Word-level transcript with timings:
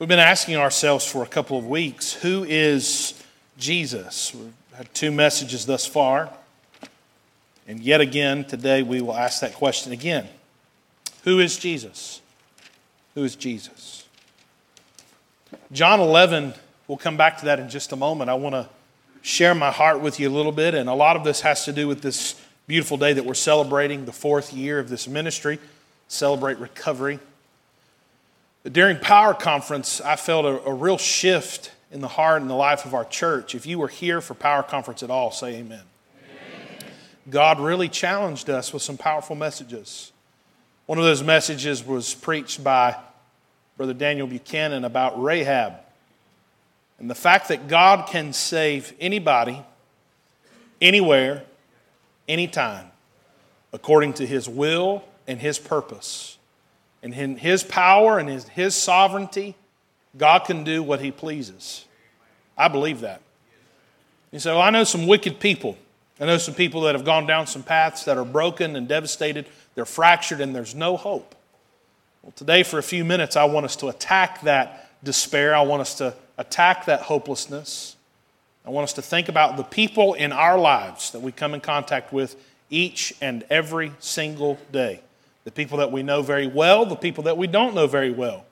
We've 0.00 0.08
been 0.08 0.18
asking 0.18 0.56
ourselves 0.56 1.06
for 1.06 1.22
a 1.22 1.26
couple 1.26 1.56
of 1.56 1.68
weeks 1.68 2.14
who 2.14 2.42
is 2.42 3.14
Jesus? 3.56 4.34
We've 4.34 4.52
had 4.74 4.92
two 4.92 5.12
messages 5.12 5.66
thus 5.66 5.86
far. 5.86 6.30
And 7.68 7.78
yet 7.78 8.00
again, 8.00 8.44
today 8.44 8.82
we 8.82 9.00
will 9.00 9.14
ask 9.14 9.40
that 9.40 9.54
question 9.54 9.92
again 9.92 10.26
Who 11.22 11.38
is 11.38 11.56
Jesus? 11.56 12.20
Who 13.14 13.22
is 13.22 13.36
Jesus? 13.36 14.08
John 15.70 16.00
11, 16.00 16.54
we'll 16.88 16.98
come 16.98 17.16
back 17.16 17.38
to 17.38 17.44
that 17.44 17.60
in 17.60 17.68
just 17.68 17.92
a 17.92 17.96
moment. 17.96 18.30
I 18.30 18.34
want 18.34 18.56
to 18.56 18.68
share 19.22 19.54
my 19.54 19.70
heart 19.70 20.00
with 20.00 20.18
you 20.18 20.28
a 20.28 20.34
little 20.34 20.50
bit, 20.50 20.74
and 20.74 20.88
a 20.88 20.94
lot 20.94 21.14
of 21.14 21.22
this 21.22 21.42
has 21.42 21.64
to 21.66 21.72
do 21.72 21.86
with 21.86 22.02
this 22.02 22.34
beautiful 22.66 22.96
day 22.96 23.12
that 23.12 23.24
we're 23.24 23.34
celebrating, 23.34 24.06
the 24.06 24.12
fourth 24.12 24.52
year 24.52 24.80
of 24.80 24.88
this 24.88 25.06
ministry. 25.06 25.60
Celebrate 26.08 26.58
recovery. 26.58 27.20
During 28.70 28.98
Power 28.98 29.34
Conference, 29.34 30.00
I 30.00 30.16
felt 30.16 30.46
a, 30.46 30.68
a, 30.68 30.72
real 30.72 30.96
shift 30.96 31.70
in 31.92 32.00
the 32.00 32.08
heart 32.08 32.40
and 32.40 32.50
the 32.50 32.54
life 32.54 32.86
of 32.86 32.94
our 32.94 33.04
church. 33.04 33.54
If 33.54 33.66
you 33.66 33.78
were 33.78 33.88
here 33.88 34.22
for 34.22 34.32
Power 34.32 34.62
Conference 34.62 35.02
at 35.02 35.10
all, 35.10 35.30
say 35.30 35.56
amen. 35.56 35.82
amen. 36.18 36.90
God 37.28 37.60
really 37.60 37.90
challenged 37.90 38.48
us 38.48 38.72
with 38.72 38.80
some 38.80 38.96
powerful 38.96 39.36
messages. 39.36 40.12
One 40.86 40.98
of 40.98 41.04
those 41.04 41.22
messages 41.22 41.84
was 41.84 42.14
preached 42.14 42.64
by 42.64 42.96
Brother 43.76 43.92
Daniel 43.92 44.26
Buchanan 44.26 44.84
about 44.84 45.22
Rahab 45.22 45.74
and 46.98 47.10
the 47.10 47.14
fact 47.14 47.48
that 47.48 47.68
God 47.68 48.08
can 48.08 48.32
save 48.32 48.94
anybody, 48.98 49.62
anywhere, 50.80 51.44
anytime, 52.26 52.86
according 53.74 54.14
to 54.14 54.26
his 54.26 54.48
will 54.48 55.04
and 55.26 55.38
his 55.38 55.58
purpose. 55.58 56.33
And 57.04 57.12
in 57.12 57.36
His 57.36 57.62
power 57.62 58.18
and 58.18 58.28
His, 58.30 58.48
his 58.48 58.74
sovereignty, 58.74 59.54
God 60.16 60.40
can 60.40 60.64
do 60.64 60.82
what 60.82 61.00
He 61.00 61.10
pleases. 61.10 61.84
I 62.56 62.68
believe 62.68 63.00
that. 63.02 63.20
You 64.32 64.38
say, 64.38 64.50
well, 64.50 64.62
I 64.62 64.70
know 64.70 64.84
some 64.84 65.06
wicked 65.06 65.38
people. 65.38 65.76
I 66.18 66.24
know 66.24 66.38
some 66.38 66.54
people 66.54 66.80
that 66.82 66.94
have 66.94 67.04
gone 67.04 67.26
down 67.26 67.46
some 67.46 67.62
paths 67.62 68.04
that 68.06 68.16
are 68.16 68.24
broken 68.24 68.74
and 68.74 68.88
devastated. 68.88 69.46
They're 69.74 69.84
fractured 69.84 70.40
and 70.40 70.56
there's 70.56 70.74
no 70.74 70.96
hope. 70.96 71.34
Well, 72.22 72.32
today, 72.34 72.62
for 72.62 72.78
a 72.78 72.82
few 72.82 73.04
minutes, 73.04 73.36
I 73.36 73.44
want 73.44 73.66
us 73.66 73.76
to 73.76 73.88
attack 73.88 74.40
that 74.42 74.88
despair. 75.04 75.54
I 75.54 75.60
want 75.60 75.82
us 75.82 75.96
to 75.96 76.14
attack 76.38 76.86
that 76.86 77.02
hopelessness. 77.02 77.96
I 78.64 78.70
want 78.70 78.84
us 78.84 78.94
to 78.94 79.02
think 79.02 79.28
about 79.28 79.58
the 79.58 79.62
people 79.62 80.14
in 80.14 80.32
our 80.32 80.58
lives 80.58 81.10
that 81.10 81.20
we 81.20 81.32
come 81.32 81.52
in 81.52 81.60
contact 81.60 82.14
with 82.14 82.34
each 82.70 83.12
and 83.20 83.44
every 83.50 83.92
single 83.98 84.58
day 84.72 85.00
the 85.44 85.50
people 85.50 85.78
that 85.78 85.92
we 85.92 86.02
know 86.02 86.22
very 86.22 86.46
well, 86.46 86.86
the 86.86 86.96
people 86.96 87.24
that 87.24 87.36
we 87.36 87.46
don't 87.46 87.74
know 87.74 87.86
very 87.86 88.10
well. 88.10 88.44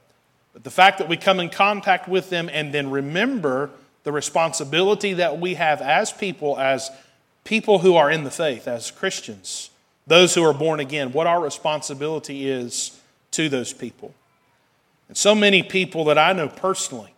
But 0.52 0.64
the 0.64 0.70
fact 0.70 0.98
that 0.98 1.08
we 1.08 1.16
come 1.16 1.40
in 1.40 1.48
contact 1.48 2.08
with 2.08 2.30
them 2.30 2.50
and 2.52 2.72
then 2.72 2.90
remember 2.90 3.70
the 4.04 4.12
responsibility 4.12 5.14
that 5.14 5.40
we 5.40 5.54
have 5.54 5.80
as 5.80 6.12
people, 6.12 6.58
as 6.58 6.90
people 7.44 7.78
who 7.78 7.96
are 7.96 8.10
in 8.10 8.24
the 8.24 8.30
faith, 8.30 8.68
as 8.68 8.90
Christians, 8.90 9.70
those 10.06 10.34
who 10.34 10.42
are 10.44 10.52
born 10.52 10.80
again, 10.80 11.12
what 11.12 11.26
our 11.26 11.40
responsibility 11.40 12.48
is 12.48 13.00
to 13.30 13.48
those 13.48 13.72
people. 13.72 14.14
And 15.08 15.16
so 15.16 15.34
many 15.34 15.62
people 15.62 16.04
that 16.06 16.18
I 16.18 16.32
know 16.32 16.48
personally 16.48 17.14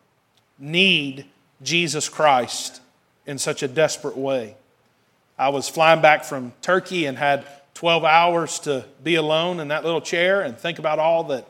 need 0.59 1.27
Jesus 1.63 2.09
Christ 2.09 2.81
in 3.27 3.39
such 3.39 3.63
a 3.63 3.69
desperate 3.69 4.17
way. 4.17 4.57
I 5.39 5.49
was 5.49 5.69
flying 5.69 6.01
back 6.01 6.25
from 6.25 6.53
Turkey 6.63 7.07
and 7.07 7.19
had 7.19 7.47
12 7.75 8.05
hours 8.05 8.61
to 8.61 8.85
be 9.03 9.17
alone 9.17 9.61
in 9.61 9.69
that 9.69 9.85
little 9.85 10.01
chair 10.01 10.43
and 10.43 10.57
think 10.57 10.79
about 10.79 10.99
all 10.99 11.25
that 11.25 11.47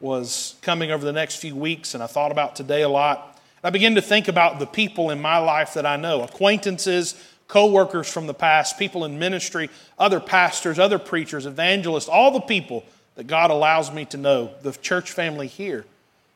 was 0.00 0.56
coming 0.62 0.90
over 0.90 1.04
the 1.04 1.12
next 1.12 1.36
few 1.36 1.54
weeks. 1.54 1.94
And 1.94 2.02
I 2.02 2.06
thought 2.06 2.32
about 2.32 2.56
today 2.56 2.82
a 2.82 2.88
lot. 2.88 3.38
I 3.62 3.70
began 3.70 3.94
to 3.96 4.02
think 4.02 4.28
about 4.28 4.58
the 4.58 4.66
people 4.66 5.10
in 5.10 5.20
my 5.20 5.38
life 5.38 5.74
that 5.74 5.84
I 5.84 5.96
know 5.96 6.22
acquaintances, 6.22 7.14
co-workers 7.48 8.10
from 8.10 8.26
the 8.26 8.34
past, 8.34 8.78
people 8.78 9.04
in 9.04 9.18
ministry, 9.18 9.68
other 9.98 10.20
pastors, 10.20 10.78
other 10.78 10.98
preachers, 10.98 11.46
evangelists, 11.46 12.08
all 12.08 12.30
the 12.30 12.40
people 12.40 12.84
that 13.16 13.26
God 13.26 13.50
allows 13.50 13.92
me 13.92 14.04
to 14.06 14.16
know, 14.16 14.50
the 14.62 14.72
church 14.72 15.12
family 15.12 15.46
here. 15.46 15.84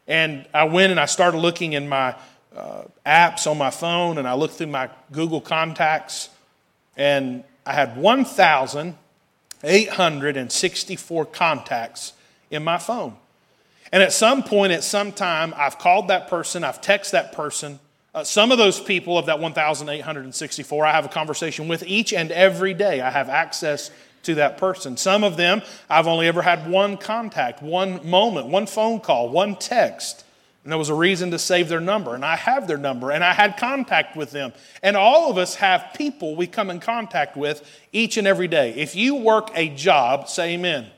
And 0.06 0.46
I 0.52 0.64
went 0.64 0.90
and 0.90 0.98
I 0.98 1.06
started 1.06 1.38
looking 1.38 1.72
in 1.74 1.88
my 1.88 2.14
uh, 2.54 2.82
apps 3.06 3.46
on 3.46 3.56
my 3.56 3.70
phone 3.70 4.18
and 4.18 4.26
I 4.26 4.34
looked 4.34 4.54
through 4.54 4.66
my 4.66 4.90
Google 5.12 5.40
contacts 5.40 6.30
and 6.96 7.44
I 7.64 7.72
had 7.72 7.96
1,000 7.96 8.96
864 9.62 11.26
contacts 11.26 12.12
in 12.50 12.64
my 12.64 12.78
phone. 12.78 13.16
And 13.92 14.02
at 14.02 14.12
some 14.12 14.42
point, 14.42 14.72
at 14.72 14.84
some 14.84 15.12
time, 15.12 15.52
I've 15.56 15.78
called 15.78 16.08
that 16.08 16.28
person, 16.28 16.64
I've 16.64 16.80
texted 16.80 17.12
that 17.12 17.32
person. 17.32 17.80
Uh, 18.14 18.24
some 18.24 18.50
of 18.50 18.58
those 18.58 18.80
people 18.80 19.18
of 19.18 19.26
that 19.26 19.38
1,864, 19.38 20.86
I 20.86 20.92
have 20.92 21.04
a 21.04 21.08
conversation 21.08 21.68
with 21.68 21.84
each 21.86 22.12
and 22.12 22.32
every 22.32 22.74
day. 22.74 23.00
I 23.00 23.10
have 23.10 23.28
access 23.28 23.90
to 24.24 24.34
that 24.36 24.58
person. 24.58 24.96
Some 24.96 25.24
of 25.24 25.36
them, 25.36 25.62
I've 25.88 26.06
only 26.06 26.26
ever 26.26 26.42
had 26.42 26.68
one 26.68 26.96
contact, 26.96 27.62
one 27.62 28.08
moment, 28.08 28.48
one 28.48 28.66
phone 28.66 29.00
call, 29.00 29.28
one 29.28 29.56
text. 29.56 30.24
And 30.62 30.70
there 30.70 30.78
was 30.78 30.90
a 30.90 30.94
reason 30.94 31.30
to 31.30 31.38
save 31.38 31.68
their 31.68 31.80
number. 31.80 32.14
And 32.14 32.24
I 32.24 32.36
have 32.36 32.68
their 32.68 32.76
number. 32.76 33.10
And 33.10 33.24
I 33.24 33.32
had 33.32 33.56
contact 33.56 34.14
with 34.14 34.30
them. 34.30 34.52
And 34.82 34.96
all 34.96 35.30
of 35.30 35.38
us 35.38 35.54
have 35.56 35.94
people 35.96 36.36
we 36.36 36.46
come 36.46 36.70
in 36.70 36.80
contact 36.80 37.36
with 37.36 37.66
each 37.92 38.18
and 38.18 38.26
every 38.26 38.48
day. 38.48 38.74
If 38.74 38.94
you 38.94 39.14
work 39.14 39.50
a 39.54 39.70
job, 39.70 40.28
say 40.28 40.54
amen. 40.54 40.84
amen. 40.84 40.92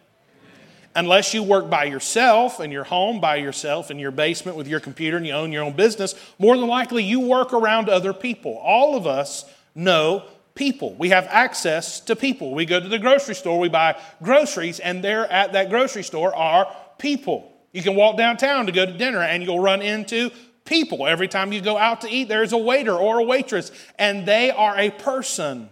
Unless 0.96 1.32
you 1.32 1.44
work 1.44 1.70
by 1.70 1.84
yourself 1.84 2.58
in 2.58 2.72
your 2.72 2.82
home, 2.82 3.20
by 3.20 3.36
yourself 3.36 3.92
in 3.92 4.00
your 4.00 4.10
basement 4.10 4.56
with 4.56 4.66
your 4.66 4.80
computer 4.80 5.16
and 5.16 5.26
you 5.26 5.32
own 5.32 5.52
your 5.52 5.62
own 5.62 5.74
business, 5.74 6.16
more 6.40 6.56
than 6.56 6.66
likely 6.66 7.04
you 7.04 7.20
work 7.20 7.52
around 7.52 7.88
other 7.88 8.12
people. 8.12 8.58
All 8.58 8.96
of 8.96 9.06
us 9.06 9.44
know 9.76 10.24
people. 10.56 10.94
We 10.94 11.10
have 11.10 11.26
access 11.28 12.00
to 12.00 12.16
people. 12.16 12.52
We 12.52 12.66
go 12.66 12.80
to 12.80 12.88
the 12.88 12.98
grocery 12.98 13.36
store, 13.36 13.60
we 13.60 13.68
buy 13.68 13.98
groceries, 14.22 14.80
and 14.80 15.04
there 15.04 15.30
at 15.30 15.52
that 15.52 15.70
grocery 15.70 16.02
store 16.02 16.34
are 16.34 16.74
people. 16.98 17.51
You 17.72 17.82
can 17.82 17.94
walk 17.96 18.16
downtown 18.16 18.66
to 18.66 18.72
go 18.72 18.86
to 18.86 18.92
dinner 18.92 19.22
and 19.22 19.42
you'll 19.42 19.60
run 19.60 19.82
into 19.82 20.30
people. 20.64 21.06
Every 21.06 21.28
time 21.28 21.52
you 21.52 21.60
go 21.60 21.76
out 21.76 22.02
to 22.02 22.08
eat, 22.08 22.28
there's 22.28 22.52
a 22.52 22.58
waiter 22.58 22.94
or 22.94 23.18
a 23.18 23.24
waitress, 23.24 23.72
and 23.98 24.26
they 24.26 24.50
are 24.50 24.78
a 24.78 24.90
person 24.90 25.68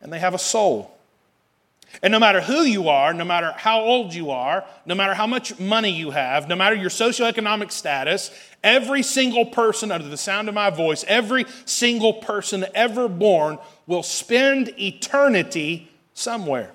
and 0.00 0.12
they 0.12 0.18
have 0.18 0.34
a 0.34 0.38
soul. 0.38 0.96
And 2.02 2.12
no 2.12 2.20
matter 2.20 2.40
who 2.40 2.62
you 2.62 2.88
are, 2.88 3.12
no 3.12 3.24
matter 3.24 3.52
how 3.56 3.80
old 3.80 4.14
you 4.14 4.30
are, 4.30 4.64
no 4.86 4.94
matter 4.94 5.12
how 5.12 5.26
much 5.26 5.58
money 5.58 5.90
you 5.90 6.12
have, 6.12 6.48
no 6.48 6.54
matter 6.54 6.76
your 6.76 6.90
socioeconomic 6.90 7.72
status, 7.72 8.30
every 8.62 9.02
single 9.02 9.46
person 9.46 9.90
under 9.90 10.08
the 10.08 10.16
sound 10.16 10.48
of 10.48 10.54
my 10.54 10.70
voice, 10.70 11.04
every 11.08 11.46
single 11.64 12.14
person 12.14 12.64
ever 12.74 13.08
born 13.08 13.58
will 13.86 14.04
spend 14.04 14.68
eternity 14.78 15.90
somewhere. 16.14 16.70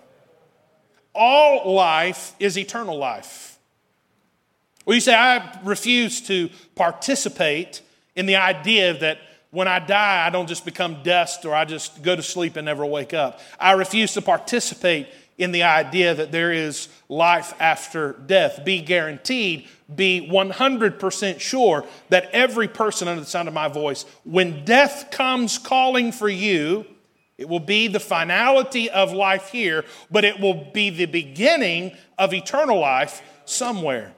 All 1.14 1.74
life 1.74 2.34
is 2.40 2.58
eternal 2.58 2.98
life. 2.98 3.55
Well, 4.85 4.94
you 4.94 5.01
say, 5.01 5.16
I 5.16 5.59
refuse 5.63 6.22
to 6.22 6.50
participate 6.75 7.81
in 8.16 8.28
the 8.28 8.35
idea 8.35 8.94
that 9.00 9.19
when 9.51 9.68
I 9.68 9.79
die, 9.79 10.25
I 10.25 10.29
don't 10.29 10.47
just 10.47 10.66
become 10.66 11.01
dust 11.01 11.46
or 11.46 11.56
I 11.56 11.66
just 11.66 12.03
go 12.03 12.16
to 12.16 12.22
sleep 12.22 12.56
and 12.56 12.66
never 12.66 12.85
wake 12.85 13.13
up. 13.13 13.40
I 13.59 13.72
refuse 13.72 14.13
to 14.13 14.22
participate 14.22 15.07
in 15.38 15.51
the 15.51 15.63
idea 15.63 16.13
that 16.13 16.31
there 16.31 16.51
is 16.51 16.88
life 17.09 17.53
after 17.59 18.13
death. 18.13 18.63
Be 18.63 18.81
guaranteed, 18.81 19.68
be 19.94 20.29
100% 20.31 21.40
sure 21.40 21.85
that 22.09 22.29
every 22.31 22.68
person 22.68 23.07
under 23.07 23.22
the 23.22 23.28
sound 23.28 23.47
of 23.47 23.53
my 23.53 23.68
voice, 23.68 24.06
when 24.24 24.66
death 24.66 25.09
comes 25.12 25.57
calling 25.57 26.12
for 26.12 26.29
you, 26.29 26.85
it 27.38 27.50
will 27.50 27.59
be 27.59 27.88
the 27.88 28.00
finality 28.00 28.90
of 28.90 29.12
life 29.12 29.50
here, 29.50 29.84
but 30.09 30.24
it 30.24 30.40
will 30.40 30.69
be 30.74 30.90
the 30.90 31.06
beginning 31.06 31.91
of 32.18 32.34
eternal 32.34 32.79
life 32.79 33.22
somewhere. 33.44 34.15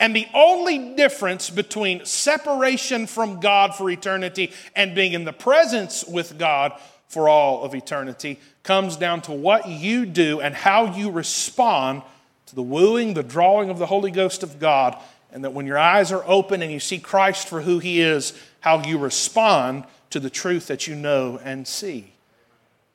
And 0.00 0.14
the 0.14 0.26
only 0.34 0.94
difference 0.96 1.50
between 1.50 2.04
separation 2.04 3.06
from 3.06 3.40
God 3.40 3.74
for 3.74 3.88
eternity 3.88 4.52
and 4.74 4.94
being 4.94 5.12
in 5.12 5.24
the 5.24 5.32
presence 5.32 6.04
with 6.04 6.38
God 6.38 6.72
for 7.08 7.28
all 7.28 7.62
of 7.62 7.74
eternity 7.74 8.40
comes 8.64 8.96
down 8.96 9.22
to 9.22 9.32
what 9.32 9.68
you 9.68 10.04
do 10.04 10.40
and 10.40 10.54
how 10.54 10.96
you 10.96 11.10
respond 11.10 12.02
to 12.46 12.54
the 12.54 12.62
wooing, 12.62 13.14
the 13.14 13.22
drawing 13.22 13.70
of 13.70 13.78
the 13.78 13.86
Holy 13.86 14.10
Ghost 14.10 14.42
of 14.42 14.58
God. 14.58 14.98
And 15.32 15.44
that 15.44 15.52
when 15.52 15.66
your 15.66 15.78
eyes 15.78 16.12
are 16.12 16.24
open 16.26 16.62
and 16.62 16.72
you 16.72 16.80
see 16.80 16.98
Christ 16.98 17.48
for 17.48 17.62
who 17.62 17.78
he 17.78 18.00
is, 18.00 18.32
how 18.60 18.82
you 18.84 18.98
respond 18.98 19.84
to 20.10 20.20
the 20.20 20.30
truth 20.30 20.68
that 20.68 20.86
you 20.86 20.94
know 20.94 21.40
and 21.42 21.66
see. 21.66 22.12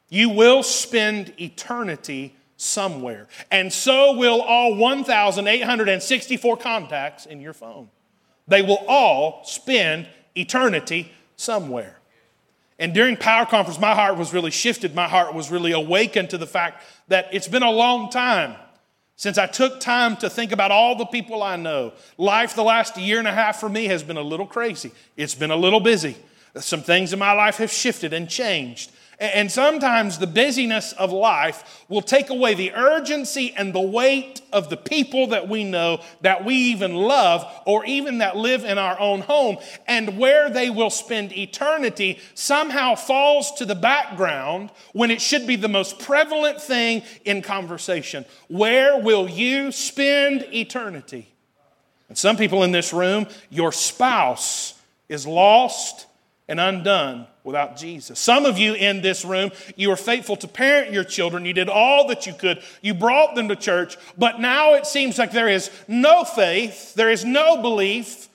You 0.10 0.30
will 0.30 0.64
spend 0.64 1.34
eternity 1.40 2.36
somewhere. 2.60 3.28
And 3.50 3.72
so 3.72 4.14
will 4.14 4.42
all 4.42 4.76
1,864 4.76 6.58
contacts 6.58 7.26
in 7.26 7.40
your 7.40 7.54
phone. 7.54 7.90
They 8.48 8.62
will 8.62 8.84
all 8.88 9.44
spend 9.46 10.08
eternity 10.36 11.12
somewhere. 11.38 12.00
And 12.78 12.94
during 12.94 13.16
Power 13.16 13.46
Conference, 13.46 13.80
my 13.80 13.96
heart 13.96 14.18
was 14.18 14.34
really 14.34 14.52
shifted. 14.52 14.94
My 14.94 15.08
heart 15.08 15.34
was 15.34 15.50
really 15.50 15.72
awakened 15.72 16.30
to 16.32 16.38
the 16.38 16.48
fact 16.48 16.84
that 17.08 17.28
it's 17.32 17.48
been 17.48 17.64
a 17.64 17.72
long 17.72 18.10
time 18.10 18.56
since 19.16 19.38
I 19.38 19.48
took 19.48 19.80
time 19.80 20.16
to 20.18 20.30
think 20.30 20.52
about 20.52 20.72
all 20.72 20.96
the 20.96 21.06
people 21.06 21.44
I 21.44 21.58
know, 21.58 21.94
life 22.18 22.56
the 22.56 22.64
last 22.64 22.98
year 22.98 23.20
and 23.20 23.28
a 23.28 23.34
half 23.34 23.60
for 23.60 23.68
me 23.68 23.86
has 23.86 24.02
been 24.02 24.16
a 24.16 24.22
little 24.22 24.46
crazy. 24.46 24.92
It's 25.18 25.36
been 25.36 25.52
a 25.52 25.58
little 25.58 25.82
busy. 25.82 26.16
Some 26.56 26.82
things 26.82 27.12
in 27.12 27.20
my 27.20 27.34
life 27.34 27.58
have 27.58 27.72
shifted 27.72 28.14
and 28.14 28.30
changed. 28.30 28.92
And 29.20 29.52
sometimes 29.52 30.18
the 30.18 30.28
busyness 30.28 30.94
of 30.94 31.12
life 31.12 31.84
will 31.90 32.02
take 32.02 32.30
away 32.30 32.54
the 32.54 32.72
urgency 32.72 33.54
and 33.54 33.74
the 33.74 33.82
weight 33.82 34.42
of 34.54 34.70
the 34.70 34.78
people 34.78 35.28
that 35.28 35.50
we 35.50 35.66
know, 35.66 36.02
that 36.22 36.46
we 36.46 36.56
even 36.56 36.96
love, 36.96 37.46
or 37.66 37.84
even 37.84 38.20
that 38.20 38.38
live 38.38 38.64
in 38.64 38.78
our 38.78 38.98
own 38.98 39.20
home. 39.20 39.58
And 39.88 40.18
where 40.18 40.50
they 40.50 40.70
will 40.70 40.90
spend 40.90 41.38
eternity 41.38 42.20
somehow 42.34 42.96
falls 42.96 43.52
to 43.54 43.66
the 43.66 43.76
background 43.76 44.72
when 44.94 45.12
it 45.12 45.22
should 45.22 45.46
be 45.46 45.58
the 45.58 45.68
most 45.68 46.00
prevalent 46.00 46.62
thing 46.62 47.04
in 47.26 47.42
conversation. 47.42 48.24
Where 48.48 48.98
will 49.02 49.30
you 49.30 49.74
spend 49.74 50.48
eternity? 50.54 51.28
And 52.08 52.18
some 52.18 52.38
people 52.38 52.64
in 52.64 52.72
this 52.72 52.94
room, 52.94 53.28
your 53.50 53.74
spouse 53.74 54.80
is 55.10 55.28
lost 55.28 56.06
and 56.50 56.60
undone 56.60 57.28
without 57.44 57.78
Jesus. 57.78 58.20
Some 58.20 58.46
of 58.46 58.58
you 58.58 58.74
in 58.74 59.02
this 59.02 59.24
room, 59.24 59.52
you 59.76 59.90
were 59.90 59.96
faithful 59.96 60.36
to 60.38 60.48
parent 60.48 60.92
your 60.92 61.04
children. 61.04 61.46
You 61.46 61.54
did 61.54 61.70
all 61.70 62.08
that 62.08 62.26
you 62.26 62.34
could. 62.34 62.62
You 62.82 62.96
brought 62.96 63.36
them 63.36 63.48
to 63.50 63.56
church, 63.56 63.98
but 64.18 64.40
now 64.40 64.74
it 64.74 64.88
seems 64.88 65.20
like 65.20 65.32
there 65.32 65.48
is 65.48 65.70
no 65.88 66.24
faith, 66.26 66.96
there 66.96 67.12
is 67.12 67.24
no 67.24 67.62
belief, 67.62 68.28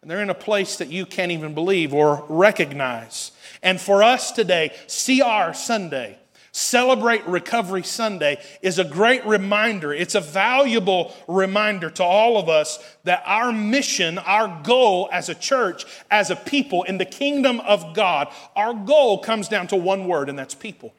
and 0.00 0.10
they're 0.10 0.22
in 0.22 0.30
a 0.30 0.34
place 0.34 0.76
that 0.76 0.88
you 0.88 1.04
can't 1.04 1.30
even 1.30 1.52
believe 1.54 1.92
or 1.92 2.24
recognize. 2.28 3.32
And 3.62 3.78
for 3.78 4.02
us 4.02 4.32
today, 4.32 4.70
CR 4.86 5.52
Sunday, 5.52 6.18
Celebrate 6.58 7.24
Recovery 7.28 7.84
Sunday 7.84 8.42
is 8.62 8.80
a 8.80 8.84
great 8.84 9.24
reminder. 9.24 9.92
It's 9.92 10.16
a 10.16 10.20
valuable 10.20 11.14
reminder 11.28 11.88
to 11.90 12.02
all 12.02 12.36
of 12.36 12.48
us 12.48 12.80
that 13.04 13.22
our 13.24 13.52
mission, 13.52 14.18
our 14.18 14.60
goal 14.64 15.08
as 15.12 15.28
a 15.28 15.36
church, 15.36 15.84
as 16.10 16.30
a 16.32 16.36
people 16.36 16.82
in 16.82 16.98
the 16.98 17.04
kingdom 17.04 17.60
of 17.60 17.94
God, 17.94 18.26
our 18.56 18.74
goal 18.74 19.18
comes 19.18 19.46
down 19.46 19.68
to 19.68 19.76
one 19.76 20.08
word, 20.08 20.28
and 20.28 20.36
that's 20.36 20.56
people. 20.56 20.92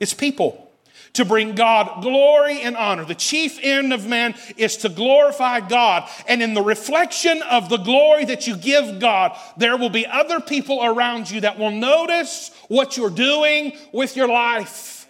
It's 0.00 0.14
people 0.14 0.72
to 1.14 1.24
bring 1.24 1.54
God 1.54 2.02
glory 2.02 2.60
and 2.60 2.76
honor. 2.76 3.04
The 3.04 3.14
chief 3.14 3.58
end 3.62 3.92
of 3.92 4.06
man 4.06 4.34
is 4.56 4.78
to 4.78 4.88
glorify 4.88 5.60
God. 5.60 6.08
And 6.26 6.42
in 6.42 6.54
the 6.54 6.62
reflection 6.62 7.42
of 7.42 7.68
the 7.68 7.76
glory 7.76 8.24
that 8.26 8.46
you 8.46 8.56
give 8.56 8.98
God, 8.98 9.36
there 9.56 9.76
will 9.76 9.90
be 9.90 10.06
other 10.06 10.40
people 10.40 10.82
around 10.82 11.30
you 11.30 11.42
that 11.42 11.58
will 11.58 11.70
notice 11.70 12.50
what 12.72 12.96
you're 12.96 13.10
doing 13.10 13.76
with 13.92 14.16
your 14.16 14.28
life. 14.28 15.06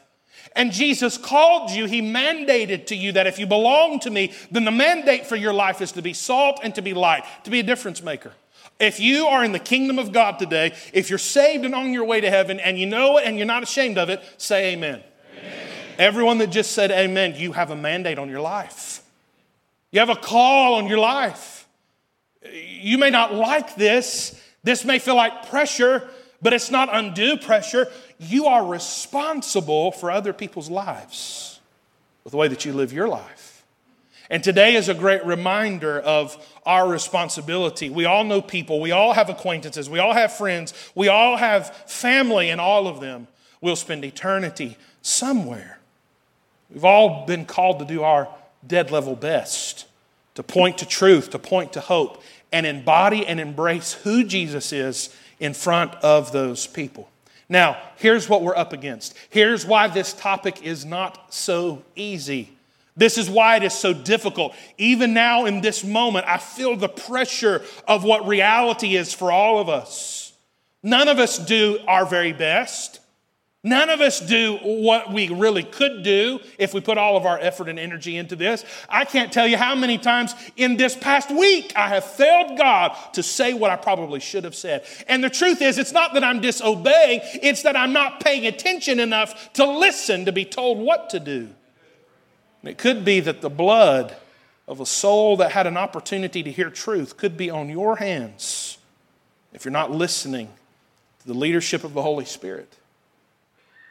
And 0.55 0.73
Jesus 0.73 1.17
called 1.17 1.71
you, 1.71 1.87
He 1.87 2.03
mandated 2.03 2.87
to 2.87 2.97
you 2.97 3.13
that 3.13 3.27
if 3.27 3.39
you 3.39 3.47
belong 3.47 4.01
to 4.01 4.11
me, 4.11 4.33
then 4.51 4.65
the 4.65 4.71
mandate 4.71 5.27
for 5.27 5.37
your 5.37 5.55
life 5.55 5.81
is 5.81 5.93
to 5.93 6.03
be 6.03 6.13
salt 6.13 6.61
and 6.63 6.75
to 6.75 6.83
be 6.83 6.93
light, 6.93 7.25
to 7.45 7.51
be 7.51 7.61
a 7.61 7.63
difference 7.63 8.03
maker. 8.03 8.33
If 8.81 8.99
you 8.99 9.29
are 9.29 9.45
in 9.45 9.53
the 9.53 9.61
kingdom 9.61 10.01
of 10.01 10.13
God 10.13 10.41
today, 10.41 10.75
if 10.93 11.09
you're 11.09 11.19
saved 11.19 11.65
and 11.65 11.75
on 11.75 11.93
your 11.93 12.05
way 12.05 12.21
to 12.21 12.29
heaven 12.29 12.59
and 12.59 12.79
you 12.79 12.87
know 12.87 13.19
it 13.19 13.27
and 13.27 13.37
you're 13.37 13.47
not 13.47 13.63
ashamed 13.63 13.97
of 13.97 14.11
it, 14.11 14.21
say 14.39 14.73
amen. 14.73 15.03
Everyone 15.99 16.39
that 16.39 16.51
just 16.51 16.73
said 16.73 16.91
amen, 16.91 17.35
you 17.37 17.53
have 17.53 17.71
a 17.71 17.77
mandate 17.77 18.19
on 18.19 18.29
your 18.29 18.41
life. 18.41 19.03
You 19.93 20.01
have 20.01 20.11
a 20.11 20.17
call 20.17 20.75
on 20.75 20.89
your 20.89 20.99
life. 20.99 21.69
You 22.53 22.99
may 22.99 23.11
not 23.11 23.33
like 23.33 23.77
this. 23.77 24.39
This 24.65 24.85
may 24.85 24.99
feel 24.99 25.17
like 25.17 25.49
pressure, 25.49 26.09
but 26.43 26.53
it's 26.53 26.71
not 26.71 26.89
undue 26.93 27.37
pressure. 27.37 27.89
You 28.19 28.47
are 28.47 28.67
responsible 28.67 29.93
for 29.93 30.11
other 30.11 30.33
people's 30.33 30.69
lives 30.69 31.61
with 32.25 32.33
the 32.33 32.37
way 32.37 32.49
that 32.49 32.65
you 32.65 32.73
live 32.73 32.93
your 32.93 33.09
life. 33.09 33.65
And 34.29 34.43
today 34.43 34.77
is 34.77 34.89
a 34.89 34.95
great 34.95 35.25
reminder 35.25 36.01
of 36.01 36.37
our 36.65 36.89
responsibility. 36.89 37.91
We 37.91 38.07
all 38.07 38.25
know 38.25 38.41
people, 38.41 38.81
we 38.81 38.91
all 38.91 39.13
have 39.13 39.29
acquaintances, 39.29 39.91
we 39.91 39.99
all 39.99 40.15
have 40.15 40.33
friends, 40.33 40.73
we 40.95 41.09
all 41.09 41.37
have 41.37 41.75
family, 41.87 42.49
and 42.51 42.61
all 42.61 42.87
of 42.89 43.01
them 43.01 43.29
will 43.61 43.77
spend 43.77 44.05
eternity 44.05 44.77
somewhere. 45.03 45.79
We've 46.71 46.85
all 46.85 47.27
been 47.27 47.45
called 47.45 47.81
to 47.81 47.85
do 47.85 48.03
our 48.03 48.29
dead 48.67 48.91
level 48.91 49.15
best, 49.15 49.87
to 50.35 50.43
point 50.43 50.79
to 50.79 50.87
truth, 50.87 51.31
to 51.31 51.39
point 51.39 51.75
to 51.75 51.81
hope, 51.81 52.23
and 52.51 52.65
embody 52.65 53.27
and 53.27 53.39
embrace 53.39 53.93
who 53.93 54.25
Jesus 54.25 54.73
is 54.73 55.15
in 55.43 55.53
front 55.55 55.93
of 55.97 56.31
those 56.31 56.69
people. 56.69 57.11
Now, 57.49 57.77
here's 57.97 58.29
what 58.29 58.43
we're 58.43 58.57
up 58.57 58.73
against. 58.73 59.15
Here's 59.29 59.67
why 59.67 59.89
this 59.89 60.13
topic 60.13 60.63
is 60.63 60.85
not 60.85 61.35
so 61.35 61.83
easy. 61.97 62.57
This 62.97 63.19
is 63.19 63.29
why 63.29 63.57
it 63.57 63.65
is 63.65 63.75
so 63.75 63.93
difficult. 63.93 64.55
Even 64.79 65.13
now, 65.13 65.47
in 65.47 65.61
this 65.61 65.83
moment, 65.83 66.27
I 66.29 66.39
feel 66.39 66.77
the 66.77 66.89
pressure 66.89 67.63
of 67.89 68.05
what 68.05 68.27
reality 68.27 68.95
is 68.95 69.13
for 69.13 69.33
all 69.33 69.59
of 69.59 69.69
us. 69.69 70.33
None 70.81 71.09
of 71.09 71.19
us 71.19 71.39
do 71.39 71.81
our 71.89 72.07
very 72.07 72.33
best. 72.33 73.01
None 73.65 73.91
of 73.91 74.01
us 74.01 74.19
do 74.19 74.59
what 74.61 75.13
we 75.13 75.29
really 75.29 75.63
could 75.63 76.03
do 76.03 76.41
if 76.59 76.75
we 76.75 76.81
put 76.81 76.99
all 76.99 77.17
of 77.17 77.27
our 77.27 77.39
effort 77.39 77.69
and 77.69 77.79
energy 77.79 78.17
into 78.17 78.35
this. 78.35 78.65
I 78.89 79.05
can't 79.05 79.33
tell 79.33 79.47
you 79.47 79.57
how 79.57 79.77
many 79.77 79.99
times 79.99 80.35
in 80.57 80.77
this 80.77 80.97
past 80.97 81.31
week 81.31 81.73
I 81.77 81.89
have 81.89 82.05
failed 82.05 82.59
God 82.59 82.97
to 83.13 83.23
say 83.23 83.55
what 83.55 83.71
I 83.71 83.77
probably 83.77 84.19
should 84.19 84.43
have 84.43 84.57
said. 84.57 84.85
And 85.07 85.23
the 85.23 85.31
truth 85.31 85.63
is, 85.63 85.79
it's 85.79 85.93
not 85.93 86.15
that 86.15 86.25
I'm 86.25 86.41
disobeying, 86.41 87.21
it's 87.35 87.63
that 87.63 87.77
I'm 87.77 87.93
not 87.93 88.19
paying 88.19 88.47
attention 88.47 88.99
enough 88.99 89.53
to 89.53 89.65
listen 89.65 90.25
to 90.25 90.33
be 90.33 90.45
told 90.45 90.79
what 90.79 91.11
to 91.11 91.21
do. 91.21 91.49
And 92.63 92.69
it 92.69 92.79
could 92.79 93.05
be 93.05 93.21
that 93.21 93.43
the 93.43 93.51
blood 93.51 94.17
of 94.67 94.81
a 94.81 94.87
soul 94.87 95.37
that 95.37 95.53
had 95.53 95.69
an 95.69 95.77
opportunity 95.77 96.43
to 96.43 96.51
hear 96.51 96.69
truth 96.69 97.17
could 97.17 97.37
be 97.37 97.49
on 97.49 97.69
your 97.69 97.95
hands 97.95 98.79
if 99.53 99.65
you're 99.65 99.71
not 99.71 99.93
listening 99.93 100.49
to 101.21 101.29
the 101.29 101.35
leadership 101.35 101.85
of 101.85 101.95
the 101.95 102.03
Holy 102.03 102.25
Spirit. 102.25 102.77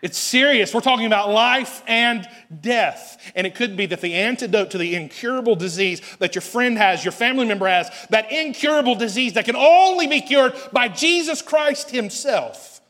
It's 0.01 0.17
serious. 0.17 0.73
We're 0.73 0.81
talking 0.81 1.05
about 1.05 1.29
life 1.29 1.83
and 1.87 2.27
death. 2.59 3.31
And 3.35 3.45
it 3.45 3.53
could 3.53 3.77
be 3.77 3.85
that 3.85 4.01
the 4.01 4.15
antidote 4.15 4.71
to 4.71 4.79
the 4.79 4.95
incurable 4.95 5.55
disease 5.55 6.01
that 6.17 6.33
your 6.33 6.41
friend 6.41 6.77
has, 6.77 7.05
your 7.05 7.11
family 7.11 7.45
member 7.45 7.67
has, 7.67 7.89
that 8.09 8.31
incurable 8.31 8.95
disease 8.95 9.33
that 9.33 9.45
can 9.45 9.55
only 9.55 10.07
be 10.07 10.21
cured 10.21 10.53
by 10.71 10.87
Jesus 10.87 11.41
Christ 11.41 11.91
Himself, 11.91 12.81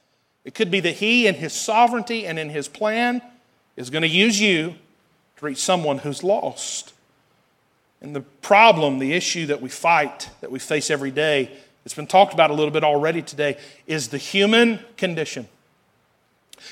it 0.45 0.55
could 0.55 0.71
be 0.71 0.79
that 0.79 0.95
He, 0.95 1.27
in 1.27 1.35
His 1.35 1.53
sovereignty 1.53 2.25
and 2.25 2.39
in 2.39 2.49
His 2.49 2.67
plan, 2.67 3.21
is 3.75 3.89
going 3.89 4.03
to 4.03 4.07
use 4.07 4.39
you 4.39 4.75
to 5.37 5.45
reach 5.45 5.57
someone 5.57 5.99
who's 5.99 6.23
lost. 6.23 6.93
And 8.01 8.15
the 8.15 8.21
problem, 8.21 8.99
the 8.99 9.13
issue 9.13 9.45
that 9.47 9.61
we 9.61 9.69
fight, 9.69 10.29
that 10.39 10.49
we 10.49 10.59
face 10.59 10.89
every 10.89 11.11
day, 11.11 11.51
it's 11.85 11.93
been 11.93 12.07
talked 12.07 12.33
about 12.33 12.51
a 12.51 12.53
little 12.53 12.71
bit 12.71 12.83
already 12.83 13.21
today, 13.21 13.57
is 13.85 14.07
the 14.07 14.17
human 14.17 14.79
condition. 14.97 15.47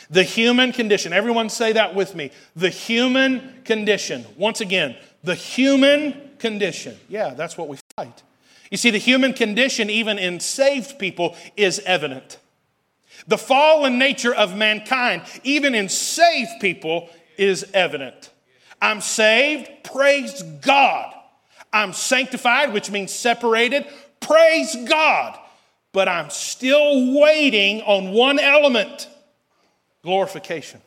The 0.09 0.23
human 0.23 0.71
condition. 0.71 1.13
Everyone 1.13 1.49
say 1.49 1.73
that 1.73 1.95
with 1.95 2.15
me. 2.15 2.31
The 2.55 2.69
human 2.69 3.61
condition. 3.63 4.25
Once 4.37 4.61
again, 4.61 4.95
the 5.23 5.35
human 5.35 6.31
condition. 6.39 6.97
Yeah, 7.07 7.33
that's 7.33 7.57
what 7.57 7.67
we 7.67 7.77
fight. 7.95 8.23
You 8.71 8.77
see, 8.77 8.91
the 8.91 8.97
human 8.97 9.33
condition, 9.33 9.89
even 9.89 10.19
in 10.19 10.39
saved 10.39 10.99
people, 10.99 11.35
is 11.57 11.79
evident. 11.85 12.37
The 13.27 13.37
fallen 13.37 13.97
nature 13.99 14.33
of 14.33 14.55
mankind, 14.55 15.23
even 15.43 15.75
in 15.75 15.89
saved 15.89 16.61
people, 16.61 17.09
is 17.37 17.65
evident. 17.73 18.29
I'm 18.81 19.01
saved, 19.01 19.69
praise 19.83 20.41
God. 20.61 21.13
I'm 21.73 21.93
sanctified, 21.93 22.73
which 22.73 22.89
means 22.89 23.13
separated, 23.13 23.85
praise 24.19 24.75
God. 24.87 25.37
But 25.91 26.07
I'm 26.07 26.29
still 26.29 27.19
waiting 27.19 27.81
on 27.81 28.11
one 28.11 28.39
element 28.39 29.08
glorification. 30.03 30.81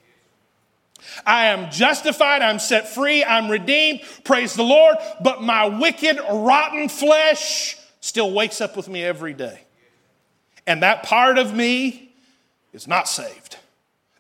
I 1.27 1.47
am 1.47 1.71
justified, 1.71 2.43
I'm 2.43 2.59
set 2.59 2.89
free, 2.89 3.25
I'm 3.25 3.51
redeemed, 3.51 4.03
praise 4.25 4.55
the 4.55 4.63
Lord, 4.63 4.97
but 5.21 5.43
my 5.43 5.67
wicked, 5.67 6.19
rotten 6.31 6.89
flesh 6.89 7.77
still 8.01 8.31
wakes 8.33 8.61
up 8.61 8.77
with 8.77 8.89
me 8.89 9.03
every 9.03 9.35
day. 9.35 9.63
And 10.67 10.83
that 10.83 11.03
part 11.03 11.39
of 11.39 11.53
me 11.53 12.15
is 12.73 12.87
not 12.87 13.09
saved. 13.09 13.57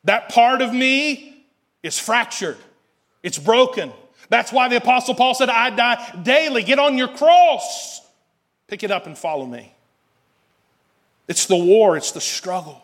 That 0.04 0.28
part 0.28 0.60
of 0.60 0.74
me 0.74 1.44
is 1.82 1.98
fractured, 1.98 2.58
it's 3.22 3.38
broken. 3.38 3.92
That's 4.28 4.50
why 4.50 4.68
the 4.68 4.76
Apostle 4.76 5.14
Paul 5.14 5.34
said, 5.34 5.50
I 5.50 5.68
die 5.68 6.20
daily. 6.22 6.62
Get 6.62 6.78
on 6.78 6.96
your 6.96 7.08
cross, 7.08 8.00
pick 8.66 8.82
it 8.82 8.90
up, 8.90 9.04
and 9.06 9.16
follow 9.16 9.44
me. 9.44 9.74
It's 11.28 11.44
the 11.44 11.56
war, 11.56 11.98
it's 11.98 12.12
the 12.12 12.20
struggle. 12.20 12.81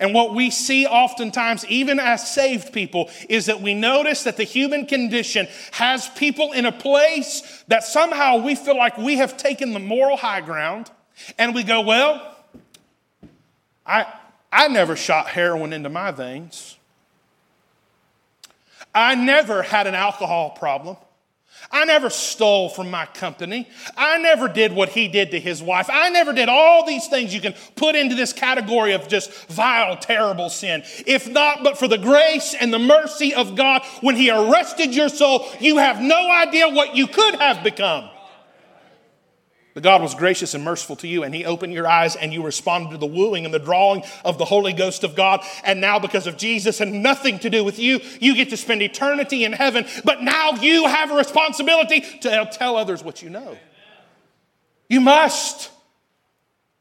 And 0.00 0.14
what 0.14 0.32
we 0.32 0.50
see 0.50 0.86
oftentimes, 0.86 1.66
even 1.66 1.98
as 1.98 2.32
saved 2.32 2.72
people, 2.72 3.10
is 3.28 3.46
that 3.46 3.60
we 3.60 3.74
notice 3.74 4.22
that 4.24 4.36
the 4.36 4.44
human 4.44 4.86
condition 4.86 5.48
has 5.72 6.08
people 6.10 6.52
in 6.52 6.66
a 6.66 6.72
place 6.72 7.64
that 7.66 7.82
somehow 7.82 8.36
we 8.36 8.54
feel 8.54 8.76
like 8.76 8.96
we 8.96 9.16
have 9.16 9.36
taken 9.36 9.72
the 9.72 9.80
moral 9.80 10.16
high 10.16 10.40
ground, 10.40 10.90
and 11.36 11.52
we 11.52 11.64
go, 11.64 11.80
Well, 11.80 12.36
I, 13.84 14.06
I 14.52 14.68
never 14.68 14.94
shot 14.94 15.26
heroin 15.26 15.72
into 15.72 15.88
my 15.88 16.12
veins. 16.12 16.76
I 18.94 19.14
never 19.16 19.62
had 19.62 19.86
an 19.86 19.94
alcohol 19.94 20.50
problem. 20.50 20.96
I 21.70 21.84
never 21.84 22.08
stole 22.08 22.70
from 22.70 22.90
my 22.90 23.04
company. 23.06 23.68
I 23.96 24.18
never 24.18 24.48
did 24.48 24.72
what 24.72 24.88
he 24.88 25.06
did 25.06 25.32
to 25.32 25.40
his 25.40 25.62
wife. 25.62 25.88
I 25.92 26.08
never 26.08 26.32
did 26.32 26.48
all 26.48 26.86
these 26.86 27.06
things 27.08 27.34
you 27.34 27.42
can 27.42 27.54
put 27.76 27.94
into 27.94 28.14
this 28.14 28.32
category 28.32 28.92
of 28.92 29.06
just 29.06 29.30
vile, 29.48 29.96
terrible 29.96 30.48
sin. 30.48 30.82
If 31.06 31.28
not 31.28 31.62
but 31.62 31.78
for 31.78 31.86
the 31.86 31.98
grace 31.98 32.54
and 32.58 32.72
the 32.72 32.78
mercy 32.78 33.34
of 33.34 33.54
God, 33.54 33.82
when 34.00 34.16
he 34.16 34.30
arrested 34.30 34.94
your 34.94 35.10
soul, 35.10 35.46
you 35.60 35.76
have 35.76 36.00
no 36.00 36.30
idea 36.30 36.68
what 36.68 36.96
you 36.96 37.06
could 37.06 37.34
have 37.34 37.62
become. 37.62 38.08
But 39.78 39.84
God 39.84 40.02
was 40.02 40.16
gracious 40.16 40.54
and 40.54 40.64
merciful 40.64 40.96
to 40.96 41.06
you, 41.06 41.22
and 41.22 41.32
He 41.32 41.44
opened 41.44 41.72
your 41.72 41.86
eyes, 41.86 42.16
and 42.16 42.32
you 42.32 42.44
responded 42.44 42.90
to 42.90 42.96
the 42.96 43.06
wooing 43.06 43.44
and 43.44 43.54
the 43.54 43.60
drawing 43.60 44.02
of 44.24 44.36
the 44.36 44.44
Holy 44.44 44.72
Ghost 44.72 45.04
of 45.04 45.14
God. 45.14 45.40
And 45.62 45.80
now, 45.80 46.00
because 46.00 46.26
of 46.26 46.36
Jesus 46.36 46.80
and 46.80 47.00
nothing 47.00 47.38
to 47.38 47.48
do 47.48 47.62
with 47.62 47.78
you, 47.78 48.00
you 48.18 48.34
get 48.34 48.50
to 48.50 48.56
spend 48.56 48.82
eternity 48.82 49.44
in 49.44 49.52
heaven. 49.52 49.86
But 50.04 50.20
now 50.20 50.54
you 50.54 50.88
have 50.88 51.12
a 51.12 51.14
responsibility 51.14 52.00
to 52.00 52.50
tell 52.50 52.76
others 52.76 53.04
what 53.04 53.22
you 53.22 53.30
know. 53.30 53.56
You 54.88 55.00
must. 55.00 55.70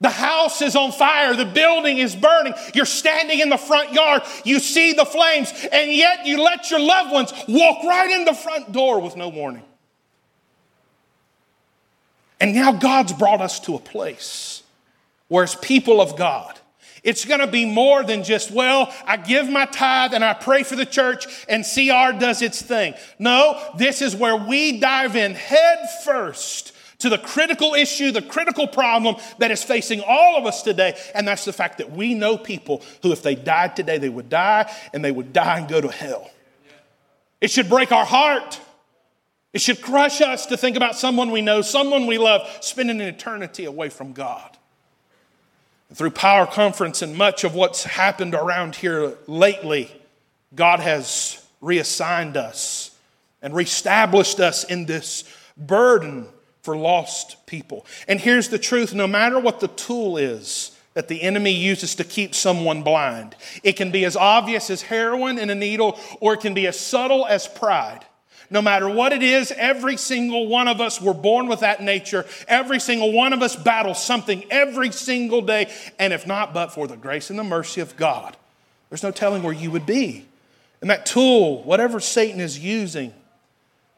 The 0.01 0.09
house 0.09 0.63
is 0.63 0.75
on 0.75 0.91
fire. 0.91 1.35
The 1.35 1.45
building 1.45 1.99
is 1.99 2.15
burning. 2.15 2.55
You're 2.73 2.85
standing 2.85 3.41
in 3.41 3.51
the 3.51 3.57
front 3.57 3.93
yard. 3.93 4.23
You 4.43 4.57
see 4.57 4.93
the 4.93 5.05
flames, 5.05 5.53
and 5.71 5.91
yet 5.91 6.25
you 6.25 6.41
let 6.41 6.71
your 6.71 6.79
loved 6.79 7.11
ones 7.11 7.31
walk 7.47 7.83
right 7.83 8.09
in 8.09 8.25
the 8.25 8.33
front 8.33 8.71
door 8.71 8.99
with 9.01 9.15
no 9.15 9.29
warning. 9.29 9.65
And 12.39 12.53
now 12.53 12.71
God's 12.71 13.13
brought 13.13 13.41
us 13.41 13.59
to 13.61 13.75
a 13.75 13.79
place 13.79 14.63
where, 15.27 15.43
as 15.43 15.55
people 15.55 15.99
of 16.01 16.15
God, 16.15 16.59
it's 17.03 17.25
going 17.25 17.39
to 17.39 17.47
be 17.47 17.65
more 17.65 18.03
than 18.03 18.23
just, 18.23 18.51
well, 18.51 18.93
I 19.05 19.17
give 19.17 19.49
my 19.49 19.65
tithe 19.65 20.13
and 20.13 20.25
I 20.25 20.33
pray 20.33 20.63
for 20.63 20.75
the 20.75 20.85
church 20.85 21.25
and 21.47 21.63
CR 21.63 22.17
does 22.17 22.41
its 22.41 22.61
thing. 22.61 22.95
No, 23.17 23.61
this 23.77 24.01
is 24.01 24.15
where 24.15 24.35
we 24.35 24.79
dive 24.79 25.15
in 25.15 25.33
head 25.33 25.87
first 26.03 26.73
to 26.99 27.09
the 27.09 27.17
critical 27.17 27.75
issue, 27.75 28.11
the 28.11 28.21
critical 28.21 28.67
problem 28.67 29.15
that 29.37 29.51
is 29.51 29.63
facing 29.63 30.01
all 30.05 30.37
of 30.37 30.45
us 30.45 30.63
today. 30.63 30.97
And 31.13 31.27
that's 31.27 31.45
the 31.45 31.53
fact 31.53 31.77
that 31.77 31.91
we 31.91 32.13
know 32.13 32.37
people 32.37 32.83
who, 33.03 33.11
if 33.11 33.21
they 33.21 33.35
died 33.35 33.75
today, 33.75 33.97
they 33.99 34.09
would 34.09 34.29
die 34.29 34.71
and 34.93 35.05
they 35.05 35.11
would 35.11 35.31
die 35.31 35.59
and 35.59 35.67
go 35.67 35.79
to 35.79 35.89
hell. 35.89 36.29
It 37.39 37.51
should 37.51 37.69
break 37.69 37.91
our 37.91 38.05
heart. 38.05 38.59
It 39.57 39.61
should 39.61 39.81
crush 39.81 40.21
us 40.21 40.45
to 40.45 40.55
think 40.55 40.77
about 40.77 40.95
someone 40.95 41.31
we 41.31 41.41
know, 41.41 41.63
someone 41.63 42.05
we 42.05 42.19
love, 42.19 42.47
spending 42.61 43.01
an 43.01 43.07
eternity 43.07 43.65
away 43.65 43.89
from 43.89 44.13
God. 44.13 44.55
Through 45.91 46.11
Power 46.11 46.45
Conference 46.45 47.01
and 47.01 47.17
much 47.17 47.43
of 47.43 47.55
what's 47.55 47.83
happened 47.83 48.35
around 48.35 48.75
here 48.75 49.17
lately, 49.25 49.91
God 50.53 50.79
has 50.79 51.43
reassigned 51.59 52.37
us 52.37 52.95
and 53.41 53.55
reestablished 53.55 54.39
us 54.39 54.63
in 54.63 54.85
this 54.85 55.23
burden 55.57 56.27
for 56.61 56.77
lost 56.77 57.43
people. 57.47 57.83
And 58.07 58.19
here's 58.19 58.49
the 58.49 58.59
truth 58.59 58.93
no 58.93 59.07
matter 59.07 59.39
what 59.39 59.59
the 59.59 59.69
tool 59.69 60.17
is 60.17 60.77
that 60.93 61.07
the 61.07 61.23
enemy 61.23 61.53
uses 61.53 61.95
to 61.95 62.03
keep 62.03 62.35
someone 62.35 62.83
blind, 62.83 63.35
it 63.63 63.73
can 63.73 63.89
be 63.89 64.05
as 64.05 64.15
obvious 64.15 64.69
as 64.69 64.83
heroin 64.83 65.39
and 65.39 65.49
a 65.49 65.55
needle, 65.55 65.99
or 66.21 66.35
it 66.35 66.41
can 66.41 66.53
be 66.53 66.67
as 66.67 66.79
subtle 66.79 67.25
as 67.25 67.47
pride. 67.47 68.05
No 68.49 68.61
matter 68.61 68.89
what 68.89 69.11
it 69.11 69.23
is, 69.23 69.51
every 69.51 69.97
single 69.97 70.47
one 70.47 70.67
of 70.67 70.79
us 70.79 71.01
were 71.01 71.13
born 71.13 71.47
with 71.47 71.59
that 71.59 71.81
nature. 71.81 72.25
Every 72.47 72.79
single 72.79 73.11
one 73.11 73.33
of 73.33 73.41
us 73.41 73.55
battles 73.55 74.01
something 74.01 74.45
every 74.49 74.91
single 74.91 75.41
day. 75.41 75.71
And 75.99 76.13
if 76.13 76.25
not, 76.25 76.53
but 76.53 76.71
for 76.71 76.87
the 76.87 76.95
grace 76.95 77.29
and 77.29 77.37
the 77.37 77.43
mercy 77.43 77.81
of 77.81 77.97
God, 77.97 78.37
there's 78.89 79.03
no 79.03 79.11
telling 79.11 79.43
where 79.43 79.53
you 79.53 79.71
would 79.71 79.85
be. 79.85 80.25
And 80.79 80.89
that 80.89 81.05
tool, 81.05 81.63
whatever 81.63 81.99
Satan 81.99 82.39
is 82.39 82.57
using, 82.57 83.13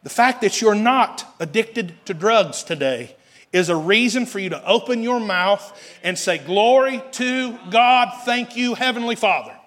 the 0.02 0.10
fact 0.10 0.42
that 0.42 0.62
you're 0.62 0.76
not 0.76 1.26
addicted 1.40 1.94
to 2.06 2.14
drugs 2.14 2.64
today 2.64 3.16
is 3.52 3.70
a 3.70 3.76
reason 3.76 4.26
for 4.26 4.40
you 4.40 4.50
to 4.50 4.66
open 4.66 5.04
your 5.04 5.20
mouth 5.20 5.78
and 6.04 6.18
say, 6.18 6.38
Glory 6.38 7.04
to 7.14 7.58
God, 7.70 8.10
thank 8.24 8.56
you, 8.56 8.76
Heavenly 8.76 9.16
Father. 9.16 9.59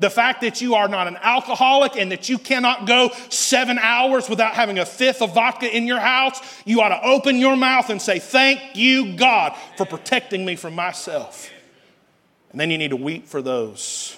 The 0.00 0.10
fact 0.10 0.42
that 0.42 0.60
you 0.60 0.76
are 0.76 0.88
not 0.88 1.08
an 1.08 1.18
alcoholic 1.20 1.96
and 1.96 2.12
that 2.12 2.28
you 2.28 2.38
cannot 2.38 2.86
go 2.86 3.10
seven 3.30 3.78
hours 3.80 4.28
without 4.28 4.54
having 4.54 4.78
a 4.78 4.86
fifth 4.86 5.22
of 5.22 5.34
vodka 5.34 5.74
in 5.76 5.86
your 5.86 5.98
house, 5.98 6.40
you 6.64 6.80
ought 6.80 6.90
to 6.90 7.02
open 7.02 7.36
your 7.38 7.56
mouth 7.56 7.90
and 7.90 8.00
say, 8.00 8.20
Thank 8.20 8.76
you, 8.76 9.16
God, 9.16 9.56
for 9.76 9.84
protecting 9.84 10.44
me 10.44 10.54
from 10.54 10.74
myself. 10.74 11.50
And 12.52 12.60
then 12.60 12.70
you 12.70 12.78
need 12.78 12.90
to 12.90 12.96
weep 12.96 13.26
for 13.26 13.42
those, 13.42 14.16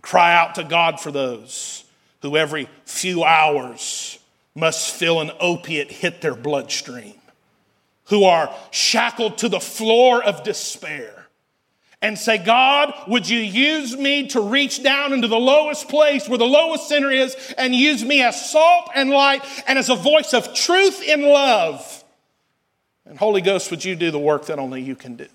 cry 0.00 0.34
out 0.34 0.56
to 0.56 0.64
God 0.64 1.00
for 1.00 1.12
those 1.12 1.84
who 2.20 2.36
every 2.36 2.68
few 2.84 3.24
hours 3.24 4.18
must 4.54 4.94
feel 4.94 5.20
an 5.20 5.30
opiate 5.40 5.90
hit 5.90 6.20
their 6.20 6.34
bloodstream, 6.34 7.14
who 8.06 8.24
are 8.24 8.54
shackled 8.70 9.38
to 9.38 9.48
the 9.48 9.60
floor 9.60 10.22
of 10.22 10.42
despair 10.42 11.21
and 12.02 12.18
say, 12.18 12.36
God, 12.36 12.92
would 13.06 13.28
you 13.28 13.38
use 13.38 13.96
me 13.96 14.26
to 14.28 14.40
reach 14.40 14.82
down 14.82 15.12
into 15.12 15.28
the 15.28 15.38
lowest 15.38 15.88
place 15.88 16.28
where 16.28 16.36
the 16.36 16.44
lowest 16.44 16.88
sinner 16.88 17.10
is 17.10 17.36
and 17.56 17.74
use 17.74 18.04
me 18.04 18.20
as 18.22 18.50
salt 18.50 18.90
and 18.94 19.10
light 19.10 19.44
and 19.68 19.78
as 19.78 19.88
a 19.88 19.94
voice 19.94 20.34
of 20.34 20.52
truth 20.52 21.00
in 21.02 21.22
love? 21.22 22.04
And 23.06 23.16
Holy 23.16 23.40
Ghost, 23.40 23.70
would 23.70 23.84
you 23.84 23.94
do 23.94 24.10
the 24.10 24.18
work 24.18 24.46
that 24.46 24.58
only 24.58 24.82
you 24.82 24.96
can 24.96 25.14
do? 25.14 25.28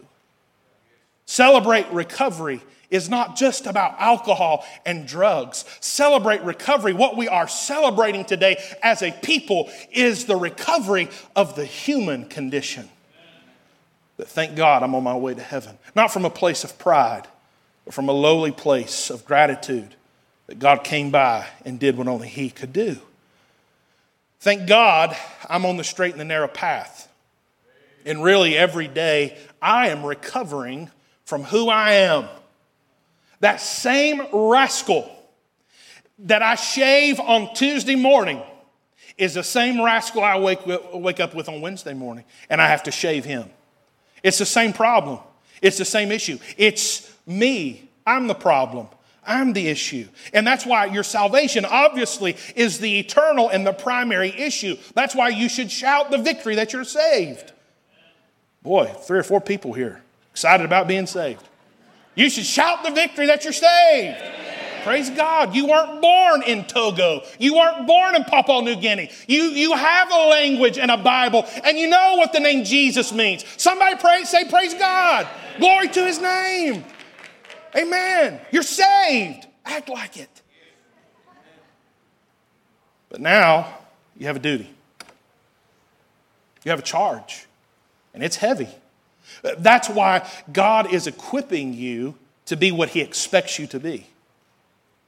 Celebrate 1.25 1.89
recovery 1.91 2.61
is 2.89 3.09
not 3.09 3.35
just 3.35 3.65
about 3.65 3.99
alcohol 3.99 4.65
and 4.85 5.07
drugs. 5.07 5.65
Celebrate 5.79 6.41
recovery. 6.43 6.93
What 6.93 7.17
we 7.17 7.27
are 7.27 7.47
celebrating 7.47 8.25
today 8.25 8.61
as 8.81 9.01
a 9.01 9.11
people 9.11 9.69
is 9.91 10.25
the 10.25 10.37
recovery 10.37 11.09
of 11.35 11.55
the 11.55 11.65
human 11.65 12.25
condition 12.25 12.89
that 14.17 14.27
thank 14.27 14.55
God 14.55 14.83
I'm 14.83 14.95
on 14.95 15.03
my 15.03 15.15
way 15.15 15.33
to 15.33 15.41
heaven. 15.41 15.77
Not 15.95 16.11
from 16.11 16.25
a 16.25 16.29
place 16.29 16.63
of 16.63 16.77
pride, 16.77 17.27
but 17.85 17.93
from 17.93 18.09
a 18.09 18.13
lowly 18.13 18.51
place 18.51 19.09
of 19.09 19.25
gratitude 19.25 19.95
that 20.47 20.59
God 20.59 20.83
came 20.83 21.11
by 21.11 21.47
and 21.65 21.79
did 21.79 21.97
what 21.97 22.07
only 22.07 22.27
He 22.27 22.49
could 22.49 22.73
do. 22.73 22.97
Thank 24.39 24.67
God 24.67 25.15
I'm 25.49 25.65
on 25.65 25.77
the 25.77 25.83
straight 25.83 26.11
and 26.11 26.19
the 26.19 26.25
narrow 26.25 26.47
path. 26.47 27.07
And 28.05 28.23
really, 28.23 28.57
every 28.57 28.87
day, 28.87 29.37
I 29.61 29.89
am 29.89 30.05
recovering 30.05 30.89
from 31.25 31.43
who 31.43 31.69
I 31.69 31.93
am. 31.93 32.27
That 33.41 33.59
same 33.59 34.21
rascal 34.31 35.11
that 36.19 36.41
I 36.41 36.55
shave 36.55 37.19
on 37.19 37.53
Tuesday 37.53 37.95
morning 37.95 38.41
is 39.17 39.33
the 39.33 39.43
same 39.43 39.81
rascal 39.81 40.23
I 40.23 40.37
wake, 40.39 40.65
wake 40.65 41.19
up 41.19 41.35
with 41.35 41.49
on 41.49 41.61
Wednesday 41.61 41.93
morning, 41.93 42.23
and 42.49 42.61
I 42.61 42.67
have 42.67 42.83
to 42.83 42.91
shave 42.91 43.25
him. 43.25 43.49
It's 44.23 44.37
the 44.37 44.45
same 44.45 44.73
problem. 44.73 45.19
It's 45.61 45.77
the 45.77 45.85
same 45.85 46.11
issue. 46.11 46.39
It's 46.57 47.11
me. 47.25 47.89
I'm 48.05 48.27
the 48.27 48.35
problem. 48.35 48.87
I'm 49.25 49.51
the 49.53 49.67
issue. 49.67 50.07
And 50.33 50.47
that's 50.47 50.65
why 50.65 50.85
your 50.85 51.03
salvation 51.03 51.65
obviously 51.65 52.37
is 52.55 52.79
the 52.79 52.99
eternal 52.99 53.49
and 53.49 53.67
the 53.67 53.73
primary 53.73 54.29
issue. 54.29 54.77
That's 54.95 55.13
why 55.13 55.29
you 55.29 55.49
should 55.49 55.69
shout 55.69 56.11
the 56.11 56.17
victory 56.17 56.55
that 56.55 56.71
you're 56.71 56.85
saved. 56.85 57.51
Boy, 58.63 58.85
three 58.85 59.19
or 59.19 59.23
four 59.23 59.41
people 59.41 59.73
here 59.73 60.01
excited 60.31 60.65
about 60.65 60.87
being 60.87 61.07
saved. 61.07 61.43
You 62.15 62.29
should 62.29 62.45
shout 62.45 62.83
the 62.83 62.91
victory 62.91 63.27
that 63.27 63.43
you're 63.43 63.53
saved. 63.53 64.17
Praise 64.87 65.09
God. 65.09 65.53
You 65.53 65.67
weren't 65.67 66.01
born 66.01 66.43
in 66.43 66.63
Togo. 66.63 67.21
You 67.39 67.55
weren't 67.55 67.85
born 67.85 68.15
in 68.15 68.23
Papua 68.23 68.61
New 68.61 68.77
Guinea. 68.77 69.11
You, 69.27 69.43
you 69.43 69.73
have 69.73 70.09
a 70.09 70.29
language 70.29 70.77
and 70.77 70.89
a 70.89 70.95
Bible, 70.95 71.45
and 71.65 71.77
you 71.77 71.89
know 71.89 72.15
what 72.15 72.31
the 72.31 72.39
name 72.39 72.63
Jesus 72.63 73.11
means. 73.11 73.43
Somebody 73.57 73.97
pray, 73.97 74.23
say, 74.23 74.49
Praise 74.49 74.73
God. 74.73 75.27
Glory 75.59 75.89
to 75.89 76.05
his 76.05 76.21
name. 76.21 76.85
Amen. 77.75 78.39
You're 78.49 78.63
saved. 78.63 79.45
Act 79.65 79.89
like 79.89 80.15
it. 80.15 80.29
But 83.09 83.19
now 83.19 83.79
you 84.17 84.27
have 84.27 84.37
a 84.37 84.39
duty, 84.39 84.69
you 86.63 86.71
have 86.71 86.79
a 86.79 86.83
charge, 86.83 87.45
and 88.13 88.23
it's 88.23 88.37
heavy. 88.37 88.69
That's 89.57 89.89
why 89.89 90.25
God 90.53 90.93
is 90.93 91.07
equipping 91.07 91.73
you 91.73 92.15
to 92.45 92.55
be 92.55 92.71
what 92.71 92.87
he 92.87 93.01
expects 93.01 93.59
you 93.59 93.67
to 93.67 93.81
be. 93.81 94.07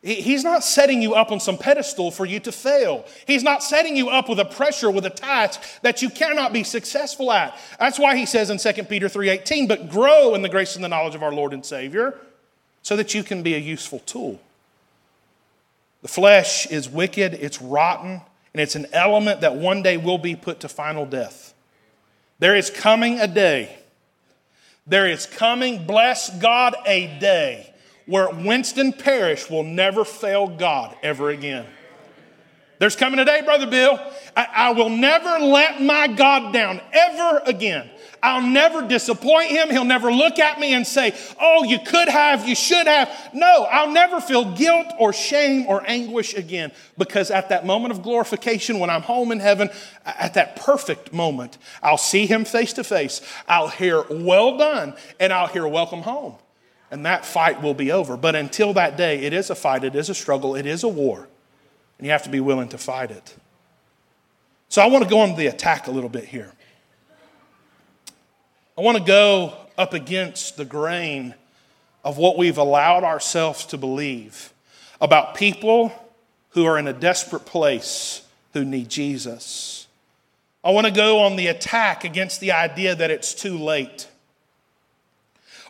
He's 0.01 0.45
not 0.45 0.63
setting 0.63 1.01
you 1.01 1.13
up 1.13 1.29
on 1.29 1.41
some 1.41 1.57
pedestal 1.57 2.09
for 2.09 2.25
you 2.25 2.39
to 2.41 2.53
fail. 2.53 3.05
He's 3.27 3.43
not 3.43 3.61
setting 3.61 3.97
you 3.97 4.09
up 4.09 4.29
with 4.29 4.39
a 4.39 4.45
pressure, 4.45 4.89
with 4.89 5.05
a 5.05 5.09
task 5.09 5.61
that 5.81 6.01
you 6.01 6.09
cannot 6.09 6.53
be 6.53 6.63
successful 6.63 7.33
at. 7.33 7.57
That's 7.79 7.99
why 7.99 8.15
he 8.15 8.25
says 8.25 8.49
in 8.49 8.59
2 8.59 8.87
Peter 8.87 9.09
3:18, 9.09 9.67
"But 9.67 9.89
grow 9.89 10.35
in 10.35 10.41
the 10.41 10.47
grace 10.47 10.75
and 10.75 10.83
the 10.83 10.87
knowledge 10.87 11.15
of 11.15 11.23
our 11.23 11.33
Lord 11.33 11.51
and 11.51 11.65
Savior, 11.65 12.17
so 12.81 12.95
that 12.95 13.13
you 13.13 13.23
can 13.23 13.43
be 13.43 13.55
a 13.55 13.59
useful 13.59 13.99
tool." 13.99 14.39
The 16.01 16.07
flesh 16.07 16.65
is 16.67 16.87
wicked, 16.87 17.33
it's 17.33 17.61
rotten, 17.61 18.21
and 18.53 18.61
it's 18.61 18.75
an 18.75 18.87
element 18.93 19.41
that 19.41 19.55
one 19.55 19.81
day 19.81 19.97
will 19.97 20.17
be 20.17 20.33
put 20.33 20.61
to 20.61 20.69
final 20.69 21.05
death. 21.05 21.53
There 22.39 22.55
is 22.55 22.69
coming 22.69 23.19
a 23.19 23.27
day. 23.27 23.79
There 24.87 25.05
is 25.05 25.25
coming, 25.25 25.85
bless 25.85 26.29
God, 26.29 26.73
a 26.85 27.07
day 27.19 27.68
where 28.09 28.27
Winston 28.27 28.91
Parish 28.91 29.51
will 29.51 29.63
never 29.63 30.03
fail 30.03 30.47
God 30.47 30.97
ever 31.03 31.29
again. 31.29 31.67
There's 32.79 32.95
coming 32.95 33.19
a 33.19 33.25
day, 33.25 33.41
Brother 33.43 33.67
Bill. 33.67 33.99
I, 34.35 34.47
I 34.55 34.71
will 34.71 34.89
never 34.89 35.45
let 35.45 35.79
my 35.79 36.07
God 36.07 36.51
down 36.51 36.81
ever 36.91 37.41
again. 37.45 37.87
I'll 38.23 38.41
never 38.41 38.87
disappoint 38.87 39.51
him. 39.51 39.69
He'll 39.69 39.85
never 39.85 40.11
look 40.11 40.39
at 40.39 40.59
me 40.59 40.73
and 40.73 40.87
say, 40.87 41.15
Oh, 41.39 41.63
you 41.65 41.77
could 41.77 42.09
have, 42.09 42.47
you 42.47 42.55
should 42.55 42.87
have. 42.87 43.15
No, 43.33 43.67
I'll 43.69 43.91
never 43.91 44.19
feel 44.19 44.55
guilt 44.55 44.87
or 44.97 45.13
shame 45.13 45.67
or 45.67 45.83
anguish 45.85 46.33
again 46.33 46.71
because 46.97 47.29
at 47.29 47.49
that 47.49 47.65
moment 47.65 47.91
of 47.91 48.01
glorification, 48.01 48.79
when 48.79 48.89
I'm 48.89 49.03
home 49.03 49.31
in 49.31 49.39
heaven, 49.39 49.69
at 50.03 50.33
that 50.33 50.55
perfect 50.55 51.13
moment, 51.13 51.59
I'll 51.83 51.97
see 51.97 52.25
him 52.25 52.43
face 52.43 52.73
to 52.73 52.83
face. 52.83 53.21
I'll 53.47 53.69
hear, 53.69 54.03
Well 54.09 54.57
done, 54.57 54.95
and 55.19 55.31
I'll 55.31 55.47
hear, 55.47 55.67
Welcome 55.67 56.01
home. 56.01 56.37
And 56.91 57.05
that 57.05 57.25
fight 57.25 57.61
will 57.61 57.73
be 57.73 57.91
over. 57.91 58.17
But 58.17 58.35
until 58.35 58.73
that 58.73 58.97
day, 58.97 59.19
it 59.19 59.33
is 59.33 59.49
a 59.49 59.55
fight, 59.55 59.83
it 59.83 59.95
is 59.95 60.09
a 60.09 60.15
struggle, 60.15 60.55
it 60.55 60.65
is 60.65 60.83
a 60.83 60.87
war, 60.87 61.27
and 61.97 62.05
you 62.05 62.11
have 62.11 62.23
to 62.23 62.29
be 62.29 62.39
willing 62.39 62.69
to 62.69 62.77
fight 62.77 63.11
it. 63.11 63.35
So 64.69 64.81
I 64.81 64.87
want 64.87 65.03
to 65.03 65.09
go 65.09 65.19
on 65.19 65.35
the 65.35 65.47
attack 65.47 65.87
a 65.87 65.91
little 65.91 66.09
bit 66.09 66.25
here. 66.25 66.51
I 68.77 68.81
want 68.81 68.97
to 68.97 69.03
go 69.03 69.53
up 69.77 69.93
against 69.93 70.57
the 70.57 70.65
grain 70.65 71.35
of 72.03 72.17
what 72.17 72.37
we've 72.37 72.57
allowed 72.57 73.03
ourselves 73.03 73.65
to 73.67 73.77
believe 73.77 74.53
about 75.01 75.35
people 75.35 75.91
who 76.51 76.65
are 76.65 76.77
in 76.77 76.87
a 76.87 76.93
desperate 76.93 77.45
place 77.45 78.21
who 78.53 78.65
need 78.65 78.89
Jesus. 78.89 79.87
I 80.63 80.71
want 80.71 80.87
to 80.87 80.91
go 80.91 81.19
on 81.19 81.35
the 81.35 81.47
attack 81.47 82.03
against 82.03 82.41
the 82.41 82.51
idea 82.51 82.95
that 82.95 83.11
it's 83.11 83.33
too 83.33 83.57
late 83.57 84.08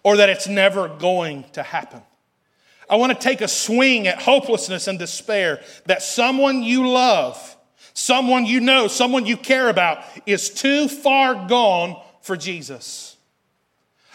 or 0.03 0.17
that 0.17 0.29
it's 0.29 0.47
never 0.47 0.87
going 0.87 1.45
to 1.53 1.63
happen. 1.63 2.01
I 2.89 2.95
want 2.95 3.13
to 3.13 3.19
take 3.19 3.41
a 3.41 3.47
swing 3.47 4.07
at 4.07 4.21
hopelessness 4.21 4.87
and 4.87 4.97
despair 4.97 5.61
that 5.85 6.01
someone 6.01 6.63
you 6.63 6.87
love, 6.87 7.57
someone 7.93 8.45
you 8.45 8.59
know, 8.59 8.87
someone 8.87 9.25
you 9.25 9.37
care 9.37 9.69
about 9.69 10.03
is 10.25 10.49
too 10.49 10.87
far 10.87 11.47
gone 11.47 12.01
for 12.21 12.35
Jesus. 12.35 13.15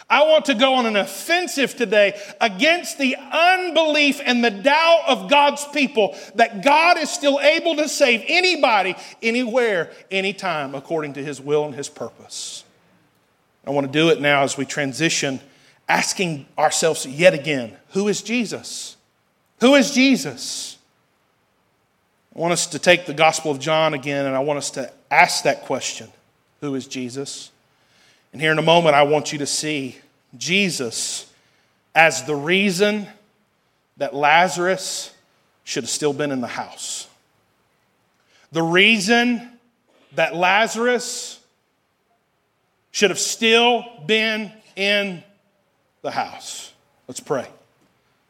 I 0.07 0.23
want 0.23 0.45
to 0.45 0.53
go 0.53 0.75
on 0.75 0.85
an 0.85 0.97
offensive 0.97 1.75
today 1.75 2.19
against 2.39 2.99
the 2.99 3.15
unbelief 3.15 4.21
and 4.23 4.43
the 4.43 4.51
doubt 4.51 5.03
of 5.07 5.29
God's 5.29 5.65
people 5.65 6.15
that 6.35 6.63
God 6.63 6.99
is 6.99 7.09
still 7.09 7.39
able 7.39 7.77
to 7.77 7.89
save 7.89 8.23
anybody, 8.27 8.95
anywhere, 9.23 9.91
anytime, 10.11 10.75
according 10.75 11.13
to 11.13 11.23
his 11.23 11.41
will 11.41 11.65
and 11.65 11.73
his 11.73 11.89
purpose. 11.89 12.63
I 13.65 13.71
want 13.71 13.87
to 13.87 13.91
do 13.91 14.09
it 14.09 14.21
now 14.21 14.43
as 14.43 14.57
we 14.57 14.65
transition, 14.65 15.39
asking 15.87 16.45
ourselves 16.57 17.05
yet 17.05 17.33
again 17.33 17.75
who 17.89 18.07
is 18.07 18.21
Jesus? 18.21 18.97
Who 19.61 19.75
is 19.75 19.91
Jesus? 19.91 20.77
I 22.35 22.39
want 22.39 22.51
us 22.51 22.67
to 22.67 22.79
take 22.79 23.05
the 23.05 23.13
Gospel 23.13 23.51
of 23.51 23.59
John 23.59 23.93
again, 23.93 24.25
and 24.25 24.35
I 24.35 24.39
want 24.39 24.57
us 24.57 24.71
to 24.71 24.91
ask 25.09 25.43
that 25.43 25.61
question 25.61 26.09
Who 26.61 26.75
is 26.75 26.87
Jesus? 26.87 27.51
And 28.33 28.41
here 28.41 28.51
in 28.51 28.59
a 28.59 28.63
moment, 28.63 28.95
I 28.95 29.03
want 29.03 29.31
you 29.31 29.39
to 29.39 29.45
see 29.45 29.95
Jesus 30.37 31.31
as 31.95 32.25
the 32.25 32.35
reason 32.35 33.07
that 33.95 34.13
Lazarus 34.13 35.13
should 35.63 35.83
have 35.83 35.89
still 35.89 36.11
been 36.11 36.31
in 36.31 36.41
the 36.41 36.47
house. 36.47 37.07
The 38.51 38.61
reason 38.61 39.49
that 40.15 40.35
Lazarus 40.35 41.39
should 42.91 43.09
have 43.09 43.19
still 43.19 43.85
been 44.05 44.51
in 44.75 45.23
the 46.05 46.11
house. 46.11 46.71
Let's 47.07 47.19
pray. 47.19 47.47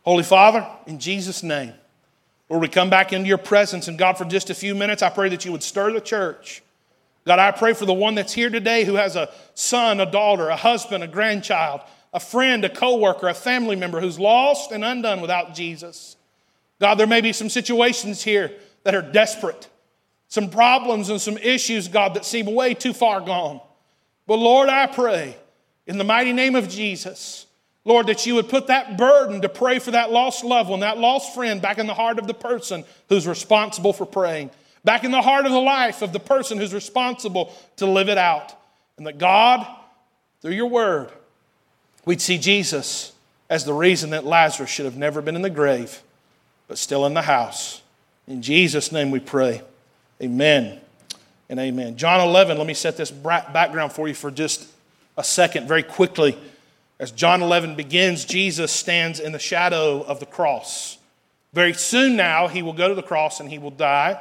Holy 0.03 0.23
Father, 0.23 0.65
in 0.87 0.97
Jesus' 0.97 1.43
name, 1.43 1.73
Lord, 2.49 2.61
we 2.61 2.69
come 2.69 2.89
back 2.89 3.11
into 3.11 3.27
your 3.27 3.37
presence, 3.37 3.87
and 3.87 3.97
God, 3.97 4.17
for 4.17 4.25
just 4.25 4.49
a 4.49 4.55
few 4.55 4.73
minutes, 4.73 5.03
I 5.03 5.09
pray 5.09 5.29
that 5.29 5.45
you 5.45 5.51
would 5.51 5.61
stir 5.61 5.91
the 5.91 6.01
church. 6.01 6.63
God, 7.25 7.39
I 7.39 7.51
pray 7.51 7.73
for 7.73 7.85
the 7.85 7.93
one 7.93 8.15
that's 8.15 8.33
here 8.33 8.49
today 8.49 8.85
who 8.85 8.95
has 8.95 9.15
a 9.15 9.29
son, 9.55 9.99
a 9.99 10.09
daughter, 10.09 10.47
a 10.47 10.55
husband, 10.55 11.03
a 11.03 11.07
grandchild, 11.07 11.81
a 12.13 12.19
friend, 12.19 12.63
a 12.63 12.69
coworker, 12.69 13.27
a 13.27 13.33
family 13.33 13.75
member 13.75 13.99
who's 13.99 14.19
lost 14.19 14.71
and 14.71 14.85
undone 14.85 15.21
without 15.21 15.53
Jesus. 15.53 16.15
God, 16.79 16.95
there 16.95 17.07
may 17.07 17.21
be 17.21 17.33
some 17.33 17.49
situations 17.49 18.23
here 18.23 18.53
that 18.83 18.95
are 18.95 19.01
desperate, 19.01 19.67
some 20.29 20.49
problems 20.49 21.09
and 21.09 21.19
some 21.19 21.37
issues, 21.39 21.87
God, 21.87 22.13
that 22.13 22.25
seem 22.25 22.45
way 22.45 22.73
too 22.73 22.93
far 22.93 23.19
gone. 23.19 23.59
But 24.27 24.37
Lord, 24.37 24.69
I 24.69 24.85
pray 24.87 25.35
in 25.87 25.97
the 25.97 26.03
mighty 26.03 26.31
name 26.31 26.55
of 26.55 26.69
Jesus, 26.69 27.44
Lord, 27.85 28.07
that 28.07 28.25
you 28.25 28.35
would 28.35 28.49
put 28.49 28.67
that 28.67 28.97
burden 28.97 29.41
to 29.41 29.49
pray 29.49 29.79
for 29.79 29.91
that 29.91 30.11
lost 30.11 30.43
loved 30.43 30.69
one, 30.69 30.81
that 30.81 30.97
lost 30.97 31.33
friend 31.35 31.61
back 31.61 31.77
in 31.77 31.85
the 31.85 31.93
heart 31.93 32.19
of 32.19 32.27
the 32.27 32.33
person 32.33 32.83
who's 33.09 33.27
responsible 33.27 33.93
for 33.93 34.05
praying 34.05 34.49
back 34.85 35.03
in 35.03 35.11
the 35.11 35.21
heart 35.21 35.45
of 35.45 35.51
the 35.51 35.59
life 35.59 36.01
of 36.01 36.13
the 36.13 36.19
person 36.19 36.57
who's 36.57 36.73
responsible 36.73 37.53
to 37.75 37.85
live 37.85 38.07
it 38.07 38.17
out. 38.17 38.53
And 38.97 39.05
that 39.05 39.17
God, 39.17 39.67
through 40.41 40.53
your 40.53 40.67
word, 40.67 41.09
we'd 42.05 42.21
see 42.21 42.37
Jesus 42.37 43.11
as 43.49 43.65
the 43.65 43.73
reason 43.73 44.11
that 44.11 44.23
Lazarus 44.23 44.69
should 44.69 44.85
have 44.85 44.95
never 44.95 45.21
been 45.21 45.35
in 45.35 45.41
the 45.41 45.49
grave, 45.49 46.01
but 46.67 46.77
still 46.77 47.05
in 47.05 47.13
the 47.13 47.23
house. 47.23 47.81
In 48.27 48.41
Jesus' 48.41 48.91
name 48.91 49.11
we 49.11 49.19
pray. 49.19 49.61
Amen 50.21 50.79
and 51.49 51.59
amen. 51.59 51.97
John 51.97 52.21
11, 52.21 52.57
let 52.57 52.65
me 52.65 52.73
set 52.73 52.95
this 52.95 53.11
background 53.11 53.91
for 53.91 54.07
you 54.07 54.13
for 54.13 54.31
just 54.31 54.69
a 55.17 55.23
second, 55.23 55.67
very 55.67 55.83
quickly. 55.83 56.37
As 56.99 57.11
John 57.11 57.41
11 57.41 57.75
begins, 57.75 58.23
Jesus 58.23 58.71
stands 58.71 59.19
in 59.19 59.31
the 59.33 59.39
shadow 59.39 60.01
of 60.01 60.19
the 60.19 60.25
cross. 60.25 60.97
Very 61.53 61.73
soon 61.73 62.15
now, 62.15 62.47
he 62.47 62.61
will 62.61 62.73
go 62.73 62.87
to 62.87 62.95
the 62.95 63.03
cross 63.03 63.39
and 63.39 63.49
he 63.49 63.59
will 63.59 63.71
die. 63.71 64.19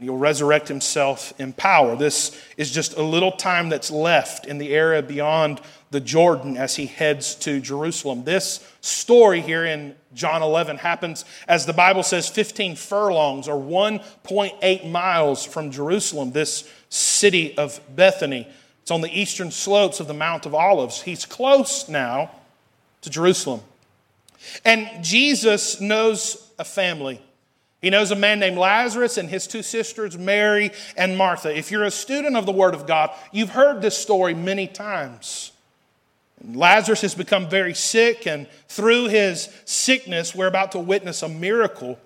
He'll 0.00 0.16
resurrect 0.16 0.68
himself 0.68 1.32
in 1.40 1.52
power. 1.52 1.96
This 1.96 2.40
is 2.56 2.70
just 2.70 2.96
a 2.96 3.02
little 3.02 3.32
time 3.32 3.68
that's 3.68 3.90
left 3.90 4.46
in 4.46 4.58
the 4.58 4.72
area 4.72 5.02
beyond 5.02 5.60
the 5.90 6.00
Jordan 6.00 6.56
as 6.56 6.76
he 6.76 6.86
heads 6.86 7.34
to 7.36 7.60
Jerusalem. 7.60 8.24
This 8.24 8.64
story 8.80 9.40
here 9.40 9.64
in 9.64 9.96
John 10.14 10.42
11 10.42 10.76
happens, 10.76 11.24
as 11.48 11.66
the 11.66 11.72
Bible 11.72 12.02
says, 12.02 12.28
15 12.28 12.76
furlongs 12.76 13.48
or 13.48 13.60
1.8 13.60 14.90
miles 14.90 15.44
from 15.44 15.70
Jerusalem, 15.70 16.30
this 16.30 16.70
city 16.90 17.56
of 17.58 17.80
Bethany. 17.94 18.46
It's 18.88 18.90
on 18.90 19.02
the 19.02 19.20
eastern 19.20 19.50
slopes 19.50 20.00
of 20.00 20.06
the 20.06 20.14
Mount 20.14 20.46
of 20.46 20.54
Olives. 20.54 21.02
He's 21.02 21.26
close 21.26 21.90
now 21.90 22.30
to 23.02 23.10
Jerusalem. 23.10 23.60
And 24.64 25.04
Jesus 25.04 25.78
knows 25.78 26.50
a 26.58 26.64
family 26.64 27.20
he 27.82 27.90
knows 27.90 28.10
a 28.10 28.16
man 28.16 28.40
named 28.40 28.56
Lazarus 28.56 29.18
and 29.18 29.28
his 29.28 29.46
two 29.46 29.62
sisters, 29.62 30.16
Mary 30.16 30.72
and 30.96 31.18
Martha. 31.18 31.54
If 31.54 31.70
you're 31.70 31.84
a 31.84 31.90
student 31.90 32.34
of 32.34 32.46
the 32.46 32.52
Word 32.52 32.72
of 32.72 32.86
God, 32.86 33.10
you've 33.30 33.50
heard 33.50 33.82
this 33.82 33.96
story 33.96 34.32
many 34.32 34.66
times. 34.66 35.52
Lazarus 36.42 37.02
has 37.02 37.14
become 37.14 37.50
very 37.50 37.74
sick, 37.74 38.26
and 38.26 38.48
through 38.68 39.08
his 39.08 39.50
sickness, 39.66 40.34
we're 40.34 40.46
about 40.46 40.72
to 40.72 40.78
witness 40.78 41.22
a 41.22 41.28
miracle 41.28 41.98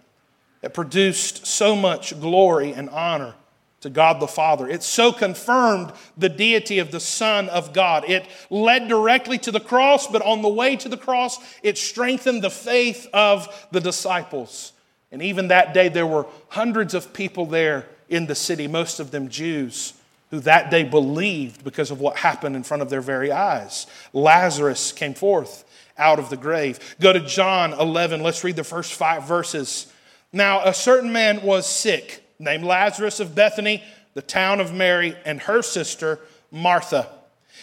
that 0.63 0.75
produced 0.75 1.47
so 1.47 1.77
much 1.77 2.19
glory 2.21 2.73
and 2.73 2.91
honor 2.91 3.35
to 3.83 3.91
God 3.91 4.21
the 4.21 4.27
Father. 4.27 4.69
It 4.69 4.83
so 4.83 5.13
confirmed 5.13 5.93
the 6.17 6.29
deity 6.29 6.79
of 6.79 6.91
the 6.91 7.01
Son 7.01 7.49
of 7.49 7.73
God. 7.73 8.09
It 8.09 8.27
led 8.49 8.89
directly 8.89 9.39
to 9.39 9.53
the 9.53 9.61
cross, 9.61 10.07
but 10.07 10.23
on 10.23 10.43
the 10.43 10.49
way 10.49 10.77
to 10.77 10.89
the 10.89 10.97
cross, 10.97 11.39
it 11.63 11.77
strengthened 11.77 12.43
the 12.43 12.51
faith 12.51 13.07
of 13.13 13.69
the 13.71 13.81
disciples. 13.81 14.73
And 15.11 15.21
even 15.23 15.49
that 15.49 15.75
day, 15.75 15.89
there 15.89 16.07
were 16.07 16.27
hundreds 16.49 16.95
of 16.95 17.13
people 17.13 17.45
there 17.45 17.87
in 18.09 18.27
the 18.27 18.35
city, 18.35 18.67
most 18.67 19.01
of 19.01 19.11
them 19.11 19.29
Jews, 19.29 19.95
who 20.31 20.41
that 20.41 20.71
day 20.71 20.85
believed 20.85 21.65
because 21.65 21.91
of 21.91 22.01
what 22.01 22.17
happened 22.17 22.57
in 22.57 22.63
front 22.63 22.83
of 22.83 22.89
their 22.89 23.01
very 23.01 23.33
eyes. 23.33 23.87
Lazarus 24.13 24.93
came 24.93 25.15
forth 25.15 25.65
out 25.99 26.19
of 26.19 26.31
the 26.31 26.37
grave. 26.37 26.97
Go 27.01 27.13
to 27.13 27.21
John 27.21 27.73
11. 27.75 28.23
Let's 28.23 28.45
read 28.45 28.57
the 28.57 28.65
first 28.65 28.95
five 28.95 29.25
verses. 29.25 29.93
Now, 30.33 30.65
a 30.65 30.73
certain 30.73 31.13
man 31.13 31.43
was 31.43 31.67
sick, 31.67 32.22
named 32.43 32.65
Lazarus 32.65 33.21
of 33.21 33.35
Bethany, 33.35 33.83
the 34.15 34.23
town 34.23 34.61
of 34.61 34.75
Mary, 34.75 35.17
and 35.25 35.41
her 35.41 35.63
sister, 35.63 36.19
Martha. 36.51 37.09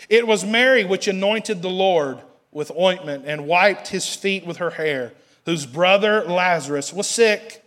It 0.09 0.25
was 0.25 0.45
Mary 0.45 0.85
which 0.85 1.07
anointed 1.07 1.61
the 1.61 1.69
Lord 1.69 2.19
with 2.51 2.71
ointment 2.71 3.25
and 3.27 3.45
wiped 3.45 3.89
his 3.89 4.15
feet 4.15 4.45
with 4.45 4.57
her 4.57 4.71
hair 4.71 5.13
whose 5.45 5.65
brother 5.65 6.23
Lazarus 6.25 6.93
was 6.93 7.07
sick. 7.07 7.63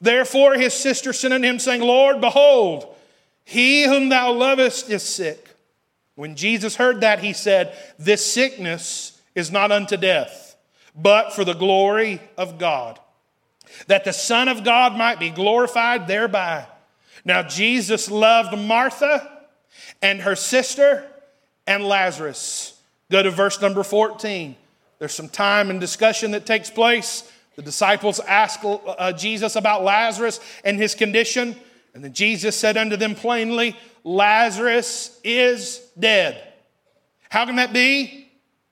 Therefore 0.00 0.54
his 0.54 0.74
sister 0.74 1.12
sent 1.12 1.34
unto 1.34 1.48
him, 1.48 1.58
saying, 1.58 1.80
Lord, 1.80 2.20
behold, 2.20 2.94
he 3.44 3.84
whom 3.84 4.08
thou 4.08 4.32
lovest 4.32 4.90
is 4.90 5.02
sick. 5.02 5.48
When 6.16 6.36
Jesus 6.36 6.76
heard 6.76 7.00
that, 7.00 7.20
he 7.20 7.32
said, 7.32 7.76
This 7.98 8.24
sickness 8.24 9.20
is 9.34 9.50
not 9.50 9.72
unto 9.72 9.96
death, 9.96 10.56
but 10.94 11.32
for 11.32 11.44
the 11.44 11.54
glory 11.54 12.20
of 12.36 12.58
God, 12.58 13.00
that 13.86 14.04
the 14.04 14.12
Son 14.12 14.48
of 14.48 14.64
God 14.64 14.96
might 14.96 15.18
be 15.18 15.30
glorified 15.30 16.06
thereby. 16.06 16.66
Now 17.24 17.42
Jesus 17.42 18.10
loved 18.10 18.56
Martha 18.56 19.30
and 20.02 20.20
her 20.20 20.36
sister 20.36 21.06
and 21.66 21.84
Lazarus. 21.84 22.78
Go 23.10 23.22
to 23.22 23.30
verse 23.30 23.60
number 23.60 23.82
14. 23.82 24.56
There's 24.98 25.14
some 25.14 25.28
time 25.28 25.70
and 25.70 25.80
discussion 25.80 26.32
that 26.32 26.46
takes 26.46 26.70
place. 26.70 27.30
The 27.56 27.62
disciples 27.62 28.20
ask 28.20 28.60
uh, 28.64 29.12
Jesus 29.12 29.56
about 29.56 29.84
Lazarus 29.84 30.40
and 30.64 30.78
his 30.78 30.94
condition. 30.94 31.56
And 31.94 32.02
then 32.02 32.12
Jesus 32.12 32.56
said 32.56 32.76
unto 32.76 32.96
them 32.96 33.14
plainly, 33.14 33.76
Lazarus 34.02 35.18
is 35.22 35.80
dead. 35.98 36.52
How 37.30 37.46
can 37.46 37.56
that 37.56 37.72
be? 37.72 38.23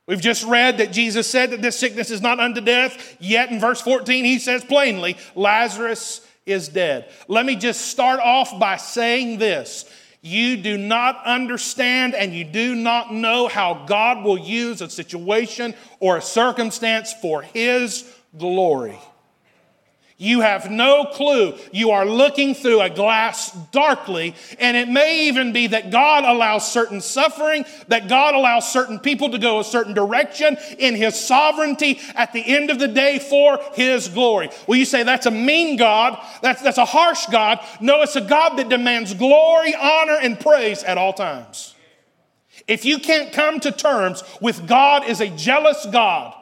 We've 0.06 0.20
just 0.20 0.44
read 0.44 0.78
that 0.78 0.92
Jesus 0.92 1.28
said 1.30 1.50
that 1.50 1.62
this 1.62 1.78
sickness 1.78 2.10
is 2.10 2.20
not 2.20 2.40
unto 2.40 2.60
death, 2.60 3.16
yet 3.20 3.50
in 3.50 3.60
verse 3.60 3.80
14 3.80 4.24
he 4.24 4.38
says 4.38 4.64
plainly, 4.64 5.16
Lazarus 5.34 6.26
is 6.44 6.68
dead. 6.68 7.10
Let 7.28 7.46
me 7.46 7.54
just 7.54 7.82
start 7.82 8.20
off 8.20 8.58
by 8.58 8.76
saying 8.76 9.38
this. 9.38 9.84
You 10.20 10.56
do 10.56 10.78
not 10.78 11.24
understand 11.24 12.14
and 12.14 12.32
you 12.32 12.44
do 12.44 12.76
not 12.76 13.12
know 13.12 13.48
how 13.48 13.84
God 13.86 14.24
will 14.24 14.38
use 14.38 14.80
a 14.80 14.88
situation 14.88 15.74
or 15.98 16.16
a 16.16 16.22
circumstance 16.22 17.12
for 17.20 17.42
His 17.42 18.08
glory. 18.38 18.98
You 20.22 20.40
have 20.40 20.70
no 20.70 21.04
clue. 21.06 21.54
You 21.72 21.90
are 21.90 22.06
looking 22.06 22.54
through 22.54 22.80
a 22.80 22.88
glass 22.88 23.50
darkly, 23.72 24.36
and 24.60 24.76
it 24.76 24.88
may 24.88 25.26
even 25.26 25.52
be 25.52 25.66
that 25.66 25.90
God 25.90 26.22
allows 26.22 26.70
certain 26.70 27.00
suffering, 27.00 27.64
that 27.88 28.06
God 28.06 28.36
allows 28.36 28.72
certain 28.72 29.00
people 29.00 29.30
to 29.30 29.38
go 29.38 29.58
a 29.58 29.64
certain 29.64 29.94
direction 29.94 30.56
in 30.78 30.94
His 30.94 31.18
sovereignty 31.18 31.98
at 32.14 32.32
the 32.32 32.40
end 32.40 32.70
of 32.70 32.78
the 32.78 32.86
day 32.86 33.18
for 33.18 33.58
His 33.74 34.06
glory. 34.06 34.50
Well, 34.68 34.78
you 34.78 34.84
say 34.84 35.02
that's 35.02 35.26
a 35.26 35.32
mean 35.32 35.76
God, 35.76 36.24
that's, 36.40 36.62
that's 36.62 36.78
a 36.78 36.84
harsh 36.84 37.26
God. 37.26 37.58
No, 37.80 38.02
it's 38.02 38.14
a 38.14 38.20
God 38.20 38.58
that 38.58 38.68
demands 38.68 39.14
glory, 39.14 39.74
honor, 39.74 40.18
and 40.22 40.38
praise 40.38 40.84
at 40.84 40.98
all 40.98 41.14
times. 41.14 41.74
If 42.68 42.84
you 42.84 43.00
can't 43.00 43.32
come 43.32 43.58
to 43.58 43.72
terms 43.72 44.22
with 44.40 44.68
God 44.68 45.04
is 45.04 45.20
a 45.20 45.30
jealous 45.30 45.84
God, 45.90 46.32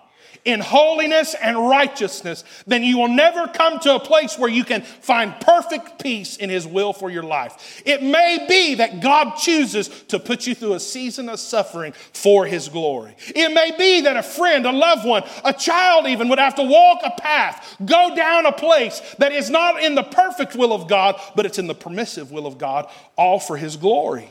in 0.45 0.61
holiness 0.61 1.35
and 1.35 1.69
righteousness, 1.69 2.45
then 2.67 2.83
you 2.83 2.99
will 2.99 3.09
never 3.09 3.47
come 3.49 3.79
to 3.81 3.95
a 3.95 4.01
place 4.01 4.39
where 4.39 4.51
you 4.51 4.65
can 4.65 4.83
find 4.83 5.39
perfect 5.41 6.03
peace 6.03 6.37
in 6.37 6.51
His 6.51 6.67
will 6.67 6.93
for 6.93 7.11
your 7.11 7.23
life. 7.23 7.83
It 7.85 8.03
may 8.03 8.47
be 8.49 8.77
that 8.77 9.01
God 9.01 9.37
chooses 9.37 9.89
to 10.09 10.19
put 10.19 10.47
you 10.47 10.55
through 10.55 10.75
a 10.75 10.81
season 10.81 11.29
of 11.29 11.41
suffering 11.41 11.93
for 12.13 12.47
His 12.47 12.69
glory. 12.69 13.17
It 13.35 13.53
may 13.53 13.77
be 13.77 14.03
that 14.03 14.17
a 14.17 14.23
friend, 14.23 14.67
a 14.67 14.73
loved 14.73 15.07
one, 15.07 15.23
a 15.45 15.53
child 15.53 16.07
even 16.07 16.29
would 16.29 16.39
have 16.39 16.55
to 16.57 16.63
walk 16.63 17.01
a 17.05 17.21
path, 17.21 17.77
go 17.85 18.15
down 18.15 18.47
a 18.47 18.53
place 18.53 19.01
that 19.19 19.33
is 19.33 19.51
not 19.51 19.83
in 19.83 19.95
the 19.95 20.03
perfect 20.03 20.57
will 20.57 20.73
of 20.73 20.89
God, 20.89 21.21
but 21.37 21.47
it's 21.47 21.59
in 21.59 21.67
the 21.67 21.75
permissive 21.75 22.33
will 22.33 22.47
of 22.47 22.59
God, 22.59 22.91
all 23.17 23.39
for 23.39 23.57
His 23.57 23.77
glory. 23.77 24.29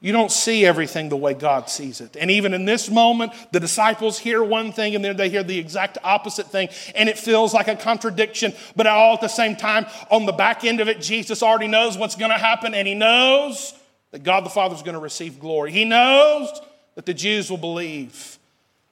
You 0.00 0.12
don't 0.12 0.30
see 0.30 0.64
everything 0.64 1.08
the 1.08 1.16
way 1.16 1.34
God 1.34 1.68
sees 1.68 2.00
it. 2.00 2.16
And 2.16 2.30
even 2.30 2.54
in 2.54 2.64
this 2.64 2.88
moment, 2.88 3.32
the 3.50 3.58
disciples 3.58 4.16
hear 4.16 4.44
one 4.44 4.70
thing 4.70 4.94
and 4.94 5.04
then 5.04 5.16
they 5.16 5.28
hear 5.28 5.42
the 5.42 5.58
exact 5.58 5.98
opposite 6.04 6.46
thing, 6.46 6.68
and 6.94 7.08
it 7.08 7.18
feels 7.18 7.52
like 7.52 7.66
a 7.66 7.74
contradiction. 7.74 8.52
But 8.76 8.86
all 8.86 9.14
at 9.14 9.20
the 9.20 9.28
same 9.28 9.56
time, 9.56 9.86
on 10.10 10.24
the 10.24 10.32
back 10.32 10.64
end 10.64 10.80
of 10.80 10.88
it, 10.88 11.00
Jesus 11.00 11.42
already 11.42 11.66
knows 11.66 11.98
what's 11.98 12.14
going 12.14 12.30
to 12.30 12.38
happen, 12.38 12.74
and 12.74 12.86
he 12.86 12.94
knows 12.94 13.74
that 14.12 14.22
God 14.22 14.44
the 14.44 14.50
Father 14.50 14.74
is 14.74 14.82
going 14.82 14.94
to 14.94 15.00
receive 15.00 15.40
glory. 15.40 15.72
He 15.72 15.84
knows 15.84 16.48
that 16.94 17.04
the 17.04 17.14
Jews 17.14 17.50
will 17.50 17.58
believe. 17.58 18.38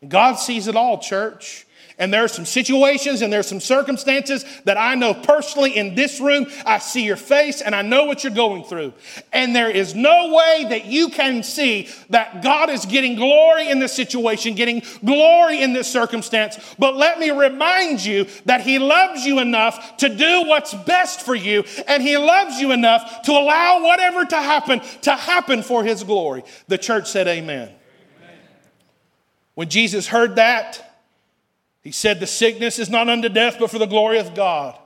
And 0.00 0.10
God 0.10 0.34
sees 0.34 0.66
it 0.66 0.74
all, 0.74 0.98
church. 0.98 1.65
And 1.98 2.12
there 2.12 2.24
are 2.24 2.28
some 2.28 2.44
situations 2.44 3.22
and 3.22 3.32
there 3.32 3.40
are 3.40 3.44
some 3.44 3.60
circumstances 3.60 4.44
that 4.64 4.76
I 4.76 4.96
know 4.96 5.14
personally 5.14 5.74
in 5.74 5.94
this 5.94 6.20
room. 6.20 6.46
I 6.66 6.78
see 6.78 7.04
your 7.04 7.16
face 7.16 7.62
and 7.62 7.74
I 7.74 7.80
know 7.80 8.04
what 8.04 8.22
you're 8.22 8.34
going 8.34 8.64
through. 8.64 8.92
And 9.32 9.56
there 9.56 9.70
is 9.70 9.94
no 9.94 10.34
way 10.34 10.66
that 10.68 10.84
you 10.84 11.08
can 11.08 11.42
see 11.42 11.88
that 12.10 12.42
God 12.42 12.68
is 12.68 12.84
getting 12.84 13.16
glory 13.16 13.70
in 13.70 13.78
this 13.78 13.94
situation, 13.94 14.54
getting 14.54 14.82
glory 15.06 15.62
in 15.62 15.72
this 15.72 15.90
circumstance. 15.90 16.58
But 16.78 16.96
let 16.96 17.18
me 17.18 17.30
remind 17.30 18.04
you 18.04 18.26
that 18.44 18.60
He 18.60 18.78
loves 18.78 19.24
you 19.24 19.38
enough 19.38 19.96
to 19.98 20.10
do 20.10 20.44
what's 20.46 20.74
best 20.74 21.22
for 21.22 21.34
you. 21.34 21.64
And 21.88 22.02
He 22.02 22.18
loves 22.18 22.60
you 22.60 22.72
enough 22.72 23.22
to 23.22 23.32
allow 23.32 23.82
whatever 23.82 24.26
to 24.26 24.36
happen 24.36 24.82
to 25.02 25.12
happen 25.12 25.62
for 25.62 25.82
His 25.82 26.04
glory. 26.04 26.44
The 26.68 26.76
church 26.76 27.10
said, 27.10 27.26
Amen. 27.26 27.70
Amen. 27.70 28.38
When 29.54 29.70
Jesus 29.70 30.06
heard 30.06 30.36
that, 30.36 30.85
he 31.86 31.92
said, 31.92 32.18
The 32.18 32.26
sickness 32.26 32.80
is 32.80 32.90
not 32.90 33.08
unto 33.08 33.28
death, 33.28 33.58
but 33.60 33.70
for 33.70 33.78
the 33.78 33.86
glory 33.86 34.18
of 34.18 34.34
God. 34.34 34.76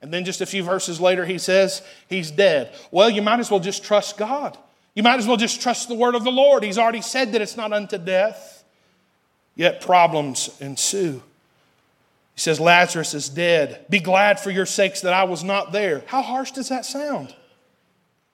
And 0.00 0.10
then 0.10 0.24
just 0.24 0.40
a 0.40 0.46
few 0.46 0.62
verses 0.62 0.98
later, 0.98 1.26
he 1.26 1.36
says, 1.36 1.82
He's 2.08 2.30
dead. 2.30 2.74
Well, 2.90 3.10
you 3.10 3.20
might 3.20 3.38
as 3.38 3.50
well 3.50 3.60
just 3.60 3.84
trust 3.84 4.16
God. 4.16 4.56
You 4.94 5.02
might 5.02 5.18
as 5.18 5.26
well 5.26 5.36
just 5.36 5.60
trust 5.60 5.88
the 5.88 5.94
word 5.94 6.14
of 6.14 6.24
the 6.24 6.32
Lord. 6.32 6.62
He's 6.62 6.78
already 6.78 7.02
said 7.02 7.32
that 7.32 7.42
it's 7.42 7.58
not 7.58 7.74
unto 7.74 7.98
death. 7.98 8.64
Yet 9.56 9.82
problems 9.82 10.56
ensue. 10.58 11.22
He 12.34 12.40
says, 12.40 12.58
Lazarus 12.58 13.12
is 13.12 13.28
dead. 13.28 13.84
Be 13.90 14.00
glad 14.00 14.40
for 14.40 14.50
your 14.50 14.64
sakes 14.64 15.02
that 15.02 15.12
I 15.12 15.24
was 15.24 15.44
not 15.44 15.70
there. 15.70 16.02
How 16.06 16.22
harsh 16.22 16.52
does 16.52 16.70
that 16.70 16.86
sound? 16.86 17.36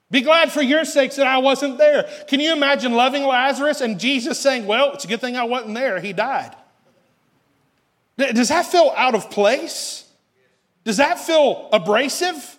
Be 0.09 0.21
glad 0.21 0.53
for 0.53 0.61
your 0.61 0.85
sakes 0.85 1.17
that 1.17 1.27
I 1.27 1.39
wasn't 1.39 1.77
there. 1.77 2.09
Can 2.29 2.39
you 2.39 2.53
imagine 2.53 2.93
loving 2.93 3.25
Lazarus 3.25 3.81
and 3.81 3.99
Jesus 3.99 4.39
saying, 4.39 4.67
Well, 4.67 4.93
it's 4.93 5.03
a 5.03 5.09
good 5.09 5.19
thing 5.19 5.35
I 5.35 5.43
wasn't 5.43 5.75
there. 5.75 5.99
He 5.99 6.13
died. 6.13 6.55
Does 8.17 8.49
that 8.49 8.65
feel 8.65 8.93
out 8.95 9.15
of 9.15 9.29
place? 9.29 10.09
Does 10.83 10.97
that 10.97 11.19
feel 11.19 11.69
abrasive? 11.73 12.57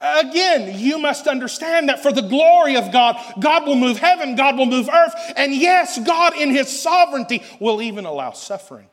Again, 0.00 0.78
you 0.78 0.98
must 0.98 1.26
understand 1.26 1.88
that 1.88 2.02
for 2.02 2.12
the 2.12 2.22
glory 2.22 2.76
of 2.76 2.92
God, 2.92 3.16
God 3.40 3.66
will 3.66 3.74
move 3.74 3.98
heaven, 3.98 4.36
God 4.36 4.56
will 4.56 4.66
move 4.66 4.88
earth, 4.88 5.14
and 5.36 5.52
yes, 5.52 5.98
God 6.04 6.36
in 6.36 6.50
His 6.50 6.80
sovereignty 6.80 7.42
will 7.58 7.82
even 7.82 8.04
allow 8.04 8.30
suffering. 8.32 8.86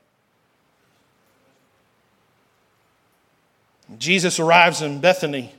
Jesus 3.99 4.39
arrives 4.39 4.81
in 4.81 4.99
Bethany. 4.99 5.53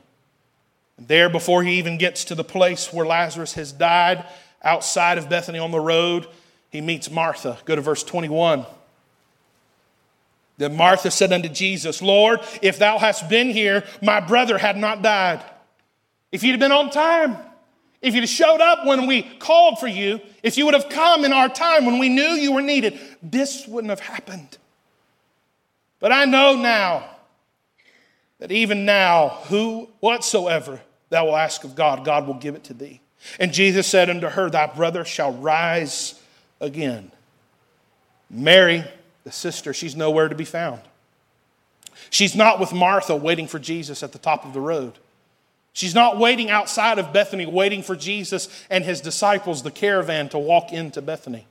There, 0.99 1.29
before 1.29 1.63
he 1.63 1.79
even 1.79 1.99
gets 1.99 2.25
to 2.25 2.35
the 2.35 2.43
place 2.43 2.93
where 2.93 3.07
Lazarus 3.07 3.53
has 3.55 3.71
died, 3.71 4.25
outside 4.63 5.19
of 5.19 5.29
Bethany 5.29 5.59
on 5.59 5.71
the 5.71 5.81
road, 5.81 6.27
he 6.71 6.81
meets 6.81 7.11
Martha. 7.11 7.59
Go 7.67 7.77
to 7.77 7.83
verse 7.83 8.03
21. 8.03 8.67
Then 10.59 10.77
Martha 10.77 11.11
said 11.11 11.33
unto 11.33 11.49
Jesus, 11.49 12.01
Lord, 12.01 12.41
if 12.63 12.79
thou 12.79 12.99
hast 12.99 13.29
been 13.29 13.51
here, 13.51 13.85
my 14.03 14.21
brother 14.21 14.57
had 14.57 14.77
not 14.77 15.03
died. 15.03 15.45
If 16.33 16.43
you'd 16.43 16.53
have 16.53 16.61
been 16.61 16.73
on 16.73 16.91
time, 16.91 17.37
if 18.01 18.15
you'd 18.15 18.23
have 18.23 18.31
showed 18.31 18.61
up 18.61 18.87
when 18.87 19.07
we 19.07 19.23
called 19.23 19.79
for 19.79 19.87
you, 19.87 20.21
if 20.43 20.57
you 20.57 20.65
would 20.65 20.75
have 20.75 20.89
come 20.89 21.25
in 21.25 21.33
our 21.33 21.49
time 21.49 21.85
when 21.87 21.99
we 21.99 22.09
knew 22.09 22.23
you 22.23 22.53
were 22.53 22.63
needed, 22.63 22.99
this 23.23 23.67
wouldn't 23.67 23.91
have 23.91 24.01
happened. 24.01 24.57
But 25.99 26.13
I 26.13 26.25
know 26.25 26.57
now 26.57 27.05
that 28.39 28.53
even 28.53 28.85
now, 28.85 29.41
who 29.49 29.89
whatsoever 30.01 30.81
thou 31.09 31.27
wilt 31.27 31.39
ask 31.39 31.65
of 31.65 31.75
God, 31.75 32.05
God 32.05 32.27
will 32.27 32.35
give 32.35 32.55
it 32.55 32.65
to 32.65 32.75
thee. 32.75 33.01
And 33.41 33.53
Jesus 33.53 33.87
said 33.87 34.11
unto 34.11 34.29
her, 34.29 34.51
Thy 34.51 34.67
brother 34.67 35.05
shall 35.05 35.33
rise 35.33 36.21
again. 36.61 37.11
Mary, 38.31 38.85
the 39.27 39.33
sister, 39.33 39.75
she's 39.75 39.97
nowhere 39.97 40.29
to 40.29 40.37
be 40.37 40.45
found. 40.45 40.81
She's 42.11 42.37
not 42.37 42.61
with 42.61 42.73
Martha 42.73 43.17
waiting 43.17 43.49
for 43.49 43.59
Jesus 43.59 44.05
at 44.05 44.13
the 44.13 44.19
top 44.19 44.45
of 44.45 44.53
the 44.53 44.61
road. 44.61 44.93
She's 45.73 45.97
not 45.97 46.17
waiting 46.17 46.49
outside 46.49 47.01
of 47.01 47.13
Bethany, 47.13 47.45
waiting 47.45 47.83
for 47.83 47.97
Jesus 47.97 48.49
and 48.71 48.85
his 48.85 49.01
disciples, 49.01 49.65
the 49.65 49.73
caravan, 49.73 50.29
to 50.29 50.39
walk 50.39 50.73
into 50.73 51.03
Bethany. 51.03 51.45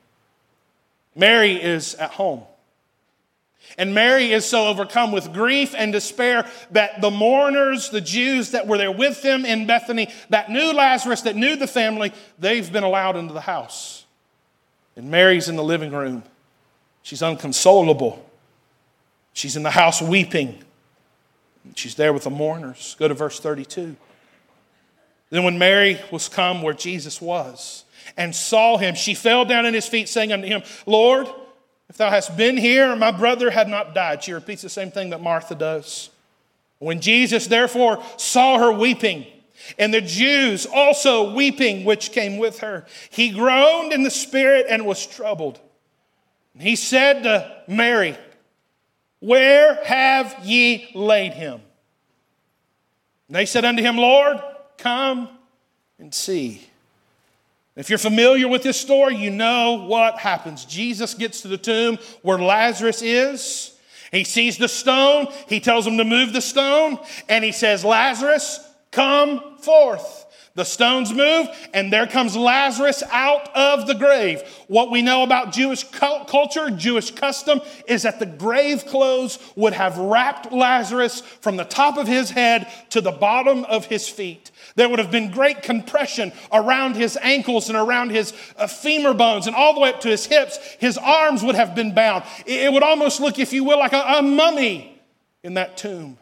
Mary 1.17 1.61
is 1.61 1.95
at 1.95 2.11
home. 2.11 2.43
And 3.77 3.93
Mary 3.93 4.31
is 4.31 4.45
so 4.45 4.67
overcome 4.67 5.11
with 5.11 5.33
grief 5.33 5.75
and 5.77 5.91
despair 5.91 6.49
that 6.71 7.01
the 7.01 7.11
mourners, 7.11 7.89
the 7.89 7.99
Jews 7.99 8.51
that 8.51 8.67
were 8.67 8.77
there 8.77 8.89
with 8.89 9.21
them 9.21 9.43
in 9.43 9.67
Bethany, 9.67 10.13
that 10.29 10.49
knew 10.49 10.71
Lazarus, 10.71 11.23
that 11.23 11.35
knew 11.35 11.57
the 11.57 11.67
family, 11.67 12.13
they've 12.39 12.71
been 12.71 12.85
allowed 12.85 13.17
into 13.17 13.33
the 13.33 13.41
house. 13.41 14.05
And 14.95 15.11
Mary's 15.11 15.49
in 15.49 15.57
the 15.57 15.63
living 15.63 15.91
room. 15.91 16.23
She's 17.05 17.21
unconsolable. 17.21 18.27
She's 19.31 19.55
in 19.55 19.61
the 19.61 19.69
house 19.69 20.01
weeping. 20.01 20.63
She's 21.75 21.93
there 21.93 22.11
with 22.11 22.23
the 22.23 22.31
mourners. 22.31 22.95
Go 22.97 23.07
to 23.07 23.13
verse 23.13 23.39
32. 23.39 23.95
Then, 25.29 25.43
when 25.43 25.59
Mary 25.59 26.01
was 26.11 26.27
come 26.27 26.63
where 26.63 26.73
Jesus 26.73 27.21
was 27.21 27.83
and 28.17 28.33
saw 28.33 28.77
him, 28.77 28.95
she 28.95 29.13
fell 29.13 29.45
down 29.45 29.67
at 29.67 29.75
his 29.75 29.85
feet, 29.85 30.09
saying 30.09 30.33
unto 30.33 30.47
him, 30.47 30.63
Lord, 30.87 31.27
if 31.89 31.97
thou 31.97 32.09
hast 32.09 32.35
been 32.35 32.57
here, 32.57 32.95
my 32.95 33.11
brother 33.11 33.51
had 33.51 33.67
not 33.67 33.93
died. 33.93 34.23
She 34.23 34.33
repeats 34.33 34.63
the 34.63 34.69
same 34.69 34.89
thing 34.89 35.11
that 35.11 35.21
Martha 35.21 35.53
does. 35.53 36.09
When 36.79 37.01
Jesus 37.01 37.45
therefore 37.45 38.01
saw 38.17 38.57
her 38.57 38.71
weeping, 38.71 39.27
and 39.77 39.93
the 39.93 40.01
Jews 40.01 40.65
also 40.65 41.35
weeping, 41.35 41.85
which 41.85 42.11
came 42.11 42.39
with 42.39 42.61
her, 42.61 42.87
he 43.11 43.29
groaned 43.29 43.93
in 43.93 44.01
the 44.01 44.09
spirit 44.09 44.65
and 44.67 44.87
was 44.87 45.05
troubled. 45.05 45.59
He 46.59 46.75
said 46.75 47.23
to 47.23 47.63
Mary, 47.67 48.15
Where 49.19 49.83
have 49.83 50.35
ye 50.43 50.89
laid 50.93 51.33
him? 51.33 51.61
And 53.27 53.35
they 53.35 53.45
said 53.45 53.65
unto 53.65 53.81
him, 53.81 53.97
Lord, 53.97 54.37
come 54.77 55.29
and 55.99 56.13
see. 56.13 56.61
If 57.75 57.89
you're 57.89 57.99
familiar 57.99 58.47
with 58.47 58.63
this 58.63 58.79
story, 58.79 59.15
you 59.15 59.29
know 59.29 59.85
what 59.87 60.17
happens. 60.17 60.63
Jesus 60.63 61.13
gets 61.13 61.41
to 61.41 61.49
the 61.49 61.57
tomb 61.57 61.97
where 62.21 62.39
Lazarus 62.39 63.01
is. 63.01 63.77
He 64.11 64.23
sees 64.23 64.57
the 64.57 64.69
stone. 64.69 65.27
He 65.49 65.59
tells 65.59 65.85
him 65.85 65.97
to 65.97 66.05
move 66.05 66.31
the 66.31 66.41
stone. 66.41 66.99
And 67.27 67.43
he 67.43 67.51
says, 67.51 67.83
Lazarus, 67.83 68.59
come 68.91 69.57
forth. 69.57 70.24
The 70.55 70.63
stones 70.63 71.13
move, 71.13 71.47
and 71.73 71.91
there 71.91 72.07
comes 72.07 72.37
Lazarus 72.37 73.03
out 73.11 73.53
of 73.53 73.87
the 73.87 73.93
grave. 73.93 74.41
What 74.67 74.89
we 74.89 75.01
know 75.01 75.23
about 75.23 75.51
Jewish 75.51 75.83
culture, 75.83 76.69
Jewish 76.69 77.11
custom, 77.11 77.59
is 77.89 78.03
that 78.03 78.19
the 78.19 78.25
grave 78.25 78.85
clothes 78.85 79.37
would 79.57 79.73
have 79.73 79.97
wrapped 79.97 80.53
Lazarus 80.53 81.19
from 81.41 81.57
the 81.57 81.65
top 81.65 81.97
of 81.97 82.07
his 82.07 82.29
head 82.29 82.71
to 82.91 83.01
the 83.01 83.11
bottom 83.11 83.65
of 83.65 83.87
his 83.87 84.07
feet. 84.07 84.51
There 84.75 84.87
would 84.87 84.99
have 84.99 85.11
been 85.11 85.29
great 85.29 85.61
compression 85.61 86.31
around 86.53 86.95
his 86.95 87.17
ankles 87.21 87.67
and 87.67 87.77
around 87.77 88.11
his 88.11 88.33
uh, 88.55 88.67
femur 88.67 89.13
bones 89.13 89.47
and 89.47 89.55
all 89.57 89.73
the 89.73 89.81
way 89.81 89.89
up 89.89 89.99
to 90.01 90.09
his 90.09 90.25
hips. 90.25 90.57
His 90.79 90.97
arms 90.97 91.43
would 91.43 91.55
have 91.55 91.75
been 91.75 91.93
bound. 91.93 92.23
It 92.45 92.71
would 92.71 92.83
almost 92.83 93.19
look, 93.19 93.39
if 93.39 93.51
you 93.51 93.65
will, 93.65 93.79
like 93.79 93.93
a, 93.93 93.99
a 93.99 94.21
mummy 94.21 95.01
in 95.43 95.55
that 95.55 95.75
tomb. 95.75 96.17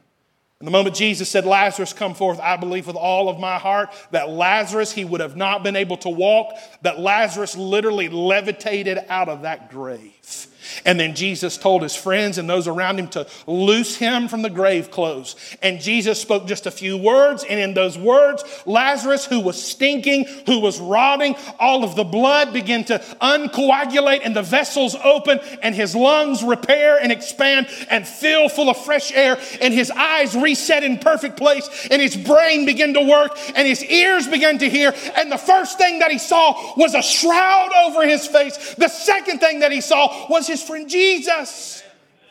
And 0.63 0.67
the 0.69 0.71
moment 0.71 0.95
Jesus 0.95 1.29
said, 1.29 1.45
Lazarus, 1.45 1.91
come 1.91 2.13
forth, 2.13 2.39
I 2.39 2.55
believe 2.55 2.87
with 2.87 2.95
all 2.95 3.27
of 3.27 3.37
my 3.37 3.57
heart 3.57 3.89
that 4.11 4.29
Lazarus, 4.29 4.93
he 4.93 5.03
would 5.03 5.19
have 5.19 5.35
not 5.35 5.61
been 5.61 5.75
able 5.75 5.97
to 5.97 6.09
walk, 6.09 6.55
that 6.83 7.01
Lazarus 7.01 7.57
literally 7.57 8.07
levitated 8.07 8.97
out 9.09 9.27
of 9.27 9.41
that 9.41 9.69
grave. 9.69 10.47
And 10.85 10.99
then 10.99 11.15
Jesus 11.15 11.57
told 11.57 11.81
his 11.81 11.95
friends 11.95 12.37
and 12.37 12.49
those 12.49 12.67
around 12.67 12.99
him 12.99 13.07
to 13.09 13.27
loose 13.47 13.95
him 13.95 14.27
from 14.27 14.41
the 14.41 14.49
grave 14.49 14.91
clothes. 14.91 15.35
And 15.61 15.79
Jesus 15.79 16.19
spoke 16.21 16.47
just 16.47 16.65
a 16.65 16.71
few 16.71 16.97
words, 16.97 17.43
and 17.43 17.59
in 17.59 17.73
those 17.73 17.97
words, 17.97 18.43
Lazarus, 18.65 19.25
who 19.25 19.39
was 19.39 19.61
stinking, 19.61 20.25
who 20.45 20.59
was 20.59 20.79
rotting, 20.79 21.35
all 21.59 21.83
of 21.83 21.95
the 21.95 22.03
blood 22.03 22.53
began 22.53 22.83
to 22.85 22.99
uncoagulate, 23.21 24.21
and 24.23 24.35
the 24.35 24.41
vessels 24.41 24.95
open, 25.03 25.39
and 25.61 25.75
his 25.75 25.95
lungs 25.95 26.43
repair 26.43 26.97
and 27.01 27.11
expand 27.11 27.67
and 27.89 28.07
fill 28.07 28.49
full 28.49 28.69
of 28.69 28.77
fresh 28.77 29.11
air, 29.11 29.37
and 29.61 29.73
his 29.73 29.91
eyes 29.91 30.35
reset 30.35 30.83
in 30.83 30.97
perfect 30.97 31.37
place, 31.37 31.87
and 31.91 32.01
his 32.01 32.15
brain 32.15 32.65
began 32.65 32.93
to 32.93 33.01
work, 33.01 33.37
and 33.55 33.67
his 33.67 33.83
ears 33.83 34.27
began 34.27 34.57
to 34.57 34.69
hear. 34.69 34.93
And 35.17 35.31
the 35.31 35.37
first 35.37 35.77
thing 35.77 35.99
that 35.99 36.11
he 36.11 36.17
saw 36.17 36.75
was 36.75 36.95
a 36.95 37.01
shroud 37.01 37.69
over 37.85 38.07
his 38.07 38.25
face. 38.25 38.75
The 38.75 38.87
second 38.87 39.39
thing 39.39 39.59
that 39.59 39.71
he 39.71 39.81
saw 39.81 40.27
was 40.29 40.47
his 40.47 40.62
friend 40.67 40.89
Jesus, 40.89 41.83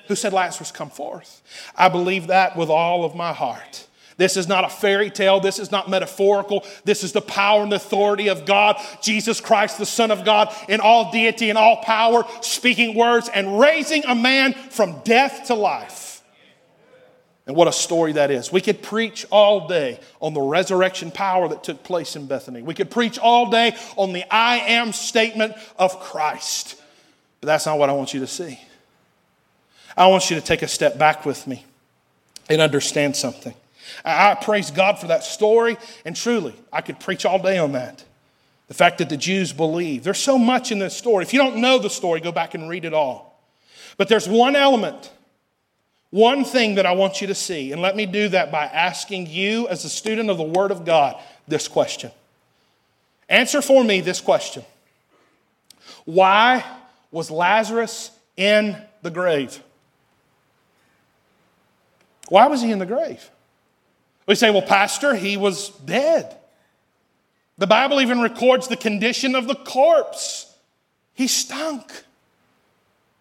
who 0.08 0.16
said, 0.16 0.32
Lazarus, 0.32 0.72
come 0.72 0.90
forth. 0.90 1.42
I 1.76 1.88
believe 1.88 2.28
that 2.28 2.56
with 2.56 2.68
all 2.68 3.04
of 3.04 3.14
my 3.14 3.32
heart. 3.32 3.86
This 4.16 4.36
is 4.36 4.46
not 4.46 4.64
a 4.64 4.68
fairy 4.68 5.10
tale. 5.10 5.40
This 5.40 5.58
is 5.58 5.70
not 5.70 5.88
metaphorical. 5.88 6.64
This 6.84 7.02
is 7.02 7.12
the 7.12 7.20
power 7.20 7.62
and 7.62 7.72
authority 7.72 8.28
of 8.28 8.44
God, 8.44 8.80
Jesus 9.00 9.40
Christ, 9.40 9.78
the 9.78 9.86
Son 9.86 10.10
of 10.10 10.24
God, 10.24 10.54
in 10.68 10.80
all 10.80 11.10
deity 11.10 11.48
and 11.48 11.58
all 11.58 11.78
power, 11.78 12.24
speaking 12.40 12.94
words 12.94 13.30
and 13.32 13.58
raising 13.58 14.04
a 14.04 14.14
man 14.14 14.52
from 14.52 15.00
death 15.04 15.46
to 15.46 15.54
life. 15.54 16.22
And 17.46 17.56
what 17.56 17.66
a 17.66 17.72
story 17.72 18.12
that 18.12 18.30
is. 18.30 18.52
We 18.52 18.60
could 18.60 18.82
preach 18.82 19.26
all 19.30 19.66
day 19.66 19.98
on 20.20 20.34
the 20.34 20.40
resurrection 20.40 21.10
power 21.10 21.48
that 21.48 21.64
took 21.64 21.82
place 21.82 22.14
in 22.14 22.26
Bethany. 22.26 22.62
We 22.62 22.74
could 22.74 22.90
preach 22.90 23.18
all 23.18 23.50
day 23.50 23.76
on 23.96 24.12
the 24.12 24.24
I 24.32 24.58
am 24.58 24.92
statement 24.92 25.54
of 25.76 25.98
Christ. 25.98 26.80
But 27.42 27.48
that's 27.48 27.66
not 27.66 27.76
what 27.76 27.90
I 27.90 27.92
want 27.92 28.14
you 28.14 28.20
to 28.20 28.26
see. 28.26 28.58
I 29.96 30.06
want 30.06 30.30
you 30.30 30.36
to 30.36 30.42
take 30.42 30.62
a 30.62 30.68
step 30.68 30.96
back 30.96 31.26
with 31.26 31.46
me 31.48 31.66
and 32.48 32.62
understand 32.62 33.16
something. 33.16 33.52
I 34.04 34.36
praise 34.36 34.70
God 34.70 35.00
for 35.00 35.08
that 35.08 35.24
story, 35.24 35.76
and 36.04 36.14
truly, 36.14 36.54
I 36.72 36.82
could 36.82 37.00
preach 37.00 37.26
all 37.26 37.40
day 37.40 37.58
on 37.58 37.72
that. 37.72 38.04
The 38.68 38.74
fact 38.74 38.98
that 38.98 39.08
the 39.08 39.16
Jews 39.16 39.52
believe. 39.52 40.04
There's 40.04 40.20
so 40.20 40.38
much 40.38 40.70
in 40.70 40.78
this 40.78 40.96
story. 40.96 41.24
If 41.24 41.32
you 41.32 41.40
don't 41.40 41.56
know 41.56 41.80
the 41.80 41.90
story, 41.90 42.20
go 42.20 42.30
back 42.30 42.54
and 42.54 42.68
read 42.68 42.84
it 42.84 42.94
all. 42.94 43.42
But 43.96 44.06
there's 44.06 44.28
one 44.28 44.54
element, 44.54 45.10
one 46.10 46.44
thing 46.44 46.76
that 46.76 46.86
I 46.86 46.92
want 46.92 47.20
you 47.20 47.26
to 47.26 47.34
see, 47.34 47.72
and 47.72 47.82
let 47.82 47.96
me 47.96 48.06
do 48.06 48.28
that 48.28 48.52
by 48.52 48.66
asking 48.66 49.26
you, 49.26 49.66
as 49.66 49.84
a 49.84 49.90
student 49.90 50.30
of 50.30 50.38
the 50.38 50.44
Word 50.44 50.70
of 50.70 50.84
God, 50.84 51.20
this 51.48 51.66
question. 51.66 52.12
Answer 53.28 53.60
for 53.62 53.82
me 53.82 54.00
this 54.00 54.20
question 54.20 54.64
Why 56.04 56.64
was 57.12 57.30
Lazarus 57.30 58.10
in 58.36 58.76
the 59.02 59.10
grave? 59.10 59.62
Why 62.28 62.48
was 62.48 62.62
he 62.62 62.72
in 62.72 62.78
the 62.78 62.86
grave? 62.86 63.30
We 64.26 64.34
say, 64.34 64.50
well, 64.50 64.62
Pastor, 64.62 65.14
he 65.14 65.36
was 65.36 65.68
dead. 65.68 66.36
The 67.58 67.66
Bible 67.66 68.00
even 68.00 68.20
records 68.20 68.68
the 68.68 68.76
condition 68.76 69.34
of 69.34 69.46
the 69.46 69.54
corpse. 69.54 70.52
He 71.14 71.28
stunk. 71.28 72.04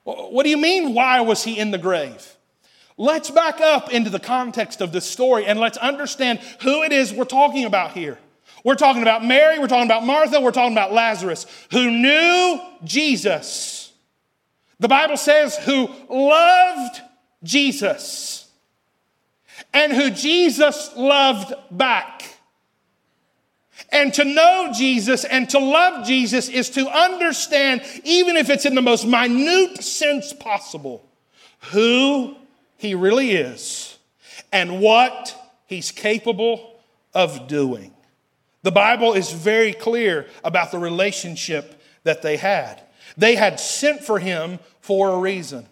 What 0.04 0.43
do 0.43 0.49
you 0.49 0.58
mean, 0.58 0.93
why 0.93 1.21
was 1.21 1.43
he 1.43 1.60
in 1.60 1.71
the 1.71 1.77
grave? 1.77 2.36
Let's 2.97 3.30
back 3.30 3.60
up 3.62 3.91
into 3.91 4.10
the 4.10 4.19
context 4.19 4.82
of 4.82 4.91
this 4.91 5.06
story 5.06 5.45
and 5.45 5.60
let's 5.60 5.77
understand 5.77 6.39
who 6.62 6.84
it 6.84 6.91
is 6.91 7.12
we're 7.13 7.25
talking 7.25 7.65
about 7.65 7.91
here. 7.91 8.17
We're 8.63 8.75
talking 8.75 9.01
about 9.01 9.25
Mary, 9.25 9.58
we're 9.58 9.67
talking 9.67 9.88
about 9.88 10.06
Martha, 10.06 10.39
we're 10.39 10.51
talking 10.51 10.73
about 10.73 10.93
Lazarus, 10.93 11.47
who 11.71 11.89
knew 11.89 12.60
Jesus. 12.84 13.81
The 14.82 14.88
Bible 14.88 15.15
says, 15.15 15.56
who 15.58 15.89
loved 16.10 17.02
Jesus 17.44 18.50
and 19.74 19.94
who 19.94 20.10
Jesus 20.10 20.89
loved 20.98 21.54
back. 21.70 22.36
And 23.91 24.12
to 24.15 24.24
know 24.24 24.72
Jesus 24.76 25.24
and 25.24 25.48
to 25.52 25.60
love 25.60 26.08
Jesus 26.08 26.50
is 26.50 26.72
to 26.72 26.88
understand, 26.88 27.84
even 28.04 28.36
if 28.36 28.50
it's 28.50 28.65
in 28.65 28.74
the 28.74 28.82
most 28.82 29.06
minute 29.06 29.84
sense 29.84 30.34
possible, 30.34 31.08
who 31.72 32.36
he 32.78 32.96
really 32.96 33.34
is 33.34 34.00
and 34.52 34.82
what 34.82 35.36
he's 35.67 35.91
capable 35.91 36.80
of 37.13 37.48
doing. 37.48 37.94
The 38.63 38.72
Bible 38.72 39.13
is 39.13 39.32
very 39.32 39.74
clear 39.74 40.26
about 40.44 40.72
the 40.72 40.80
relationship 40.80 41.80
that 42.04 42.24
they 42.24 42.38
had. 42.38 42.82
They 43.17 43.36
had 43.36 43.60
sent 43.60 44.04
for 44.04 44.17
him 44.17 44.58
for 44.82 45.10
a 45.10 45.17
reason. 45.17 45.65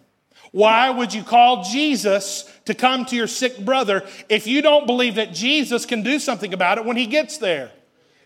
Why 0.52 0.90
would 0.90 1.14
you 1.14 1.22
call 1.22 1.62
Jesus 1.62 2.50
to 2.64 2.74
come 2.74 3.04
to 3.06 3.16
your 3.16 3.28
sick 3.28 3.58
brother 3.58 4.06
if 4.28 4.46
you 4.46 4.62
don't 4.62 4.86
believe 4.86 5.14
that 5.14 5.32
Jesus 5.32 5.86
can 5.86 6.02
do 6.02 6.18
something 6.18 6.52
about 6.52 6.78
it 6.78 6.84
when 6.84 6.96
he 6.96 7.06
gets 7.06 7.38
there? 7.38 7.70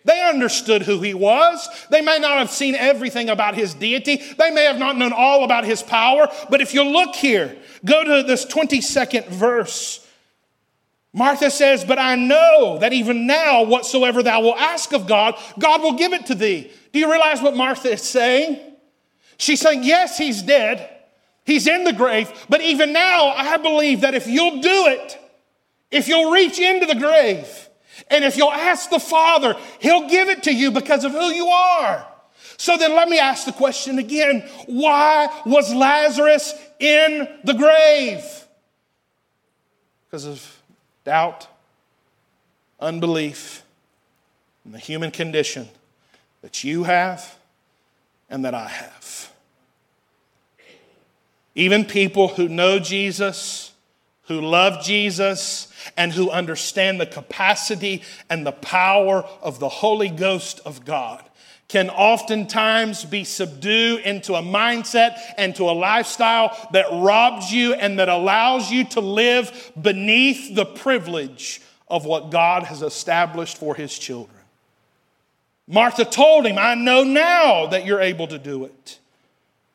They 0.06 0.22
understood 0.22 0.82
who 0.82 1.00
he 1.00 1.14
was. 1.14 1.66
They 1.90 2.02
may 2.02 2.18
not 2.18 2.38
have 2.38 2.50
seen 2.50 2.74
everything 2.74 3.30
about 3.30 3.54
his 3.54 3.72
deity. 3.72 4.16
They 4.16 4.50
may 4.50 4.64
have 4.64 4.78
not 4.78 4.98
known 4.98 5.12
all 5.14 5.44
about 5.44 5.64
his 5.64 5.82
power. 5.82 6.28
But 6.50 6.60
if 6.60 6.74
you 6.74 6.84
look 6.84 7.14
here, 7.14 7.56
go 7.84 8.04
to 8.04 8.22
this 8.26 8.44
22nd 8.44 9.28
verse. 9.28 10.06
Martha 11.14 11.50
says, 11.50 11.84
But 11.84 11.98
I 11.98 12.16
know 12.16 12.78
that 12.80 12.92
even 12.92 13.26
now, 13.26 13.62
whatsoever 13.62 14.22
thou 14.22 14.42
wilt 14.42 14.58
ask 14.58 14.92
of 14.92 15.06
God, 15.06 15.36
God 15.58 15.80
will 15.80 15.94
give 15.94 16.12
it 16.12 16.26
to 16.26 16.34
thee. 16.34 16.70
Do 16.92 16.98
you 16.98 17.10
realize 17.10 17.40
what 17.40 17.56
Martha 17.56 17.90
is 17.92 18.02
saying? 18.02 18.73
She's 19.36 19.60
saying, 19.60 19.84
Yes, 19.84 20.18
he's 20.18 20.42
dead. 20.42 20.90
He's 21.44 21.66
in 21.66 21.84
the 21.84 21.92
grave. 21.92 22.32
But 22.48 22.62
even 22.62 22.92
now, 22.92 23.28
I 23.28 23.58
believe 23.58 24.00
that 24.00 24.14
if 24.14 24.26
you'll 24.26 24.60
do 24.60 24.86
it, 24.86 25.18
if 25.90 26.08
you'll 26.08 26.30
reach 26.30 26.58
into 26.58 26.86
the 26.86 26.94
grave, 26.94 27.68
and 28.08 28.24
if 28.24 28.36
you'll 28.36 28.50
ask 28.50 28.90
the 28.90 28.98
Father, 28.98 29.56
He'll 29.78 30.08
give 30.08 30.28
it 30.28 30.44
to 30.44 30.52
you 30.52 30.70
because 30.70 31.04
of 31.04 31.12
who 31.12 31.30
you 31.30 31.46
are. 31.46 32.06
So 32.56 32.76
then 32.76 32.94
let 32.94 33.08
me 33.08 33.18
ask 33.18 33.46
the 33.46 33.52
question 33.52 33.98
again 33.98 34.48
why 34.66 35.28
was 35.44 35.72
Lazarus 35.74 36.54
in 36.78 37.28
the 37.44 37.54
grave? 37.54 38.24
Because 40.06 40.26
of 40.26 40.62
doubt, 41.04 41.48
unbelief, 42.80 43.62
and 44.64 44.72
the 44.72 44.78
human 44.78 45.10
condition 45.10 45.68
that 46.42 46.64
you 46.64 46.84
have 46.84 47.33
and 48.28 48.44
that 48.44 48.54
I 48.54 48.68
have. 48.68 49.32
Even 51.54 51.84
people 51.84 52.28
who 52.28 52.48
know 52.48 52.78
Jesus, 52.78 53.72
who 54.22 54.40
love 54.40 54.84
Jesus, 54.84 55.68
and 55.96 56.12
who 56.12 56.30
understand 56.30 57.00
the 57.00 57.06
capacity 57.06 58.02
and 58.28 58.46
the 58.46 58.52
power 58.52 59.22
of 59.42 59.60
the 59.60 59.68
Holy 59.68 60.08
Ghost 60.08 60.60
of 60.64 60.84
God 60.84 61.22
can 61.68 61.90
oftentimes 61.90 63.04
be 63.04 63.24
subdued 63.24 64.00
into 64.00 64.34
a 64.34 64.42
mindset 64.42 65.18
and 65.36 65.56
to 65.56 65.64
a 65.64 65.72
lifestyle 65.72 66.56
that 66.72 66.86
robs 66.92 67.50
you 67.52 67.74
and 67.74 67.98
that 67.98 68.08
allows 68.08 68.70
you 68.70 68.84
to 68.84 69.00
live 69.00 69.72
beneath 69.80 70.54
the 70.54 70.66
privilege 70.66 71.60
of 71.88 72.04
what 72.04 72.30
God 72.30 72.64
has 72.64 72.82
established 72.82 73.56
for 73.56 73.74
his 73.74 73.98
children. 73.98 74.43
Martha 75.66 76.04
told 76.04 76.46
him, 76.46 76.58
I 76.58 76.74
know 76.74 77.04
now 77.04 77.66
that 77.66 77.86
you're 77.86 78.00
able 78.00 78.26
to 78.28 78.38
do 78.38 78.64
it. 78.64 78.98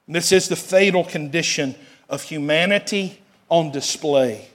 This 0.08 0.32
is 0.32 0.48
the 0.48 0.56
fatal 0.56 1.04
condition 1.04 1.76
of 2.10 2.24
humanity 2.24 3.20
on 3.50 3.72
display. 3.72 4.48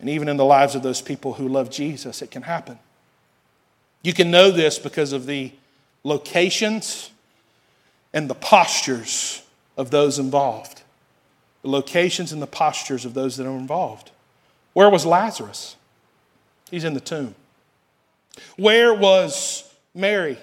And 0.00 0.08
even 0.08 0.28
in 0.28 0.36
the 0.36 0.44
lives 0.44 0.74
of 0.74 0.82
those 0.82 1.02
people 1.02 1.34
who 1.34 1.48
love 1.48 1.70
Jesus, 1.70 2.22
it 2.22 2.30
can 2.30 2.42
happen. 2.42 2.78
You 4.02 4.12
can 4.12 4.30
know 4.30 4.50
this 4.50 4.78
because 4.78 5.12
of 5.12 5.26
the 5.26 5.52
locations 6.04 7.10
and 8.12 8.28
the 8.30 8.34
postures 8.34 9.42
of 9.76 9.90
those 9.90 10.18
involved. 10.18 10.82
The 11.62 11.70
locations 11.70 12.32
and 12.32 12.40
the 12.40 12.46
postures 12.46 13.04
of 13.04 13.14
those 13.14 13.36
that 13.36 13.46
are 13.46 13.58
involved. 13.58 14.10
Where 14.72 14.88
was 14.88 15.04
Lazarus? 15.04 15.76
He's 16.70 16.84
in 16.84 16.94
the 16.94 17.00
tomb. 17.00 17.34
Where 18.56 18.94
was 18.94 19.65
Mary? 19.96 20.38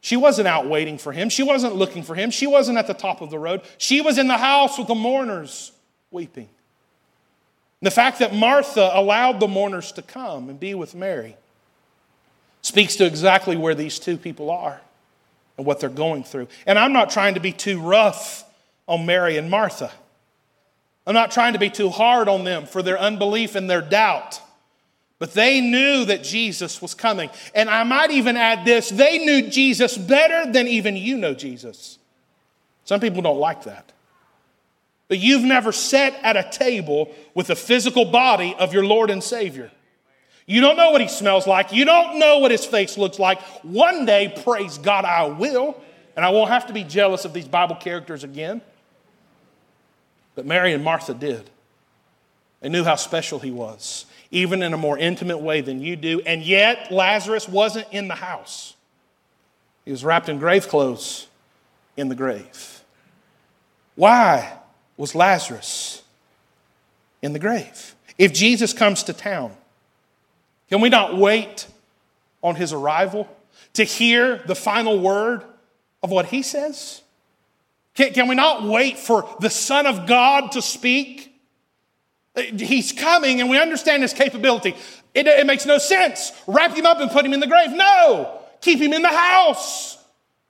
She 0.00 0.16
wasn't 0.16 0.48
out 0.48 0.66
waiting 0.66 0.98
for 0.98 1.12
him. 1.12 1.28
She 1.28 1.42
wasn't 1.42 1.76
looking 1.76 2.02
for 2.02 2.14
him. 2.14 2.30
She 2.30 2.46
wasn't 2.46 2.78
at 2.78 2.86
the 2.86 2.94
top 2.94 3.20
of 3.20 3.30
the 3.30 3.38
road. 3.38 3.62
She 3.78 4.00
was 4.00 4.18
in 4.18 4.28
the 4.28 4.38
house 4.38 4.78
with 4.78 4.88
the 4.88 4.94
mourners 4.94 5.72
weeping. 6.10 6.48
The 7.82 7.90
fact 7.90 8.18
that 8.18 8.34
Martha 8.34 8.90
allowed 8.92 9.40
the 9.40 9.48
mourners 9.48 9.92
to 9.92 10.02
come 10.02 10.48
and 10.48 10.58
be 10.58 10.74
with 10.74 10.94
Mary 10.94 11.36
speaks 12.62 12.96
to 12.96 13.06
exactly 13.06 13.56
where 13.56 13.74
these 13.74 13.98
two 13.98 14.16
people 14.16 14.50
are 14.50 14.80
and 15.56 15.66
what 15.66 15.80
they're 15.80 15.88
going 15.88 16.24
through. 16.24 16.48
And 16.66 16.78
I'm 16.78 16.92
not 16.92 17.10
trying 17.10 17.34
to 17.34 17.40
be 17.40 17.52
too 17.52 17.80
rough 17.80 18.44
on 18.86 19.06
Mary 19.06 19.36
and 19.36 19.50
Martha. 19.50 19.90
I'm 21.06 21.14
not 21.14 21.30
trying 21.30 21.54
to 21.54 21.58
be 21.58 21.70
too 21.70 21.88
hard 21.88 22.28
on 22.28 22.44
them 22.44 22.66
for 22.66 22.82
their 22.82 22.98
unbelief 22.98 23.54
and 23.54 23.68
their 23.68 23.80
doubt. 23.82 24.40
But 25.20 25.34
they 25.34 25.60
knew 25.60 26.06
that 26.06 26.24
Jesus 26.24 26.80
was 26.80 26.94
coming. 26.94 27.28
And 27.54 27.68
I 27.68 27.84
might 27.84 28.10
even 28.10 28.36
add 28.36 28.64
this 28.64 28.88
they 28.88 29.18
knew 29.18 29.48
Jesus 29.48 29.96
better 29.96 30.50
than 30.50 30.66
even 30.66 30.96
you 30.96 31.16
know 31.16 31.34
Jesus. 31.34 31.98
Some 32.84 33.00
people 33.00 33.22
don't 33.22 33.38
like 33.38 33.64
that. 33.64 33.92
But 35.08 35.18
you've 35.18 35.44
never 35.44 35.72
sat 35.72 36.14
at 36.22 36.36
a 36.36 36.48
table 36.50 37.14
with 37.34 37.48
the 37.48 37.54
physical 37.54 38.06
body 38.06 38.56
of 38.58 38.72
your 38.72 38.84
Lord 38.84 39.10
and 39.10 39.22
Savior. 39.22 39.70
You 40.46 40.62
don't 40.62 40.76
know 40.76 40.90
what 40.90 41.02
he 41.02 41.08
smells 41.08 41.46
like. 41.46 41.72
You 41.72 41.84
don't 41.84 42.18
know 42.18 42.38
what 42.38 42.50
his 42.50 42.64
face 42.64 42.96
looks 42.96 43.18
like. 43.18 43.40
One 43.62 44.06
day, 44.06 44.32
praise 44.42 44.78
God, 44.78 45.04
I 45.04 45.24
will. 45.24 45.80
And 46.16 46.24
I 46.24 46.30
won't 46.30 46.50
have 46.50 46.66
to 46.68 46.72
be 46.72 46.82
jealous 46.82 47.24
of 47.24 47.34
these 47.34 47.46
Bible 47.46 47.76
characters 47.76 48.24
again. 48.24 48.62
But 50.34 50.46
Mary 50.46 50.72
and 50.72 50.82
Martha 50.82 51.12
did. 51.12 51.50
They 52.60 52.70
knew 52.70 52.84
how 52.84 52.96
special 52.96 53.38
he 53.38 53.50
was 53.50 54.06
even 54.30 54.62
in 54.62 54.72
a 54.72 54.76
more 54.76 54.96
intimate 54.96 55.38
way 55.38 55.60
than 55.60 55.80
you 55.80 55.96
do. 55.96 56.20
And 56.20 56.42
yet, 56.42 56.90
Lazarus 56.90 57.48
wasn't 57.48 57.86
in 57.90 58.08
the 58.08 58.14
house, 58.14 58.74
he 59.84 59.90
was 59.90 60.04
wrapped 60.04 60.28
in 60.28 60.38
grave 60.38 60.68
clothes 60.68 61.26
in 61.96 62.08
the 62.08 62.14
grave. 62.14 62.82
Why 63.96 64.52
was 64.96 65.14
Lazarus 65.14 66.02
in 67.22 67.32
the 67.32 67.38
grave? 67.38 67.94
If 68.16 68.32
Jesus 68.32 68.72
comes 68.72 69.02
to 69.04 69.12
town, 69.12 69.52
can 70.68 70.80
we 70.80 70.88
not 70.88 71.16
wait 71.16 71.66
on 72.42 72.54
his 72.54 72.72
arrival 72.72 73.28
to 73.74 73.84
hear 73.84 74.38
the 74.46 74.54
final 74.54 75.00
word 75.00 75.42
of 76.02 76.10
what 76.10 76.26
he 76.26 76.42
says? 76.42 77.02
Can, 77.94 78.12
can 78.12 78.28
we 78.28 78.34
not 78.34 78.62
wait 78.62 78.98
for 78.98 79.28
the 79.40 79.50
Son 79.50 79.86
of 79.86 80.06
God 80.06 80.52
to 80.52 80.62
speak? 80.62 81.29
Uh, 82.36 82.42
he's 82.42 82.92
coming 82.92 83.40
and 83.40 83.50
we 83.50 83.58
understand 83.58 84.02
his 84.02 84.12
capability. 84.12 84.74
It, 85.14 85.26
it, 85.26 85.46
makes 85.46 85.66
no 85.66 85.78
sense. 85.78 86.32
Wrap 86.46 86.76
him 86.76 86.86
up 86.86 87.00
and 87.00 87.10
put 87.10 87.24
him 87.24 87.32
in 87.32 87.40
the 87.40 87.46
grave. 87.46 87.72
No. 87.72 88.40
Keep 88.60 88.80
him 88.80 88.92
in 88.92 89.02
the 89.02 89.08
house. 89.08 89.98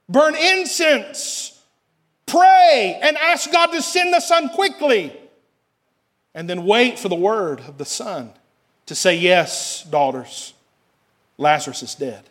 Burn 0.08 0.34
incense. 0.34 1.58
Pray 2.26 2.98
and 3.02 3.16
ask 3.16 3.50
God 3.50 3.66
to 3.68 3.82
send 3.82 4.12
the 4.12 4.20
Son 4.20 4.50
quickly. 4.50 5.16
And 6.34 6.48
then 6.48 6.64
wait 6.64 6.98
for 6.98 7.08
the 7.08 7.16
word 7.16 7.60
of 7.60 7.78
the 7.78 7.84
Son 7.84 8.32
to 8.86 8.94
say, 8.94 9.16
Yes, 9.16 9.82
daughters, 9.84 10.54
Lazarus 11.38 11.82
is 11.82 11.94
dead. 11.94 12.29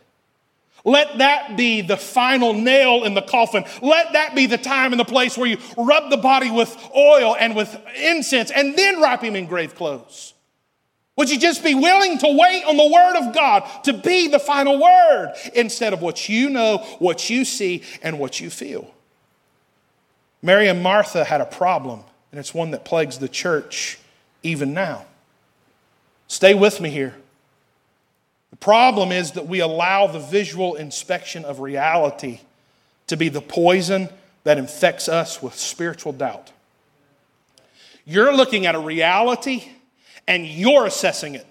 Let 0.84 1.18
that 1.18 1.56
be 1.56 1.82
the 1.82 1.96
final 1.96 2.54
nail 2.54 3.04
in 3.04 3.14
the 3.14 3.22
coffin. 3.22 3.64
Let 3.82 4.12
that 4.14 4.34
be 4.34 4.46
the 4.46 4.58
time 4.58 4.92
and 4.92 5.00
the 5.00 5.04
place 5.04 5.36
where 5.36 5.48
you 5.48 5.58
rub 5.76 6.10
the 6.10 6.16
body 6.16 6.50
with 6.50 6.76
oil 6.96 7.36
and 7.38 7.54
with 7.54 7.76
incense 7.96 8.50
and 8.50 8.76
then 8.76 9.02
wrap 9.02 9.22
him 9.22 9.36
in 9.36 9.46
grave 9.46 9.74
clothes. 9.74 10.34
Would 11.16 11.28
you 11.28 11.38
just 11.38 11.62
be 11.62 11.74
willing 11.74 12.16
to 12.18 12.26
wait 12.28 12.64
on 12.64 12.78
the 12.78 12.88
word 12.88 13.16
of 13.16 13.34
God 13.34 13.68
to 13.84 13.92
be 13.92 14.28
the 14.28 14.38
final 14.38 14.80
word 14.80 15.34
instead 15.54 15.92
of 15.92 16.00
what 16.00 16.30
you 16.30 16.48
know, 16.48 16.78
what 16.98 17.28
you 17.28 17.44
see, 17.44 17.82
and 18.02 18.18
what 18.18 18.40
you 18.40 18.48
feel? 18.48 18.94
Mary 20.40 20.68
and 20.68 20.82
Martha 20.82 21.24
had 21.24 21.42
a 21.42 21.46
problem, 21.46 22.04
and 22.30 22.40
it's 22.40 22.54
one 22.54 22.70
that 22.70 22.86
plagues 22.86 23.18
the 23.18 23.28
church 23.28 23.98
even 24.42 24.72
now. 24.72 25.04
Stay 26.26 26.54
with 26.54 26.80
me 26.80 26.88
here. 26.88 27.14
Problem 28.60 29.10
is 29.10 29.32
that 29.32 29.46
we 29.48 29.60
allow 29.60 30.06
the 30.06 30.18
visual 30.18 30.74
inspection 30.74 31.44
of 31.44 31.60
reality 31.60 32.40
to 33.06 33.16
be 33.16 33.30
the 33.30 33.40
poison 33.40 34.08
that 34.44 34.58
infects 34.58 35.08
us 35.08 35.42
with 35.42 35.54
spiritual 35.54 36.12
doubt. 36.12 36.52
You're 38.04 38.34
looking 38.34 38.66
at 38.66 38.74
a 38.74 38.78
reality 38.78 39.64
and 40.28 40.46
you're 40.46 40.86
assessing 40.86 41.34
it. 41.34 41.46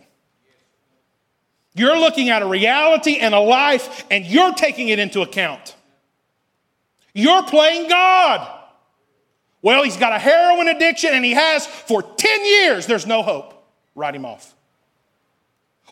You're 1.73 1.97
looking 1.97 2.29
at 2.29 2.41
a 2.41 2.45
reality 2.45 3.17
and 3.17 3.33
a 3.33 3.39
life 3.39 4.05
and 4.11 4.25
you're 4.25 4.53
taking 4.53 4.89
it 4.89 4.99
into 4.99 5.21
account. 5.21 5.75
You're 7.13 7.43
playing 7.43 7.89
God. 7.89 8.47
Well, 9.61 9.83
he's 9.83 9.97
got 9.97 10.13
a 10.13 10.19
heroin 10.19 10.67
addiction 10.67 11.11
and 11.13 11.25
he 11.25 11.33
has 11.33 11.65
for 11.65 12.01
10 12.01 12.45
years. 12.45 12.85
There's 12.85 13.07
no 13.07 13.23
hope. 13.23 13.53
Write 13.95 14.15
him 14.15 14.25
off. 14.25 14.53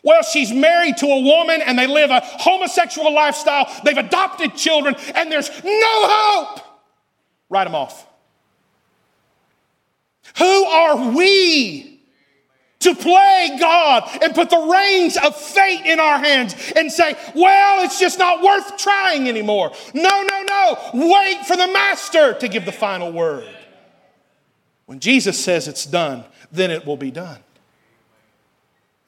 Well, 0.02 0.22
she's 0.22 0.52
married 0.52 0.96
to 0.98 1.06
a 1.06 1.20
woman 1.20 1.60
and 1.62 1.78
they 1.78 1.86
live 1.86 2.10
a 2.10 2.20
homosexual 2.22 3.12
lifestyle. 3.12 3.70
They've 3.84 3.96
adopted 3.96 4.54
children 4.54 4.96
and 5.14 5.30
there's 5.30 5.50
no 5.64 5.70
hope. 5.72 6.60
Write 7.50 7.64
them 7.64 7.74
off. 7.74 8.06
Who 10.36 10.64
are 10.64 11.10
we 11.10 12.00
to 12.80 12.94
play 12.94 13.56
God 13.58 14.08
and 14.22 14.34
put 14.34 14.50
the 14.50 14.68
reins 14.72 15.16
of 15.16 15.34
fate 15.34 15.84
in 15.84 15.98
our 15.98 16.18
hands 16.18 16.54
and 16.76 16.92
say, 16.92 17.16
well, 17.34 17.84
it's 17.84 17.98
just 17.98 18.18
not 18.18 18.42
worth 18.42 18.76
trying 18.76 19.28
anymore? 19.28 19.72
No, 19.94 20.22
no, 20.22 20.42
no. 20.42 20.78
Wait 20.94 21.44
for 21.46 21.56
the 21.56 21.66
master 21.66 22.34
to 22.34 22.48
give 22.48 22.64
the 22.64 22.72
final 22.72 23.10
word. 23.10 23.48
When 24.86 25.00
Jesus 25.00 25.42
says 25.42 25.66
it's 25.66 25.84
done, 25.84 26.24
then 26.52 26.70
it 26.70 26.86
will 26.86 26.96
be 26.96 27.10
done. 27.10 27.38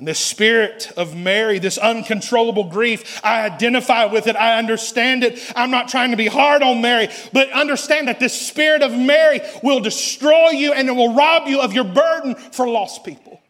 And 0.00 0.08
this 0.08 0.18
spirit 0.18 0.90
of 0.96 1.14
Mary, 1.14 1.58
this 1.58 1.76
uncontrollable 1.76 2.64
grief, 2.64 3.20
I 3.22 3.42
identify 3.42 4.06
with 4.06 4.28
it. 4.28 4.34
I 4.34 4.58
understand 4.58 5.22
it. 5.22 5.52
I'm 5.54 5.70
not 5.70 5.88
trying 5.88 6.12
to 6.12 6.16
be 6.16 6.26
hard 6.26 6.62
on 6.62 6.80
Mary, 6.80 7.08
but 7.34 7.50
understand 7.50 8.08
that 8.08 8.18
this 8.18 8.32
spirit 8.48 8.80
of 8.80 8.92
Mary 8.92 9.42
will 9.62 9.80
destroy 9.80 10.52
you 10.52 10.72
and 10.72 10.88
it 10.88 10.92
will 10.92 11.12
rob 11.12 11.48
you 11.48 11.60
of 11.60 11.74
your 11.74 11.84
burden 11.84 12.34
for 12.34 12.66
lost 12.66 13.04
people. 13.04 13.42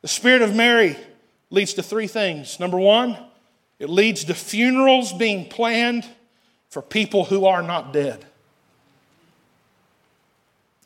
The 0.00 0.08
spirit 0.08 0.40
of 0.40 0.56
Mary 0.56 0.96
leads 1.50 1.74
to 1.74 1.82
three 1.82 2.06
things. 2.06 2.58
Number 2.58 2.78
one, 2.78 3.18
it 3.78 3.90
leads 3.90 4.24
to 4.24 4.32
funerals 4.32 5.12
being 5.12 5.50
planned 5.50 6.08
for 6.70 6.80
people 6.80 7.26
who 7.26 7.44
are 7.44 7.62
not 7.62 7.92
dead. 7.92 8.24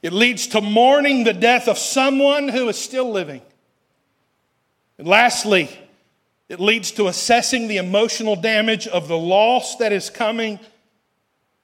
It 0.02 0.12
leads 0.12 0.48
to 0.48 0.60
mourning 0.60 1.22
the 1.22 1.32
death 1.32 1.68
of 1.68 1.78
someone 1.78 2.48
who 2.48 2.68
is 2.68 2.76
still 2.76 3.12
living. 3.12 3.40
And 4.98 5.06
lastly, 5.06 5.68
it 6.48 6.60
leads 6.60 6.92
to 6.92 7.08
assessing 7.08 7.68
the 7.68 7.78
emotional 7.78 8.36
damage 8.36 8.86
of 8.86 9.08
the 9.08 9.18
loss 9.18 9.76
that 9.76 9.92
is 9.92 10.10
coming 10.10 10.60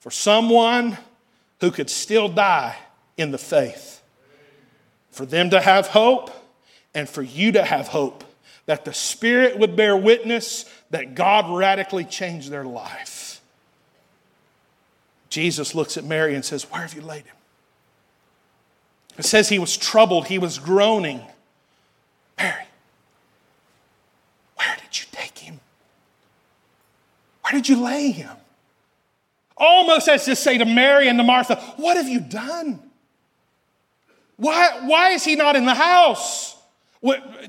for 0.01 0.11
someone 0.11 0.99
who 1.61 1.71
could 1.71 1.91
still 1.91 2.29
die 2.29 2.77
in 3.17 3.31
the 3.31 3.39
faith. 3.39 4.03
For 5.11 5.27
them 5.27 5.51
to 5.51 5.61
have 5.61 5.89
hope 5.89 6.31
and 6.95 7.09
for 7.09 7.23
you 7.23 7.53
to 7.53 7.65
have 7.65 7.89
hope 7.89 8.25
that 8.67 8.85
the 8.85 8.95
Spirit 8.95 9.59
would 9.59 9.77
bear 9.77 9.97
witness 9.97 10.65
that 10.91 11.15
God 11.15 11.51
radically 11.51 12.05
changed 12.05 12.51
their 12.51 12.65
life. 12.65 13.41
Jesus 15.29 15.75
looks 15.75 15.97
at 15.97 16.05
Mary 16.05 16.35
and 16.35 16.45
says, 16.45 16.65
Where 16.65 16.83
have 16.83 16.95
you 16.95 17.03
laid 17.03 17.25
him? 17.25 17.37
It 19.19 19.25
says 19.25 19.49
he 19.49 19.59
was 19.59 19.77
troubled, 19.77 20.27
he 20.27 20.39
was 20.39 20.59
groaning. 20.59 21.21
Mary, 22.39 22.65
where 24.61 24.77
did 24.77 24.99
you 24.99 25.07
take 25.11 25.39
him? 25.39 25.59
Where 27.43 27.53
did 27.53 27.69
you 27.69 27.83
lay 27.83 28.11
him? 28.11 28.37
Almost 29.57 30.09
as 30.09 30.25
to 30.27 30.37
say 30.37 30.59
to 30.59 30.67
Mary 30.67 31.09
and 31.09 31.19
to 31.19 31.23
Martha, 31.23 31.57
What 31.77 31.97
have 31.97 32.09
you 32.09 32.21
done? 32.21 32.81
Why, 34.37 34.81
why 34.85 35.11
is 35.11 35.25
he 35.25 35.37
not 35.37 35.57
in 35.57 35.65
the 35.65 35.75
house? 35.75 36.57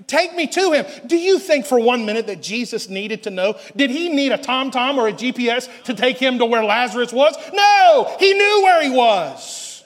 Take 0.07 0.33
me 0.33 0.47
to 0.47 0.71
him. 0.71 0.85
Do 1.05 1.17
you 1.17 1.37
think 1.37 1.65
for 1.65 1.77
one 1.77 2.05
minute 2.05 2.27
that 2.27 2.41
Jesus 2.41 2.87
needed 2.87 3.23
to 3.23 3.29
know? 3.29 3.57
Did 3.75 3.89
he 3.89 4.07
need 4.07 4.31
a 4.31 4.37
TomTom 4.37 4.95
or 4.95 5.09
a 5.09 5.13
GPS 5.13 5.69
to 5.83 5.93
take 5.93 6.17
him 6.17 6.39
to 6.39 6.45
where 6.45 6.63
Lazarus 6.63 7.11
was? 7.11 7.35
No, 7.51 8.15
he 8.19 8.33
knew 8.33 8.61
where 8.63 8.81
he 8.81 8.89
was. 8.89 9.83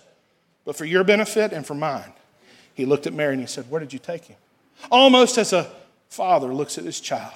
But 0.66 0.76
for 0.76 0.86
your 0.86 1.04
benefit 1.04 1.52
and 1.52 1.66
for 1.66 1.74
mine, 1.74 2.14
he 2.76 2.86
looked 2.86 3.08
at 3.08 3.14
Mary 3.14 3.34
and 3.34 3.42
he 3.42 3.48
said, 3.48 3.70
Where 3.70 3.80
did 3.80 3.94
you 3.94 4.00
take 4.00 4.26
him? 4.26 4.38
Almost 4.92 5.40
as 5.40 5.54
a 5.54 5.72
father 6.16 6.54
looks 6.54 6.78
at 6.78 6.86
his 6.86 7.02
child 7.02 7.34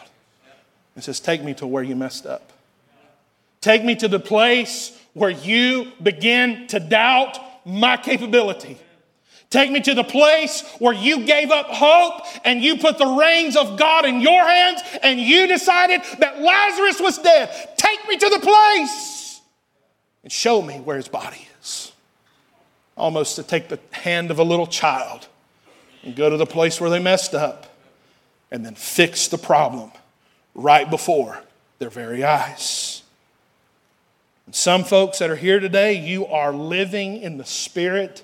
and 0.95 1.03
says, 1.03 1.19
Take 1.19 1.43
me 1.43 1.53
to 1.55 1.67
where 1.67 1.83
you 1.83 1.95
messed 1.95 2.25
up. 2.25 2.53
Take 3.59 3.83
me 3.83 3.93
to 3.97 4.07
the 4.07 4.21
place 4.21 4.97
where 5.13 5.29
you 5.29 5.91
begin 6.01 6.65
to 6.67 6.79
doubt 6.79 7.37
my 7.65 7.97
capability. 7.97 8.77
Take 9.49 9.69
me 9.71 9.81
to 9.81 9.93
the 9.95 10.03
place 10.03 10.63
where 10.77 10.93
you 10.93 11.25
gave 11.25 11.51
up 11.51 11.65
hope 11.67 12.21
and 12.45 12.63
you 12.63 12.77
put 12.77 12.97
the 12.97 13.05
reins 13.05 13.57
of 13.57 13.77
God 13.77 14.05
in 14.05 14.21
your 14.21 14.43
hands 14.43 14.81
and 15.01 15.19
you 15.19 15.47
decided 15.47 16.01
that 16.19 16.39
Lazarus 16.39 17.01
was 17.01 17.17
dead. 17.17 17.49
Take 17.75 18.07
me 18.07 18.15
to 18.15 18.29
the 18.29 18.39
place 18.39 19.41
and 20.23 20.31
show 20.31 20.61
me 20.61 20.75
where 20.75 20.95
his 20.95 21.09
body 21.09 21.47
is. 21.59 21.91
Almost 22.95 23.35
to 23.35 23.43
take 23.43 23.67
the 23.67 23.79
hand 23.91 24.31
of 24.31 24.39
a 24.39 24.43
little 24.43 24.67
child 24.67 25.27
and 26.03 26.15
go 26.15 26.29
to 26.29 26.37
the 26.37 26.45
place 26.45 26.79
where 26.79 26.89
they 26.89 26.99
messed 26.99 27.33
up 27.33 27.68
and 28.51 28.65
then 28.65 28.75
fix 28.75 29.27
the 29.27 29.37
problem 29.37 29.91
right 30.55 30.89
before 30.89 31.41
their 31.79 31.89
very 31.89 32.23
eyes. 32.23 33.03
And 34.45 34.55
some 34.55 34.83
folks 34.83 35.19
that 35.19 35.29
are 35.29 35.35
here 35.35 35.59
today, 35.59 35.93
you 35.93 36.25
are 36.25 36.51
living 36.51 37.17
in 37.17 37.37
the 37.37 37.45
spirit 37.45 38.23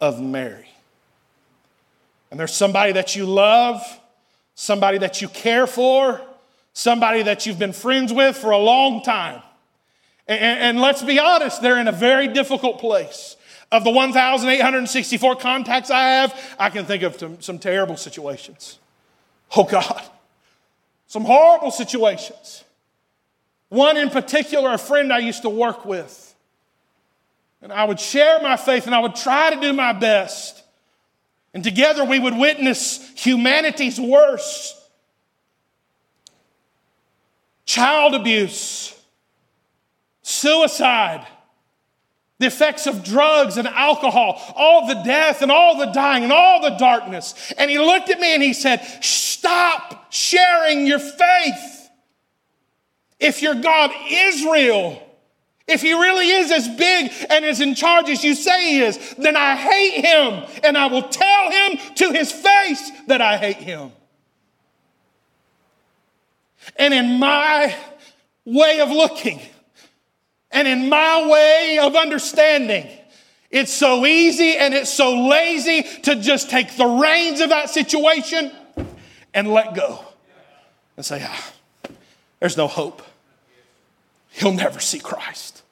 of 0.00 0.20
Mary. 0.20 0.68
And 2.30 2.38
there's 2.38 2.54
somebody 2.54 2.92
that 2.92 3.14
you 3.16 3.26
love, 3.26 3.82
somebody 4.54 4.98
that 4.98 5.20
you 5.20 5.28
care 5.28 5.66
for, 5.66 6.20
somebody 6.72 7.22
that 7.22 7.46
you've 7.46 7.58
been 7.58 7.72
friends 7.72 8.12
with 8.12 8.36
for 8.36 8.50
a 8.50 8.58
long 8.58 9.02
time. 9.02 9.42
And, 10.26 10.40
and, 10.40 10.80
let's 10.80 11.02
be 11.02 11.18
honest, 11.18 11.60
they're 11.60 11.78
in 11.78 11.86
a 11.86 11.92
very 11.92 12.28
difficult 12.28 12.80
place. 12.80 13.36
Of 13.70 13.84
the 13.84 13.90
1,864 13.90 15.36
contacts 15.36 15.90
I 15.90 16.00
have, 16.00 16.56
I 16.58 16.70
can 16.70 16.86
think 16.86 17.02
of 17.02 17.18
some, 17.18 17.40
some 17.42 17.58
terrible 17.58 17.96
situations. 17.96 18.78
Oh 19.56 19.64
God, 19.64 20.02
some 21.06 21.24
horrible 21.24 21.70
situations. 21.70 22.64
One 23.68 23.96
in 23.96 24.10
particular, 24.10 24.72
a 24.72 24.78
friend 24.78 25.12
I 25.12 25.18
used 25.18 25.42
to 25.42 25.48
work 25.48 25.84
with. 25.84 26.34
And 27.62 27.72
I 27.72 27.84
would 27.84 27.98
share 27.98 28.40
my 28.42 28.56
faith 28.56 28.86
and 28.86 28.94
I 28.94 29.00
would 29.00 29.14
try 29.14 29.54
to 29.54 29.60
do 29.60 29.72
my 29.72 29.92
best. 29.92 30.62
And 31.54 31.64
together 31.64 32.04
we 32.04 32.18
would 32.18 32.36
witness 32.36 33.10
humanity's 33.16 33.98
worst 33.98 34.76
child 37.64 38.14
abuse, 38.14 38.94
suicide, 40.22 41.26
the 42.44 42.48
effects 42.48 42.86
of 42.86 43.02
drugs 43.02 43.56
and 43.56 43.66
alcohol, 43.66 44.38
all 44.54 44.86
the 44.86 45.02
death 45.02 45.40
and 45.40 45.50
all 45.50 45.78
the 45.78 45.86
dying 45.86 46.24
and 46.24 46.32
all 46.32 46.60
the 46.60 46.76
darkness. 46.76 47.52
And 47.56 47.70
he 47.70 47.78
looked 47.78 48.10
at 48.10 48.20
me 48.20 48.34
and 48.34 48.42
he 48.42 48.52
said, 48.52 48.80
Stop 49.00 50.12
sharing 50.12 50.86
your 50.86 50.98
faith. 50.98 51.90
If 53.18 53.40
your 53.40 53.54
God 53.54 53.90
is 54.10 54.44
real, 54.44 55.02
if 55.66 55.80
he 55.80 55.94
really 55.94 56.28
is 56.28 56.50
as 56.50 56.68
big 56.68 57.10
and 57.30 57.46
as 57.46 57.62
in 57.62 57.74
charge 57.74 58.10
as 58.10 58.22
you 58.22 58.34
say 58.34 58.72
he 58.72 58.80
is, 58.80 59.14
then 59.16 59.36
I 59.36 59.56
hate 59.56 60.04
him 60.04 60.44
and 60.62 60.76
I 60.76 60.88
will 60.88 61.08
tell 61.08 61.50
him 61.50 61.78
to 61.94 62.12
his 62.12 62.30
face 62.30 62.90
that 63.06 63.22
I 63.22 63.38
hate 63.38 63.56
him. 63.56 63.90
And 66.76 66.92
in 66.92 67.18
my 67.18 67.74
way 68.44 68.80
of 68.80 68.90
looking 68.90 69.40
and 70.54 70.68
in 70.68 70.88
my 70.88 71.28
way 71.28 71.78
of 71.82 71.96
understanding, 71.96 72.88
it's 73.50 73.72
so 73.72 74.06
easy 74.06 74.56
and 74.56 74.72
it's 74.72 74.92
so 74.92 75.28
lazy 75.28 75.82
to 76.02 76.16
just 76.16 76.48
take 76.48 76.76
the 76.76 76.86
reins 76.86 77.40
of 77.40 77.50
that 77.50 77.70
situation 77.70 78.52
and 79.34 79.48
let 79.52 79.74
go 79.74 80.04
and 80.96 81.04
say, 81.04 81.24
ah, 81.26 81.52
there's 82.40 82.56
no 82.56 82.68
hope. 82.68 83.02
He'll 84.30 84.52
never 84.52 84.80
see 84.80 85.00
Christ. 85.00 85.62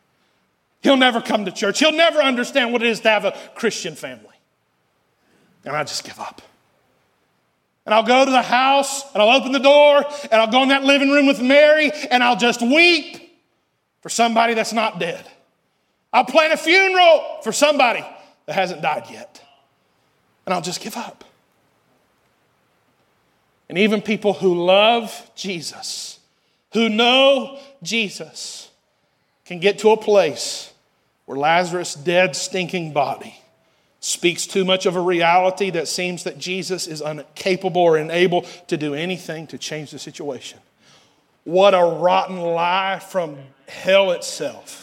He'll 0.83 0.97
never 0.97 1.21
come 1.21 1.45
to 1.45 1.53
church. 1.53 1.79
He'll 1.79 1.93
never 1.93 2.21
understand 2.21 2.73
what 2.73 2.83
it 2.83 2.89
is 2.89 3.01
to 3.01 3.09
have 3.09 3.25
a 3.25 3.37
Christian 3.55 3.95
family. 3.95 4.27
And 5.65 5.77
I 5.77 5.85
just 5.85 6.05
give 6.05 6.19
up. 6.19 6.43
And 7.87 7.95
I'll 7.95 8.03
go 8.03 8.25
to 8.25 8.31
the 8.31 8.43
house 8.43 9.05
and 9.13 9.23
I'll 9.23 9.37
open 9.37 9.53
the 9.53 9.59
door 9.59 10.05
and 10.25 10.41
I'll 10.41 10.51
go 10.51 10.63
in 10.63 10.69
that 10.71 10.85
living 10.85 11.11
room 11.11 11.27
with 11.27 11.41
Mary 11.41 11.91
and 12.11 12.23
I'll 12.23 12.37
just 12.37 12.63
weep 12.63 13.32
for 14.03 14.09
somebody 14.09 14.55
that's 14.55 14.73
not 14.73 14.99
dead. 14.99 15.25
I'll 16.13 16.25
plan 16.25 16.53
a 16.53 16.57
funeral 16.57 17.39
for 17.43 17.53
somebody 17.53 18.05
that 18.47 18.55
hasn't 18.55 18.83
died 18.83 19.05
yet. 19.11 19.43
And 20.45 20.53
I'll 20.53 20.61
just 20.61 20.81
give 20.81 20.97
up. 20.97 21.25
And 23.69 23.79
even 23.79 24.03
people 24.03 24.35
who 24.35 24.67
love 24.67 25.31
Jesus, 25.35 26.19
who 26.75 26.91
know 26.91 27.59
Jesus, 27.83 28.71
can 29.47 29.61
get 29.61 29.79
to 29.79 29.91
a 29.91 29.97
place 29.97 30.73
where 31.25 31.39
Lazarus' 31.39 31.95
dead, 31.95 32.37
stinking 32.37 32.93
body 32.93 33.39
speaks 34.01 34.47
too 34.47 34.65
much 34.65 34.85
of 34.85 34.97
a 34.97 35.01
reality 35.01 35.71
that 35.71 35.87
seems 35.87 36.25
that 36.25 36.37
Jesus 36.37 36.87
is 36.89 37.01
incapable 37.01 37.81
or 37.81 37.97
unable 37.97 38.43
to 38.67 38.77
do 38.77 38.95
anything 38.95 39.47
to 39.47 39.57
change 39.57 39.93
the 39.93 39.99
situation. 39.99 40.59
What 41.45 41.73
a 41.73 41.83
rotten 41.83 42.41
lie 42.41 42.99
from 42.99 43.39
hell 43.81 44.13
itself. 44.13 44.83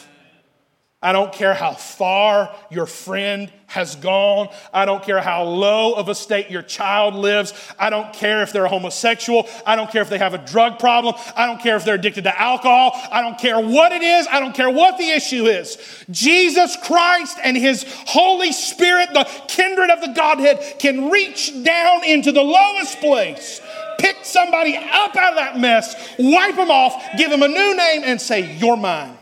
I 1.02 1.14
don't 1.14 1.32
care 1.32 1.54
how 1.54 1.72
far 1.72 2.54
your 2.70 2.86
friend 2.86 3.50
has 3.68 3.96
gone. 3.96 4.50
I 4.74 4.84
don't 4.84 5.02
care 5.02 5.22
how 5.22 5.44
low 5.44 5.94
of 5.94 6.10
a 6.10 6.16
state 6.16 6.50
your 6.50 6.62
child 6.62 7.16
lives. 7.16 7.54
I 7.80 7.90
don't 7.90 8.12
care 8.12 8.42
if 8.42 8.52
they're 8.52 8.68
homosexual. 8.68 9.48
I 9.66 9.78
don't 9.78 9.90
care 9.90 10.02
if 10.02 10.10
they 10.10 10.18
have 10.18 10.34
a 10.34 10.46
drug 10.46 10.78
problem. 10.78 11.16
I 11.38 11.46
don't 11.46 11.62
care 11.62 11.78
if 11.78 11.86
they're 11.86 11.96
addicted 11.96 12.26
to 12.26 12.42
alcohol. 12.42 12.92
I 13.14 13.22
don't 13.22 13.38
care 13.40 13.62
what 13.62 13.94
it 13.94 14.02
is. 14.02 14.28
I 14.30 14.42
don't 14.42 14.54
care 14.54 14.70
what 14.70 14.98
the 14.98 15.10
issue 15.10 15.46
is. 15.46 15.78
Jesus 16.10 16.76
Christ 16.84 17.38
and 17.46 17.56
His 17.56 17.86
Holy 18.06 18.52
Spirit, 18.52 19.14
the 19.14 19.24
kindred 19.48 19.92
of 19.92 20.02
the 20.02 20.12
Godhead, 20.14 20.80
can 20.80 21.10
reach 21.10 21.64
down 21.64 22.04
into 22.04 22.34
the 22.34 22.44
lowest 22.44 23.00
place, 23.00 23.62
pick 24.00 24.18
somebody 24.24 24.76
up 24.76 25.16
out 25.16 25.34
of 25.34 25.36
that 25.36 25.60
mess, 25.60 26.16
wipe 26.18 26.56
them 26.56 26.72
off, 26.72 27.06
give 27.18 27.30
them 27.30 27.44
a 27.44 27.48
new 27.48 27.78
name, 27.78 28.02
and 28.04 28.20
say, 28.20 28.58
You're 28.58 28.78
mine 28.78 29.18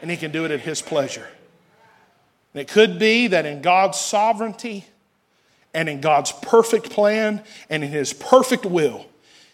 and 0.00 0.10
He 0.10 0.16
can 0.16 0.30
do 0.30 0.44
it 0.44 0.50
at 0.50 0.60
His 0.60 0.82
pleasure. 0.82 1.28
And 2.52 2.60
it 2.60 2.68
could 2.68 2.98
be 2.98 3.28
that 3.28 3.46
in 3.46 3.62
God's 3.62 3.98
sovereignty 3.98 4.86
and 5.72 5.88
in 5.88 6.00
God's 6.00 6.32
perfect 6.42 6.90
plan 6.90 7.44
and 7.68 7.84
in 7.84 7.90
His 7.90 8.12
perfect 8.12 8.64
will, 8.64 9.06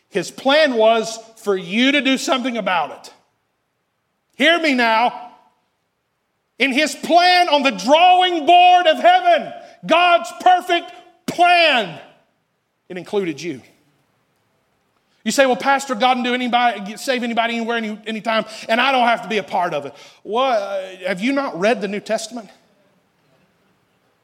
His 0.08 0.30
plan 0.30 0.74
was 0.74 1.18
for 1.36 1.56
you 1.56 1.92
to 1.92 2.00
do 2.00 2.16
something 2.16 2.56
about 2.56 3.06
it. 3.06 3.14
Hear 4.36 4.58
me 4.60 4.74
now. 4.74 5.32
In 6.58 6.72
His 6.72 6.94
plan 6.94 7.48
on 7.48 7.62
the 7.62 7.70
drawing 7.70 8.46
board 8.46 8.86
of 8.86 8.98
heaven, 8.98 9.52
God's 9.84 10.32
perfect 10.40 10.90
plan, 11.26 12.00
it 12.88 12.96
included 12.96 13.40
you. 13.42 13.60
You 15.26 15.32
say, 15.32 15.44
well, 15.44 15.56
Pastor, 15.56 15.96
God 15.96 16.14
can 16.14 16.22
do 16.22 16.34
anybody, 16.34 16.96
save 16.96 17.24
anybody 17.24 17.56
anywhere, 17.56 17.78
any, 17.78 18.00
anytime, 18.06 18.44
and 18.68 18.80
I 18.80 18.92
don't 18.92 19.08
have 19.08 19.22
to 19.22 19.28
be 19.28 19.38
a 19.38 19.42
part 19.42 19.74
of 19.74 19.84
it. 19.84 19.92
Well, 20.22 20.52
uh, 20.52 21.08
have 21.08 21.20
you 21.20 21.32
not 21.32 21.58
read 21.58 21.80
the 21.80 21.88
New 21.88 21.98
Testament? 21.98 22.48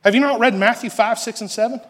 Have 0.05 0.14
you 0.14 0.20
not 0.20 0.38
read 0.38 0.55
Matthew 0.55 0.90
5, 0.90 1.18
6, 1.18 1.40
and 1.40 1.50
7? 1.50 1.80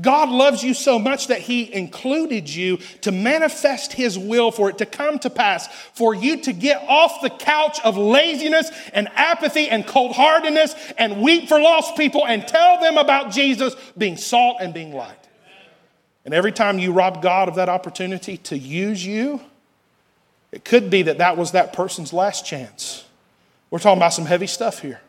God 0.00 0.30
loves 0.30 0.62
you 0.62 0.72
so 0.72 0.98
much 0.98 1.26
that 1.26 1.40
He 1.40 1.70
included 1.70 2.48
you 2.48 2.78
to 3.02 3.12
manifest 3.12 3.92
His 3.92 4.18
will 4.18 4.50
for 4.50 4.70
it 4.70 4.78
to 4.78 4.86
come 4.86 5.18
to 5.18 5.28
pass, 5.28 5.68
for 5.92 6.14
you 6.14 6.40
to 6.44 6.54
get 6.54 6.82
off 6.88 7.20
the 7.20 7.28
couch 7.28 7.78
of 7.84 7.98
laziness 7.98 8.70
and 8.94 9.10
apathy 9.16 9.68
and 9.68 9.86
cold 9.86 10.12
heartedness 10.12 10.74
and 10.96 11.20
weep 11.20 11.46
for 11.46 11.60
lost 11.60 11.94
people 11.98 12.26
and 12.26 12.48
tell 12.48 12.80
them 12.80 12.96
about 12.96 13.32
Jesus 13.32 13.76
being 13.98 14.16
salt 14.16 14.56
and 14.60 14.72
being 14.72 14.94
light. 14.94 15.23
And 16.24 16.32
every 16.32 16.52
time 16.52 16.78
you 16.78 16.92
rob 16.92 17.22
God 17.22 17.48
of 17.48 17.56
that 17.56 17.68
opportunity 17.68 18.38
to 18.38 18.56
use 18.56 19.04
you, 19.04 19.40
it 20.52 20.64
could 20.64 20.88
be 20.88 21.02
that 21.02 21.18
that 21.18 21.36
was 21.36 21.52
that 21.52 21.72
person's 21.72 22.12
last 22.12 22.46
chance. 22.46 23.04
We're 23.70 23.80
talking 23.80 23.98
about 23.98 24.14
some 24.14 24.24
heavy 24.24 24.46
stuff 24.46 24.78
here. 24.80 25.00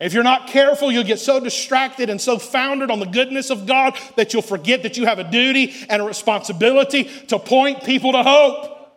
If 0.00 0.12
you're 0.12 0.22
not 0.22 0.46
careful, 0.46 0.92
you'll 0.92 1.02
get 1.02 1.18
so 1.18 1.40
distracted 1.40 2.08
and 2.08 2.20
so 2.20 2.38
founded 2.38 2.90
on 2.90 3.00
the 3.00 3.06
goodness 3.06 3.50
of 3.50 3.66
God 3.66 3.98
that 4.16 4.32
you'll 4.32 4.42
forget 4.42 4.84
that 4.84 4.96
you 4.96 5.06
have 5.06 5.18
a 5.18 5.28
duty 5.28 5.74
and 5.88 6.00
a 6.00 6.04
responsibility 6.04 7.04
to 7.28 7.38
point 7.40 7.82
people 7.82 8.12
to 8.12 8.22
hope, 8.22 8.92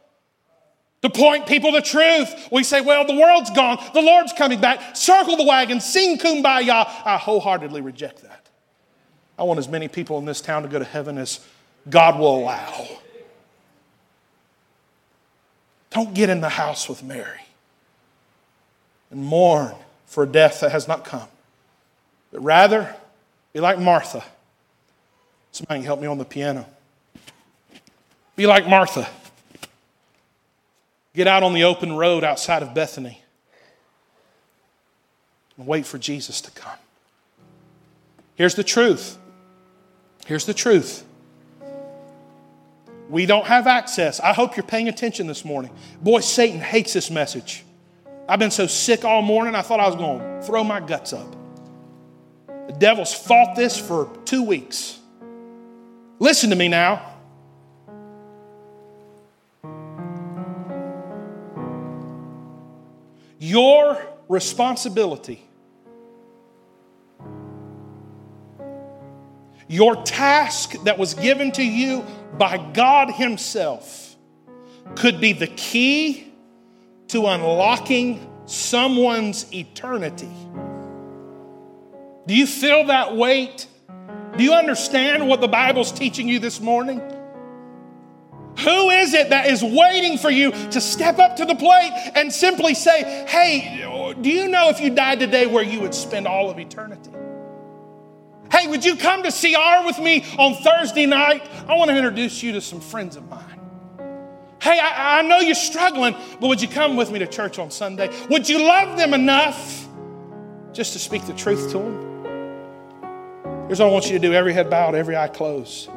to 1.02 1.10
point 1.10 1.48
people 1.48 1.72
to 1.72 1.82
truth. 1.82 2.50
We 2.52 2.64
say, 2.64 2.82
well, 2.82 3.08
the 3.08 3.16
world's 3.16 3.50
gone, 3.50 3.84
the 3.96 4.02
Lord's 4.02 4.34
coming 4.34 4.62
back, 4.62 4.96
circle 4.96 5.38
the 5.38 5.46
wagon, 5.46 5.80
sing 5.80 6.20
kumbaya. 6.20 6.88
I 7.04 7.18
wholeheartedly 7.18 7.82
reject 7.82 8.22
that. 8.22 8.41
I 9.38 9.44
want 9.44 9.60
as 9.60 9.68
many 9.68 9.88
people 9.88 10.18
in 10.20 10.26
this 10.26 10.42
town 10.42 10.64
to 10.64 10.68
go 10.68 10.80
to 10.80 10.86
heaven 10.86 11.18
as 11.18 11.40
God 11.90 12.20
will 12.20 12.36
allow. 12.36 12.88
Don't 15.90 16.14
get 16.14 16.30
in 16.30 16.42
the 16.42 16.50
house 16.50 16.88
with 16.88 17.04
Mary 17.04 17.42
and 19.10 19.24
mourn 19.24 19.76
for 20.06 20.24
a 20.24 20.28
death 20.28 20.62
that 20.62 20.72
has 20.72 20.88
not 20.88 21.04
come, 21.04 21.28
but 22.32 22.42
rather 22.42 22.96
be 23.54 23.60
like 23.60 23.80
Martha. 23.80 24.24
Somebody 25.52 25.80
can 25.80 25.86
help 25.86 26.00
me 26.00 26.08
on 26.08 26.18
the 26.18 26.26
piano. 26.26 26.66
Be 28.36 28.48
like 28.48 28.68
Martha. 28.68 29.08
Get 31.14 31.28
out 31.28 31.44
on 31.44 31.54
the 31.54 31.66
open 31.66 31.94
road 31.94 32.24
outside 32.24 32.64
of 32.64 32.74
Bethany. 32.74 33.22
and 35.58 35.68
wait 35.68 35.86
for 35.86 35.98
Jesus 35.98 36.40
to 36.42 36.52
come. 36.52 36.78
Here's 38.36 38.56
the 38.56 38.64
truth. 38.64 39.18
Here's 40.32 40.46
the 40.46 40.54
truth. 40.54 41.04
We 43.10 43.26
don't 43.26 43.46
have 43.48 43.68
access. 43.68 44.22
I 44.22 44.32
hope 44.32 44.56
you're 44.56 44.66
paying 44.66 44.88
attention 44.88 45.28
this 45.28 45.44
morning. 45.44 45.72
Boy, 46.02 46.22
Satan 46.22 46.62
hates 46.62 46.94
this 46.94 47.12
message. 47.12 47.66
I've 48.30 48.40
been 48.40 48.50
so 48.50 48.66
sick 48.66 49.04
all 49.04 49.22
morning, 49.22 49.56
I 49.56 49.62
thought 49.62 49.82
I 49.82 49.88
was 49.88 49.98
going 49.98 50.20
to 50.20 50.42
throw 50.48 50.64
my 50.64 50.80
guts 50.80 51.12
up. 51.12 51.36
The 52.48 52.74
devil's 52.80 53.14
fought 53.14 53.58
this 53.58 53.78
for 53.78 54.10
two 54.24 54.42
weeks. 54.42 55.00
Listen 56.20 56.50
to 56.52 56.56
me 56.56 56.70
now. 56.70 57.14
Your 63.38 64.02
responsibility, 64.30 65.44
your 69.72 69.96
task 70.04 70.74
that 70.84 70.98
was 70.98 71.14
given 71.14 71.50
to 71.54 71.64
you 71.64 72.06
by 72.38 72.58
God 72.74 73.10
Himself, 73.10 74.18
could 74.98 75.22
be 75.22 75.32
the 75.32 75.48
key 75.48 76.28
to 77.08 77.26
unlocking 77.26 78.30
someone's 78.46 79.52
eternity. 79.54 80.30
Do 82.28 82.36
you 82.36 82.46
feel 82.46 82.88
that 82.88 83.16
weight? 83.16 83.66
Do 84.38 84.44
you 84.44 84.54
understand 84.54 85.30
what 85.30 85.40
the 85.40 85.48
Bible's 85.48 85.94
teaching 85.94 86.28
you 86.28 86.40
this 86.40 86.60
morning? 86.60 87.00
Who 88.60 88.90
is 88.90 89.14
it 89.14 89.30
that 89.30 89.48
is 89.48 89.64
waiting 89.64 90.18
for 90.18 90.30
you 90.30 90.52
to 90.52 90.82
step 90.82 91.18
up 91.18 91.38
to 91.38 91.46
the 91.46 91.56
plate 91.56 92.12
and 92.16 92.32
simply 92.34 92.74
say, 92.74 93.26
Hey, 93.26 93.88
do 94.20 94.30
you 94.30 94.50
know 94.50 94.68
if 94.68 94.82
you 94.82 94.90
died 94.90 95.22
today 95.22 95.48
where 95.48 95.64
you 95.64 95.80
would 95.80 95.96
spend 95.96 96.28
all 96.28 96.50
of 96.50 96.60
eternity? 96.60 97.12
Hey, 98.52 98.68
would 98.68 98.84
you 98.84 98.98
come 98.98 99.24
to 99.24 99.32
CR 99.32 99.86
with 99.86 99.98
me 99.98 100.26
on 100.38 100.56
Thursday 100.56 101.06
night? 101.06 101.48
I 101.68 101.76
want 101.76 101.90
to 101.90 101.96
introduce 101.96 102.44
you 102.44 102.52
to 102.54 102.62
some 102.62 102.82
friends 102.82 103.16
of 103.16 103.30
mine. 103.30 103.60
Hey, 104.62 104.78
I, 104.78 105.20
I 105.20 105.22
know 105.22 105.40
you're 105.40 105.56
struggling, 105.56 106.16
but 106.40 106.48
would 106.48 106.62
you 106.62 106.68
come 106.68 106.98
with 106.98 107.10
me 107.12 107.20
to 107.20 107.28
church 107.28 107.60
on 107.60 107.72
Sunday? 107.72 108.10
Would 108.30 108.50
you 108.50 108.60
love 108.60 108.98
them 108.98 109.14
enough 109.14 109.88
just 110.74 110.94
to 110.94 111.00
speak 111.00 111.26
the 111.26 111.34
truth 111.34 111.72
to 111.72 111.78
them? 111.80 112.12
Here's 113.68 113.80
what 113.80 113.88
I 113.88 113.92
want 113.92 114.06
you 114.08 114.12
to 114.12 114.20
do 114.20 114.34
every 114.34 114.54
head 114.54 114.70
bowed, 114.70 114.96
every 114.96 115.16
eye 115.16 115.30
closed. 115.30 115.90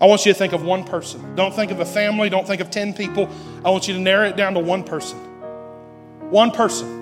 I 0.00 0.06
want 0.06 0.24
you 0.24 0.32
to 0.32 0.38
think 0.38 0.52
of 0.52 0.62
one 0.62 0.84
person. 0.84 1.34
Don't 1.34 1.54
think 1.54 1.72
of 1.72 1.80
a 1.80 1.84
family, 1.84 2.28
don't 2.28 2.46
think 2.46 2.60
of 2.60 2.70
10 2.70 2.94
people. 2.94 3.28
I 3.64 3.70
want 3.70 3.88
you 3.88 3.94
to 3.94 4.00
narrow 4.00 4.28
it 4.28 4.36
down 4.36 4.54
to 4.54 4.60
one 4.60 4.84
person. 4.84 5.18
One 6.30 6.52
person. 6.52 7.01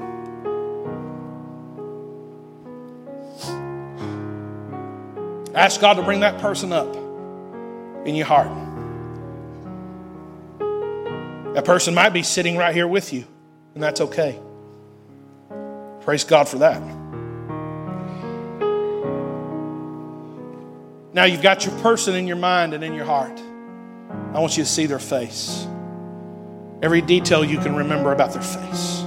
Ask 5.54 5.80
God 5.80 5.94
to 5.94 6.02
bring 6.02 6.20
that 6.20 6.40
person 6.40 6.72
up 6.72 6.94
in 8.06 8.14
your 8.14 8.26
heart. 8.26 8.48
That 11.54 11.64
person 11.64 11.94
might 11.94 12.10
be 12.10 12.22
sitting 12.22 12.56
right 12.56 12.74
here 12.74 12.86
with 12.86 13.12
you, 13.12 13.26
and 13.74 13.82
that's 13.82 14.00
okay. 14.00 14.38
Praise 16.02 16.24
God 16.24 16.48
for 16.48 16.58
that. 16.58 16.80
Now 21.12 21.24
you've 21.24 21.42
got 21.42 21.66
your 21.66 21.76
person 21.80 22.14
in 22.14 22.28
your 22.28 22.36
mind 22.36 22.72
and 22.72 22.84
in 22.84 22.94
your 22.94 23.04
heart. 23.04 23.36
I 24.32 24.38
want 24.38 24.56
you 24.56 24.62
to 24.62 24.70
see 24.70 24.86
their 24.86 25.00
face. 25.00 25.66
Every 26.82 27.00
detail 27.00 27.44
you 27.44 27.58
can 27.58 27.74
remember 27.74 28.12
about 28.12 28.32
their 28.32 28.42
face. 28.42 29.04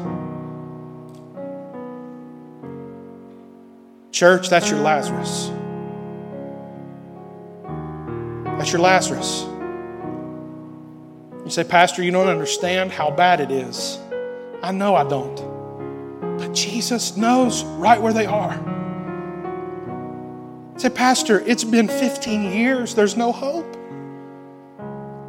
Church, 4.12 4.50
that's 4.50 4.70
your 4.70 4.80
Lazarus. 4.80 5.50
That's 8.58 8.72
your 8.72 8.82
Lazarus. 8.82 9.43
You 11.43 11.49
say, 11.49 11.64
Pastor, 11.64 12.01
you 12.01 12.12
don't 12.12 12.28
understand 12.30 12.91
how 12.91 13.12
bad 13.12 13.41
it 13.41 13.51
is. 13.51 13.99
I 14.62 14.72
know 14.72 14.95
I 14.95 15.04
don't. 15.04 15.36
But 16.38 16.54
Jesus 16.54 17.18
knows 17.18 17.64
right 17.64 18.01
where 18.01 18.14
they 18.14 18.26
are. 18.26 18.54
Say, 20.78 20.89
Pastor, 20.89 21.41
it's 21.41 21.64
been 21.64 21.88
15 21.88 22.51
years. 22.51 22.95
There's 22.95 23.18
no 23.18 23.32
hope. 23.32 23.78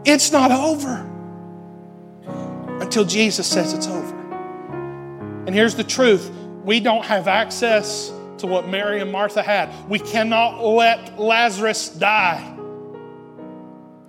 It's 0.05 0.31
not 0.31 0.53
over 0.53 1.11
until 2.81 3.05
Jesus 3.05 3.47
says 3.47 3.73
it's 3.73 3.87
over. 3.87 4.15
And 5.47 5.55
here's 5.55 5.75
the 5.75 5.85
truth 5.85 6.31
we 6.65 6.81
don't 6.81 7.05
have 7.05 7.29
access 7.29 8.11
to 8.39 8.47
what 8.47 8.69
Mary 8.69 9.01
and 9.01 9.11
Martha 9.11 9.43
had. 9.43 9.71
We 9.89 9.99
cannot 9.99 10.65
let 10.65 11.19
Lazarus 11.19 11.89
die. 11.91 12.54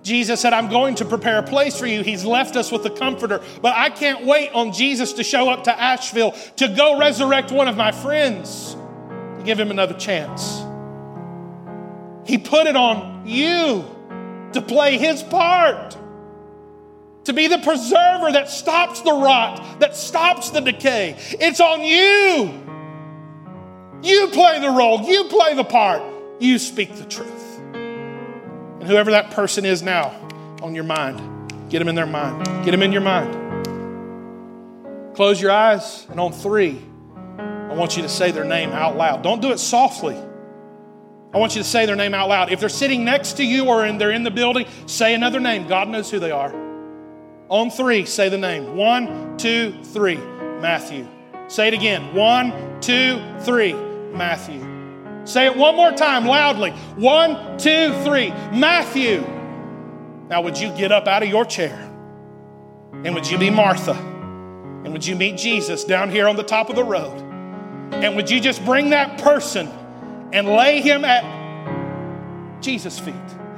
Jesus 0.06 0.40
said, 0.40 0.52
I'm 0.52 0.68
going 0.68 0.94
to 0.96 1.04
prepare 1.04 1.38
a 1.38 1.42
place 1.42 1.76
for 1.76 1.84
you. 1.84 2.04
He's 2.04 2.24
left 2.24 2.54
us 2.54 2.70
with 2.70 2.84
the 2.84 2.90
comforter. 2.90 3.42
But 3.60 3.74
I 3.74 3.90
can't 3.90 4.24
wait 4.24 4.52
on 4.52 4.72
Jesus 4.72 5.14
to 5.14 5.24
show 5.24 5.48
up 5.48 5.64
to 5.64 5.76
Asheville 5.76 6.30
to 6.58 6.68
go 6.68 6.96
resurrect 6.96 7.50
one 7.50 7.66
of 7.66 7.76
my 7.76 7.90
friends, 7.90 8.74
to 9.38 9.42
give 9.44 9.58
him 9.58 9.72
another 9.72 9.94
chance. 9.94 10.62
He 12.24 12.38
put 12.38 12.68
it 12.68 12.76
on 12.76 13.26
you 13.26 13.84
to 14.52 14.62
play 14.62 14.96
his 14.96 15.24
part, 15.24 15.98
to 17.24 17.32
be 17.32 17.48
the 17.48 17.58
preserver 17.58 18.30
that 18.30 18.48
stops 18.48 19.00
the 19.00 19.10
rot, 19.10 19.80
that 19.80 19.96
stops 19.96 20.50
the 20.50 20.60
decay. 20.60 21.16
It's 21.32 21.58
on 21.58 21.80
you. 21.82 22.62
You 24.08 24.28
play 24.28 24.60
the 24.60 24.70
role, 24.70 25.02
you 25.02 25.24
play 25.24 25.54
the 25.54 25.64
part, 25.64 26.00
you 26.38 26.60
speak 26.60 26.94
the 26.94 27.06
truth. 27.06 27.45
Whoever 28.86 29.10
that 29.10 29.30
person 29.32 29.64
is 29.64 29.82
now 29.82 30.10
on 30.62 30.74
your 30.74 30.84
mind, 30.84 31.20
get 31.70 31.80
them 31.80 31.88
in 31.88 31.94
their 31.94 32.06
mind, 32.06 32.44
get 32.64 32.70
them 32.70 32.82
in 32.82 32.92
your 32.92 33.00
mind. 33.00 33.44
Close 35.16 35.40
your 35.40 35.50
eyes, 35.50 36.06
and 36.10 36.20
on 36.20 36.32
three, 36.32 36.80
I 37.38 37.74
want 37.74 37.96
you 37.96 38.02
to 38.02 38.08
say 38.08 38.30
their 38.30 38.44
name 38.44 38.70
out 38.70 38.96
loud. 38.96 39.22
Don't 39.22 39.42
do 39.42 39.50
it 39.50 39.58
softly. 39.58 40.16
I 41.34 41.38
want 41.38 41.56
you 41.56 41.62
to 41.62 41.68
say 41.68 41.84
their 41.84 41.96
name 41.96 42.14
out 42.14 42.28
loud. 42.28 42.52
If 42.52 42.60
they're 42.60 42.68
sitting 42.68 43.04
next 43.04 43.38
to 43.38 43.44
you 43.44 43.66
or 43.66 43.84
in, 43.84 43.98
they're 43.98 44.12
in 44.12 44.22
the 44.22 44.30
building, 44.30 44.66
say 44.86 45.14
another 45.14 45.40
name. 45.40 45.66
God 45.66 45.88
knows 45.88 46.10
who 46.10 46.18
they 46.18 46.30
are. 46.30 46.54
On 47.48 47.70
three, 47.70 48.04
say 48.04 48.28
the 48.28 48.38
name. 48.38 48.76
One, 48.76 49.36
two, 49.36 49.74
three. 49.82 50.16
Matthew. 50.16 51.06
Say 51.48 51.68
it 51.68 51.74
again. 51.74 52.14
One, 52.14 52.80
two, 52.80 53.22
three. 53.40 53.72
Matthew. 53.72 54.75
Say 55.26 55.46
it 55.46 55.56
one 55.56 55.76
more 55.76 55.92
time 55.92 56.24
loudly. 56.24 56.70
One, 56.96 57.58
two, 57.58 57.92
three. 58.02 58.30
Matthew. 58.52 59.20
Now, 60.28 60.40
would 60.40 60.58
you 60.58 60.70
get 60.70 60.90
up 60.90 61.06
out 61.06 61.22
of 61.22 61.28
your 61.28 61.44
chair? 61.44 61.76
And 63.04 63.14
would 63.14 63.30
you 63.30 63.36
be 63.38 63.50
Martha? 63.50 63.92
And 63.92 64.92
would 64.92 65.04
you 65.04 65.14
meet 65.14 65.36
Jesus 65.36 65.84
down 65.84 66.10
here 66.10 66.26
on 66.28 66.36
the 66.36 66.42
top 66.42 66.70
of 66.70 66.76
the 66.76 66.84
road? 66.84 67.22
And 67.92 68.16
would 68.16 68.30
you 68.30 68.40
just 68.40 68.64
bring 68.64 68.90
that 68.90 69.20
person? 69.20 69.70
and 70.32 70.48
lay 70.48 70.80
him 70.80 71.04
at 71.04 71.24
Jesus' 72.62 72.98
feet. 72.98 73.14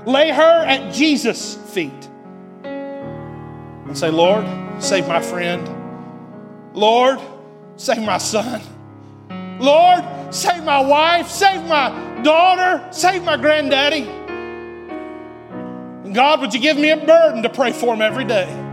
Lay 0.06 0.30
her 0.30 0.64
at 0.64 0.92
Jesus' 0.92 1.56
feet. 1.56 2.08
And 2.62 3.96
say, 3.96 4.10
Lord, 4.10 4.46
save 4.82 5.08
my 5.08 5.20
friend. 5.20 5.68
Lord, 6.74 7.18
save 7.76 8.02
my 8.02 8.18
son. 8.18 8.60
Lord, 9.58 10.04
save 10.30 10.64
my 10.64 10.80
wife. 10.80 11.28
Save 11.28 11.64
my 11.66 12.22
daughter. 12.22 12.86
Save 12.92 13.24
my 13.24 13.36
granddaddy. 13.36 14.08
And 16.04 16.14
God, 16.14 16.40
would 16.40 16.54
you 16.54 16.60
give 16.60 16.76
me 16.76 16.90
a 16.90 16.96
burden 16.96 17.42
to 17.42 17.48
pray 17.48 17.72
for 17.72 17.94
him 17.94 18.02
every 18.02 18.24
day? 18.24 18.66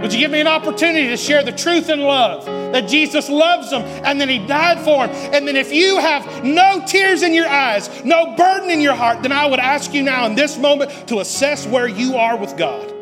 Would 0.00 0.12
you 0.12 0.18
give 0.18 0.30
me 0.30 0.40
an 0.40 0.46
opportunity 0.46 1.08
to 1.08 1.16
share 1.16 1.42
the 1.42 1.52
truth 1.52 1.88
and 1.88 2.02
love 2.02 2.44
that 2.44 2.86
Jesus 2.86 3.30
loves 3.30 3.70
them 3.70 3.82
and 4.04 4.20
then 4.20 4.28
He 4.28 4.38
died 4.38 4.78
for 4.80 5.06
them? 5.06 5.16
And 5.32 5.48
then, 5.48 5.56
if 5.56 5.72
you 5.72 5.98
have 5.98 6.44
no 6.44 6.84
tears 6.86 7.22
in 7.22 7.32
your 7.32 7.48
eyes, 7.48 8.04
no 8.04 8.36
burden 8.36 8.68
in 8.68 8.82
your 8.82 8.94
heart, 8.94 9.22
then 9.22 9.32
I 9.32 9.46
would 9.46 9.58
ask 9.58 9.94
you 9.94 10.02
now 10.02 10.26
in 10.26 10.34
this 10.34 10.58
moment 10.58 11.08
to 11.08 11.20
assess 11.20 11.66
where 11.66 11.88
you 11.88 12.16
are 12.16 12.36
with 12.36 12.58
God. 12.58 12.92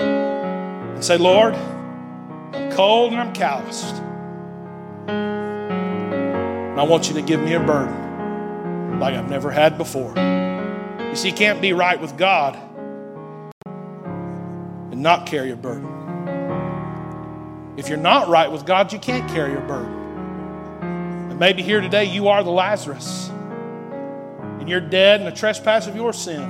And 0.00 1.04
say, 1.04 1.16
Lord, 1.16 1.54
I'm 1.54 2.72
cold 2.72 3.12
and 3.12 3.20
I'm 3.20 3.32
calloused. 3.32 4.02
And 6.76 6.82
I 6.82 6.84
want 6.84 7.08
you 7.08 7.14
to 7.14 7.22
give 7.22 7.40
me 7.40 7.54
a 7.54 7.58
burden 7.58 9.00
like 9.00 9.14
I've 9.14 9.30
never 9.30 9.50
had 9.50 9.78
before. 9.78 10.12
You 11.08 11.16
see, 11.16 11.30
you 11.30 11.34
can't 11.34 11.62
be 11.62 11.72
right 11.72 11.98
with 11.98 12.18
God 12.18 12.54
and 14.92 15.02
not 15.02 15.24
carry 15.24 15.52
a 15.52 15.56
burden. 15.56 15.86
If 17.78 17.88
you're 17.88 17.96
not 17.96 18.28
right 18.28 18.52
with 18.52 18.66
God, 18.66 18.92
you 18.92 18.98
can't 18.98 19.26
carry 19.30 19.56
a 19.56 19.60
burden. 19.60 19.90
And 21.30 21.40
maybe 21.40 21.62
here 21.62 21.80
today 21.80 22.04
you 22.04 22.28
are 22.28 22.44
the 22.44 22.50
Lazarus, 22.50 23.30
and 23.30 24.68
you're 24.68 24.78
dead 24.78 25.20
in 25.20 25.24
the 25.24 25.32
trespass 25.32 25.86
of 25.86 25.96
your 25.96 26.12
sin. 26.12 26.42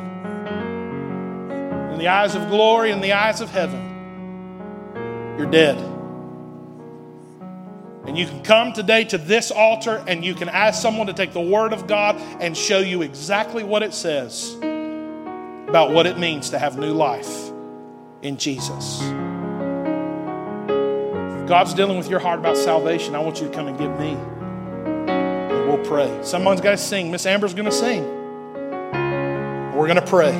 In 1.92 1.98
the 1.98 2.08
eyes 2.08 2.34
of 2.34 2.48
glory, 2.48 2.90
in 2.90 3.00
the 3.00 3.12
eyes 3.12 3.40
of 3.40 3.50
heaven, 3.50 3.80
you're 5.38 5.48
dead. 5.48 5.95
And 8.06 8.16
you 8.16 8.24
can 8.26 8.42
come 8.42 8.72
today 8.72 9.04
to 9.06 9.18
this 9.18 9.50
altar 9.50 10.02
and 10.06 10.24
you 10.24 10.34
can 10.34 10.48
ask 10.48 10.80
someone 10.80 11.08
to 11.08 11.12
take 11.12 11.32
the 11.32 11.40
Word 11.40 11.72
of 11.72 11.86
God 11.86 12.16
and 12.40 12.56
show 12.56 12.78
you 12.78 13.02
exactly 13.02 13.64
what 13.64 13.82
it 13.82 13.92
says 13.92 14.54
about 14.54 15.90
what 15.90 16.06
it 16.06 16.16
means 16.16 16.50
to 16.50 16.58
have 16.58 16.78
new 16.78 16.92
life 16.92 17.50
in 18.22 18.36
Jesus. 18.36 19.00
If 21.42 21.48
God's 21.48 21.74
dealing 21.74 21.98
with 21.98 22.08
your 22.08 22.20
heart 22.20 22.38
about 22.38 22.56
salvation, 22.56 23.16
I 23.16 23.18
want 23.18 23.40
you 23.40 23.48
to 23.48 23.52
come 23.52 23.66
and 23.66 23.76
give 23.76 23.98
me. 23.98 24.16
And 25.12 25.68
we'll 25.68 25.84
pray. 25.84 26.16
Someone's 26.22 26.60
got 26.60 26.70
to 26.70 26.78
sing. 26.78 27.10
Miss 27.10 27.26
Amber's 27.26 27.54
going 27.54 27.66
to 27.66 27.72
sing. 27.72 28.04
We're 29.74 29.88
going 29.88 29.96
to 29.96 30.06
pray. 30.06 30.32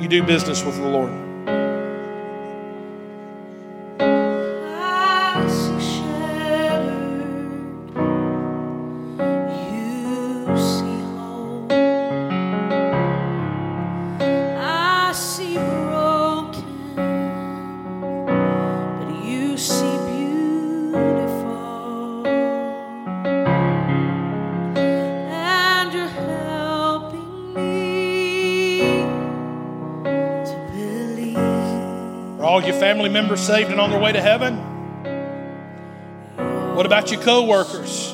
You 0.00 0.06
do 0.06 0.22
business 0.22 0.62
with 0.62 0.76
the 0.76 0.88
Lord. 0.88 1.27
Saved 33.48 33.70
and 33.70 33.80
on 33.80 33.88
their 33.88 33.98
way 33.98 34.12
to 34.12 34.20
heaven? 34.20 34.58
What 36.76 36.84
about 36.84 37.10
your 37.10 37.18
co-workers? 37.22 38.12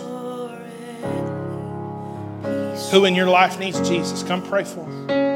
Who 2.93 3.05
in 3.05 3.17
your 3.17 3.27
life 3.27 3.59
needs 3.59 3.81
Jesus? 3.89 4.23
Come 4.23 4.43
pray 4.43 4.63
for 4.63 4.89
them. 4.89 5.34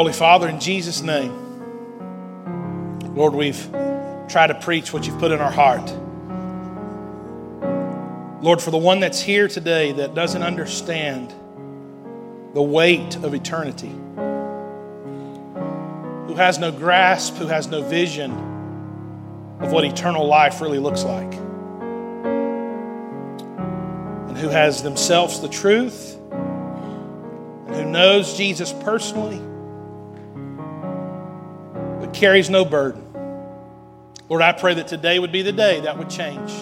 Holy 0.00 0.12
Father, 0.14 0.48
in 0.48 0.58
Jesus' 0.58 1.02
name, 1.02 1.30
Lord, 3.14 3.34
we've 3.34 3.68
tried 4.30 4.46
to 4.46 4.54
preach 4.54 4.94
what 4.94 5.06
you've 5.06 5.18
put 5.18 5.30
in 5.30 5.40
our 5.40 5.50
heart. 5.50 5.92
Lord, 8.42 8.62
for 8.62 8.70
the 8.70 8.78
one 8.78 9.00
that's 9.00 9.20
here 9.20 9.46
today 9.46 9.92
that 9.92 10.14
doesn't 10.14 10.42
understand 10.42 11.34
the 12.54 12.62
weight 12.62 13.16
of 13.16 13.34
eternity, 13.34 13.92
who 16.30 16.36
has 16.36 16.60
no 16.60 16.70
grasp, 16.70 17.34
who 17.34 17.48
has 17.48 17.66
no 17.66 17.82
vision 17.82 18.30
of 19.58 19.72
what 19.72 19.84
eternal 19.84 20.28
life 20.28 20.60
really 20.60 20.78
looks 20.78 21.02
like, 21.02 21.34
and 24.28 24.38
who 24.38 24.48
has 24.48 24.80
themselves 24.84 25.40
the 25.40 25.48
truth, 25.48 26.16
and 26.30 27.74
who 27.74 27.84
knows 27.84 28.36
Jesus 28.36 28.72
personally 28.72 29.40
but 31.98 32.14
carries 32.14 32.48
no 32.48 32.64
burden. 32.64 33.04
Lord, 34.28 34.42
I 34.42 34.52
pray 34.52 34.74
that 34.74 34.86
today 34.86 35.18
would 35.18 35.32
be 35.32 35.42
the 35.42 35.50
day 35.50 35.80
that 35.80 35.98
would 35.98 36.10
change. 36.10 36.52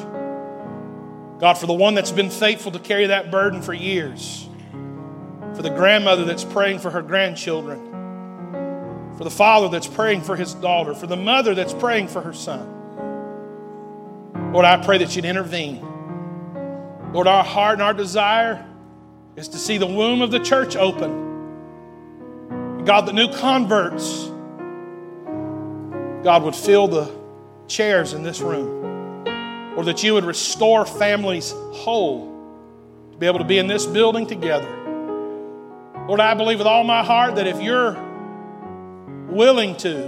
God, 1.40 1.58
for 1.58 1.66
the 1.66 1.74
one 1.74 1.92
that's 1.92 2.10
been 2.10 2.30
faithful 2.30 2.72
to 2.72 2.78
carry 2.78 3.08
that 3.08 3.30
burden 3.30 3.60
for 3.60 3.74
years, 3.74 4.48
for 5.54 5.60
the 5.60 5.68
grandmother 5.68 6.24
that's 6.24 6.44
praying 6.44 6.78
for 6.78 6.88
her 6.88 7.02
grandchildren, 7.02 7.87
for 9.18 9.24
the 9.24 9.30
father 9.30 9.68
that's 9.68 9.88
praying 9.88 10.22
for 10.22 10.36
his 10.36 10.54
daughter, 10.54 10.94
for 10.94 11.08
the 11.08 11.16
mother 11.16 11.52
that's 11.54 11.74
praying 11.74 12.06
for 12.06 12.20
her 12.20 12.32
son. 12.32 12.76
Lord, 14.52 14.64
I 14.64 14.82
pray 14.82 14.98
that 14.98 15.16
you'd 15.16 15.24
intervene. 15.24 15.82
Lord, 17.12 17.26
our 17.26 17.42
heart 17.42 17.74
and 17.74 17.82
our 17.82 17.92
desire 17.92 18.64
is 19.34 19.48
to 19.48 19.58
see 19.58 19.76
the 19.76 19.86
womb 19.86 20.22
of 20.22 20.30
the 20.30 20.38
church 20.38 20.76
open. 20.76 21.26
God, 22.84 23.06
the 23.06 23.12
new 23.12 23.30
converts 23.32 24.30
God 26.22 26.42
would 26.44 26.54
fill 26.54 26.86
the 26.88 27.10
chairs 27.66 28.12
in 28.12 28.22
this 28.22 28.40
room, 28.40 29.26
or 29.76 29.84
that 29.84 30.02
you 30.02 30.14
would 30.14 30.24
restore 30.24 30.86
families 30.86 31.52
whole 31.72 32.26
to 33.12 33.18
be 33.18 33.26
able 33.26 33.38
to 33.38 33.44
be 33.44 33.58
in 33.58 33.66
this 33.66 33.84
building 33.84 34.26
together. 34.26 34.68
Lord, 36.06 36.20
I 36.20 36.34
believe 36.34 36.58
with 36.58 36.66
all 36.68 36.84
my 36.84 37.02
heart 37.04 37.34
that 37.34 37.46
if 37.48 37.60
you're 37.60 38.07
willing 39.28 39.76
to, 39.76 40.04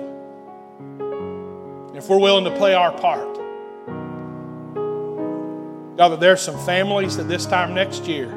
if 1.94 2.08
we're 2.08 2.18
willing 2.18 2.44
to 2.44 2.56
play 2.56 2.74
our 2.74 2.92
part, 2.92 3.36
God, 5.96 6.08
that 6.08 6.20
there's 6.20 6.40
some 6.40 6.58
families 6.64 7.16
that 7.18 7.24
this 7.24 7.44
time 7.44 7.74
next 7.74 8.06
year 8.06 8.28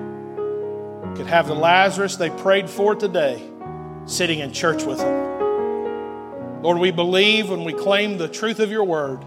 could 1.15 1.27
have 1.27 1.47
the 1.47 1.55
Lazarus 1.55 2.17
they 2.17 2.29
prayed 2.29 2.69
for 2.69 2.93
today 2.95 3.41
sitting 4.05 4.39
in 4.39 4.51
church 4.51 4.83
with 4.83 4.97
them. 4.97 6.61
Lord, 6.61 6.77
we 6.77 6.91
believe 6.91 7.49
when 7.49 7.63
we 7.63 7.73
claim 7.73 8.17
the 8.17 8.27
truth 8.27 8.59
of 8.59 8.69
your 8.69 8.83
word 8.83 9.23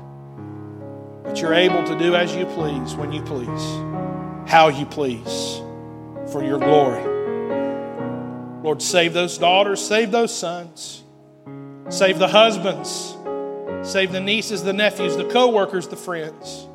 that 1.25 1.41
you're 1.41 1.55
able 1.55 1.83
to 1.85 1.99
do 1.99 2.15
as 2.15 2.35
you 2.35 2.47
please, 2.47 2.95
when 2.95 3.13
you 3.13 3.23
please, 3.23 3.49
how 4.51 4.69
you 4.69 4.87
please, 4.87 5.61
for 6.31 6.45
your 6.45 6.59
glory. 6.59 7.03
Lord, 8.63 8.83
save 8.83 9.13
those 9.13 9.39
daughters, 9.39 9.81
save 9.81 10.11
those 10.11 10.37
sons, 10.37 11.05
save 11.89 12.19
the 12.19 12.29
husbands, 12.29 13.17
save 13.89 14.13
the 14.13 14.21
nieces, 14.21 14.63
the 14.63 14.73
nephews, 14.73 15.17
the 15.17 15.25
co 15.25 15.51
workers, 15.51 15.89
the 15.89 15.97
friends. 15.97 16.67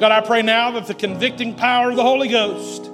God, 0.00 0.12
I 0.12 0.20
pray 0.20 0.42
now 0.42 0.72
that 0.72 0.86
the 0.86 0.94
convicting 0.94 1.54
power 1.54 1.90
of 1.90 1.96
the 1.96 2.02
Holy 2.02 2.28
Ghost 2.28 2.90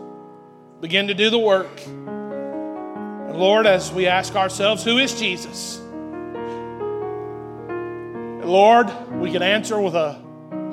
begin 0.80 1.09
to 1.09 1.14
do 1.14 1.30
the 1.30 1.39
work. 1.39 1.85
And 1.87 3.37
Lord, 3.37 3.66
as 3.66 3.93
we 3.93 4.07
ask 4.07 4.35
ourselves, 4.35 4.85
who 4.85 4.99
is 4.99 5.18
Jesus? 5.18 5.80
Lord, 8.47 8.91
we 9.12 9.30
can 9.30 9.43
answer 9.43 9.80
with 9.80 9.95
a 9.95 10.20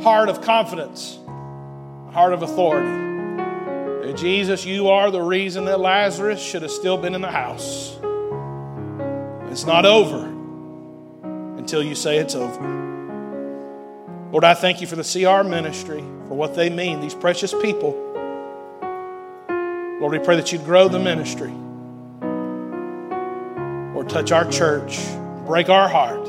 heart 0.02 0.30
of 0.30 0.42
confidence, 0.42 1.18
a 1.28 2.12
heart 2.12 2.34
of 2.34 2.44
authority. 2.44 3.02
Jesus, 4.14 4.66
you 4.66 4.90
are 4.90 5.10
the 5.10 5.22
reason 5.22 5.66
that 5.66 5.80
Lazarus 5.80 6.42
should 6.42 6.64
have 6.64 6.72
still 6.72 6.98
been 6.98 7.16
in 7.16 7.22
the 7.22 7.32
house. 7.32 7.98
It's 9.52 9.66
not 9.66 9.86
over 9.86 10.26
until 11.58 11.84
you 11.84 11.94
say 11.94 12.18
it's 12.20 12.36
over. 12.36 12.62
Lord, 14.32 14.46
I 14.46 14.54
thank 14.54 14.80
you 14.80 14.88
for 14.88 14.96
the 14.96 15.04
CR 15.04 15.44
ministry, 15.46 16.00
for 16.30 16.36
what 16.36 16.56
they 16.56 16.70
mean, 16.70 17.02
these 17.02 17.14
precious 17.14 17.54
people. 17.54 17.92
Lord, 20.00 20.14
we 20.14 20.20
pray 20.20 20.38
that 20.38 20.54
you'd 20.54 20.64
grow 20.64 20.88
the 20.88 21.00
ministry. 21.00 21.52
Lord, 23.94 24.08
touch 24.08 24.32
our 24.32 24.50
church, 24.50 25.02
break 25.46 25.68
our 25.68 25.90
heart 25.90 26.28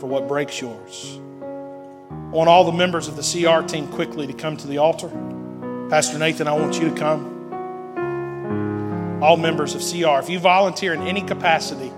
for 0.00 0.06
what 0.06 0.28
breaks 0.28 0.60
yours. 0.60 1.18
I 2.12 2.30
want 2.30 2.48
all 2.48 2.62
the 2.62 2.70
members 2.70 3.08
of 3.08 3.16
the 3.16 3.22
CR 3.22 3.66
team 3.66 3.88
quickly 3.88 4.28
to 4.28 4.32
come 4.32 4.56
to 4.58 4.68
the 4.68 4.78
altar. 4.78 5.08
Pastor 5.90 6.18
Nathan, 6.18 6.46
I 6.46 6.52
want 6.52 6.78
you 6.80 6.88
to 6.88 6.94
come. 6.94 7.34
All 9.24 9.36
members 9.36 9.74
of 9.74 9.80
CR, 9.80 10.20
if 10.20 10.30
you 10.30 10.38
volunteer 10.38 10.94
in 10.94 11.02
any 11.02 11.22
capacity, 11.22 11.90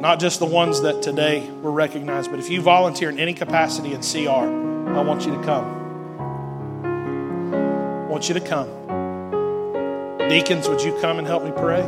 not 0.00 0.18
just 0.18 0.38
the 0.38 0.46
ones 0.46 0.80
that 0.82 1.02
today 1.02 1.48
were 1.62 1.70
recognized, 1.70 2.30
but 2.30 2.40
if 2.40 2.48
you 2.48 2.62
volunteer 2.62 3.10
in 3.10 3.18
any 3.18 3.34
capacity 3.34 3.92
in 3.92 4.00
CR, 4.00 4.30
I 4.30 5.02
want 5.02 5.26
you 5.26 5.32
to 5.36 5.42
come. 5.42 5.76
I 8.04 8.10
want 8.10 8.28
you 8.28 8.34
to 8.34 8.40
come. 8.40 8.68
Deacons, 10.28 10.68
would 10.68 10.82
you 10.82 10.98
come 11.00 11.18
and 11.18 11.26
help 11.26 11.44
me 11.44 11.52
pray? 11.52 11.82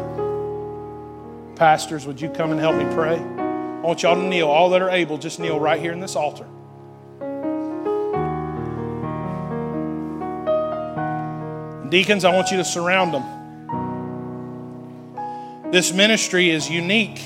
Pastors, 1.56 2.06
would 2.06 2.20
you 2.20 2.28
come 2.28 2.52
and 2.52 2.60
help 2.60 2.76
me 2.76 2.84
pray? 2.94 3.16
I 3.16 3.80
want 3.80 4.02
y'all 4.02 4.16
to 4.16 4.22
kneel. 4.22 4.48
All 4.48 4.70
that 4.70 4.82
are 4.82 4.90
able, 4.90 5.18
just 5.18 5.40
kneel 5.40 5.58
right 5.58 5.80
here 5.80 5.92
in 5.92 6.00
this 6.00 6.14
altar. 6.14 6.46
deacons, 11.92 12.24
I 12.24 12.34
want 12.34 12.50
you 12.50 12.56
to 12.56 12.64
surround 12.64 13.12
them. 13.12 13.22
This 15.70 15.92
ministry 15.92 16.48
is 16.48 16.70
unique. 16.70 17.20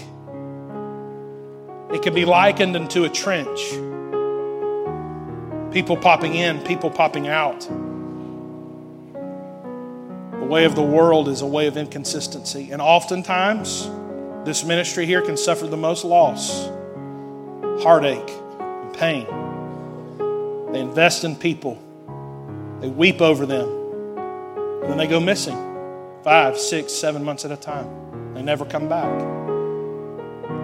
Can 2.07 2.15
be 2.15 2.25
likened 2.25 2.77
into 2.77 3.03
a 3.03 3.09
trench. 3.09 3.71
People 5.75 5.97
popping 5.97 6.37
in, 6.37 6.61
people 6.61 6.89
popping 6.89 7.27
out. 7.27 7.63
The 10.39 10.47
way 10.47 10.67
of 10.67 10.77
the 10.77 10.85
world 10.85 11.29
is 11.29 11.41
a 11.41 11.47
way 11.47 11.67
of 11.67 11.77
inconsistency. 11.77 12.71
And 12.71 12.81
oftentimes, 12.81 13.91
this 14.45 14.63
ministry 14.63 15.05
here 15.05 15.21
can 15.21 15.37
suffer 15.37 15.67
the 15.67 15.77
most 15.77 16.05
loss, 16.05 16.69
heartache, 17.83 18.31
and 18.61 18.95
pain. 18.95 19.27
They 20.71 20.79
invest 20.79 21.25
in 21.25 21.35
people, 21.35 21.77
they 22.81 22.89
weep 22.89 23.21
over 23.21 23.47
them, 23.47 23.69
and 24.81 24.91
then 24.91 24.97
they 24.97 25.09
go 25.09 25.19
missing 25.19 25.59
five, 26.23 26.57
six, 26.57 26.93
seven 26.93 27.25
months 27.25 27.45
at 27.45 27.51
a 27.51 27.57
time. 27.57 28.33
They 28.33 28.43
never 28.43 28.65
come 28.65 28.89
back. 28.89 29.46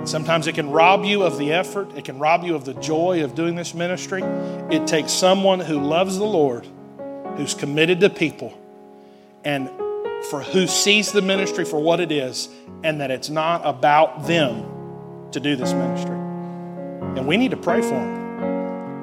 Sometimes 0.04 0.46
it 0.46 0.54
can 0.54 0.70
rob 0.70 1.04
you 1.04 1.22
of 1.22 1.38
the 1.38 1.52
effort, 1.52 1.96
it 1.96 2.04
can 2.04 2.18
rob 2.18 2.44
you 2.44 2.54
of 2.54 2.64
the 2.64 2.74
joy 2.74 3.22
of 3.24 3.34
doing 3.34 3.54
this 3.54 3.72
ministry. 3.72 4.22
It 4.22 4.86
takes 4.86 5.12
someone 5.12 5.60
who 5.60 5.78
loves 5.78 6.18
the 6.18 6.24
Lord, 6.24 6.66
who's 7.36 7.54
committed 7.54 8.00
to 8.00 8.10
people, 8.10 8.58
and 9.44 9.70
for 10.30 10.42
who 10.42 10.66
sees 10.66 11.12
the 11.12 11.22
ministry 11.22 11.64
for 11.64 11.80
what 11.80 12.00
it 12.00 12.12
is 12.12 12.48
and 12.84 13.00
that 13.00 13.10
it's 13.10 13.28
not 13.28 13.62
about 13.64 14.26
them 14.26 14.64
to 15.32 15.40
do 15.40 15.56
this 15.56 15.72
ministry. 15.72 16.16
And 16.16 17.26
we 17.26 17.36
need 17.36 17.50
to 17.50 17.56
pray 17.56 17.80
for 17.80 17.90
them. 17.90 18.21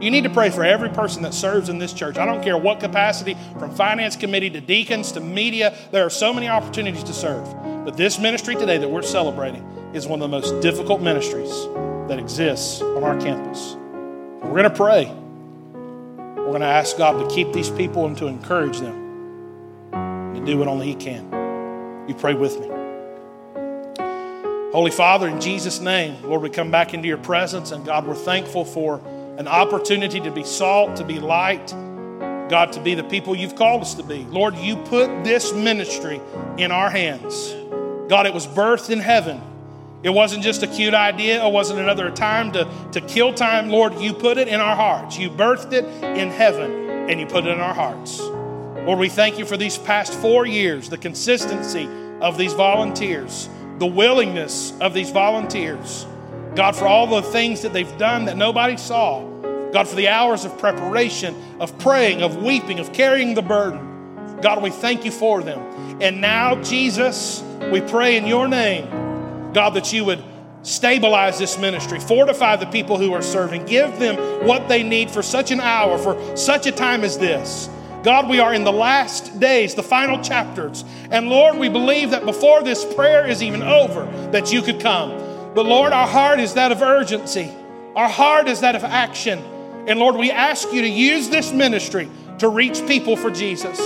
You 0.01 0.11
need 0.11 0.23
to 0.23 0.29
pray 0.29 0.49
for 0.49 0.63
every 0.63 0.89
person 0.89 1.23
that 1.23 1.33
serves 1.33 1.67
in 1.67 1.77
this 1.77 1.91
church. 1.91 2.17
I 2.17 2.25
don't 2.25 2.41
care 2.41 2.57
what 2.57 2.79
capacity, 2.79 3.35
from 3.57 3.75
finance 3.75 4.15
committee 4.15 4.49
to 4.51 4.61
deacons 4.61 5.11
to 5.11 5.19
media, 5.19 5.75
there 5.91 6.05
are 6.05 6.09
so 6.09 6.33
many 6.33 6.47
opportunities 6.47 7.03
to 7.03 7.13
serve. 7.13 7.45
But 7.83 7.97
this 7.97 8.17
ministry 8.17 8.55
today 8.55 8.77
that 8.77 8.89
we're 8.89 9.01
celebrating 9.01 9.61
is 9.93 10.07
one 10.07 10.21
of 10.21 10.29
the 10.31 10.37
most 10.39 10.61
difficult 10.61 11.01
ministries 11.01 11.51
that 12.07 12.17
exists 12.17 12.81
on 12.81 13.03
our 13.03 13.19
campus. 13.19 13.75
We're 14.41 14.51
going 14.51 14.63
to 14.63 14.69
pray. 14.69 15.13
We're 16.15 16.45
going 16.45 16.61
to 16.61 16.67
ask 16.67 16.97
God 16.97 17.19
to 17.19 17.35
keep 17.35 17.51
these 17.51 17.69
people 17.69 18.05
and 18.05 18.17
to 18.19 18.27
encourage 18.27 18.79
them 18.79 19.91
to 19.91 20.45
do 20.45 20.57
what 20.57 20.69
only 20.69 20.87
He 20.87 20.95
can. 20.95 22.07
You 22.07 22.15
pray 22.15 22.35
with 22.35 22.57
me. 22.57 22.67
Holy 24.71 24.91
Father, 24.91 25.27
in 25.27 25.41
Jesus' 25.41 25.79
name, 25.81 26.23
Lord, 26.23 26.41
we 26.41 26.49
come 26.49 26.71
back 26.71 26.93
into 26.93 27.07
your 27.07 27.17
presence, 27.17 27.71
and 27.71 27.85
God, 27.85 28.07
we're 28.07 28.15
thankful 28.15 28.63
for 28.63 29.01
an 29.39 29.47
opportunity 29.47 30.19
to 30.19 30.31
be 30.31 30.43
salt, 30.43 30.97
to 30.97 31.05
be 31.05 31.17
light, 31.17 31.69
God, 32.49 32.73
to 32.73 32.81
be 32.81 32.93
the 32.93 33.05
people 33.05 33.33
you've 33.33 33.55
called 33.55 33.81
us 33.81 33.93
to 33.93 34.03
be. 34.03 34.25
Lord, 34.25 34.53
you 34.57 34.75
put 34.75 35.23
this 35.23 35.53
ministry 35.53 36.19
in 36.57 36.73
our 36.73 36.89
hands. 36.89 37.55
God, 38.09 38.25
it 38.25 38.33
was 38.33 38.45
birthed 38.45 38.89
in 38.89 38.99
heaven. 38.99 39.41
It 40.03 40.09
wasn't 40.09 40.43
just 40.43 40.61
a 40.61 40.67
cute 40.67 40.93
idea. 40.93 41.45
It 41.45 41.53
wasn't 41.53 41.79
another 41.79 42.11
time 42.11 42.51
to, 42.51 42.67
to 42.91 42.99
kill 42.99 43.33
time. 43.33 43.69
Lord, 43.69 43.97
you 43.99 44.13
put 44.13 44.37
it 44.37 44.49
in 44.49 44.59
our 44.59 44.75
hearts. 44.75 45.17
You 45.17 45.29
birthed 45.29 45.71
it 45.71 45.85
in 46.03 46.29
heaven 46.31 46.89
and 47.09 47.17
you 47.17 47.25
put 47.25 47.45
it 47.45 47.51
in 47.51 47.61
our 47.61 47.73
hearts. 47.73 48.19
Lord, 48.19 48.99
we 48.99 49.07
thank 49.07 49.39
you 49.39 49.45
for 49.45 49.55
these 49.55 49.77
past 49.77 50.13
four 50.15 50.45
years, 50.45 50.89
the 50.89 50.97
consistency 50.97 51.87
of 52.19 52.37
these 52.37 52.51
volunteers, 52.51 53.47
the 53.77 53.87
willingness 53.87 54.77
of 54.81 54.93
these 54.93 55.11
volunteers. 55.11 56.05
God, 56.59 56.75
for 56.75 56.87
all 56.87 57.07
the 57.07 57.21
things 57.21 57.61
that 57.61 57.71
they've 57.71 57.97
done 57.97 58.25
that 58.25 58.35
nobody 58.35 58.75
saw. 58.75 59.23
God, 59.71 59.87
for 59.87 59.95
the 59.95 60.09
hours 60.09 60.43
of 60.43 60.57
preparation, 60.57 61.33
of 61.57 61.79
praying, 61.79 62.21
of 62.21 62.43
weeping, 62.43 62.79
of 62.79 62.91
carrying 62.91 63.33
the 63.33 63.41
burden. 63.41 64.35
God, 64.41 64.61
we 64.61 64.69
thank 64.69 65.05
you 65.05 65.11
for 65.11 65.41
them. 65.41 65.57
And 66.01 66.19
now, 66.19 66.61
Jesus, 66.61 67.41
we 67.71 67.79
pray 67.79 68.17
in 68.17 68.27
your 68.27 68.49
name, 68.49 69.53
God, 69.53 69.69
that 69.69 69.93
you 69.93 70.03
would 70.03 70.21
stabilize 70.63 71.39
this 71.39 71.57
ministry, 71.57 71.97
fortify 71.97 72.57
the 72.57 72.65
people 72.65 72.97
who 72.97 73.13
are 73.13 73.21
serving, 73.21 73.65
give 73.65 73.97
them 73.97 74.17
what 74.45 74.67
they 74.67 74.83
need 74.83 75.09
for 75.09 75.21
such 75.21 75.51
an 75.51 75.61
hour, 75.61 75.97
for 75.97 76.35
such 76.35 76.67
a 76.67 76.73
time 76.73 77.05
as 77.05 77.17
this. 77.17 77.69
God, 78.03 78.29
we 78.29 78.41
are 78.41 78.53
in 78.53 78.65
the 78.65 78.73
last 78.73 79.39
days, 79.39 79.75
the 79.75 79.83
final 79.83 80.21
chapters. 80.21 80.83
And 81.09 81.29
Lord, 81.29 81.57
we 81.57 81.69
believe 81.69 82.11
that 82.11 82.25
before 82.25 82.63
this 82.63 82.83
prayer 82.95 83.25
is 83.25 83.41
even 83.41 83.63
over, 83.63 84.03
that 84.31 84.51
you 84.51 84.61
could 84.61 84.81
come. 84.81 85.28
But 85.55 85.65
Lord, 85.65 85.93
our 85.93 86.07
heart 86.07 86.39
is 86.39 86.53
that 86.53 86.71
of 86.71 86.81
urgency. 86.81 87.51
Our 87.95 88.09
heart 88.09 88.47
is 88.47 88.61
that 88.61 88.75
of 88.75 88.83
action. 88.83 89.39
And 89.87 89.99
Lord, 89.99 90.15
we 90.15 90.31
ask 90.31 90.71
you 90.71 90.81
to 90.81 90.89
use 90.89 91.29
this 91.29 91.51
ministry 91.51 92.09
to 92.37 92.47
reach 92.47 92.85
people 92.87 93.15
for 93.15 93.31
Jesus. 93.31 93.79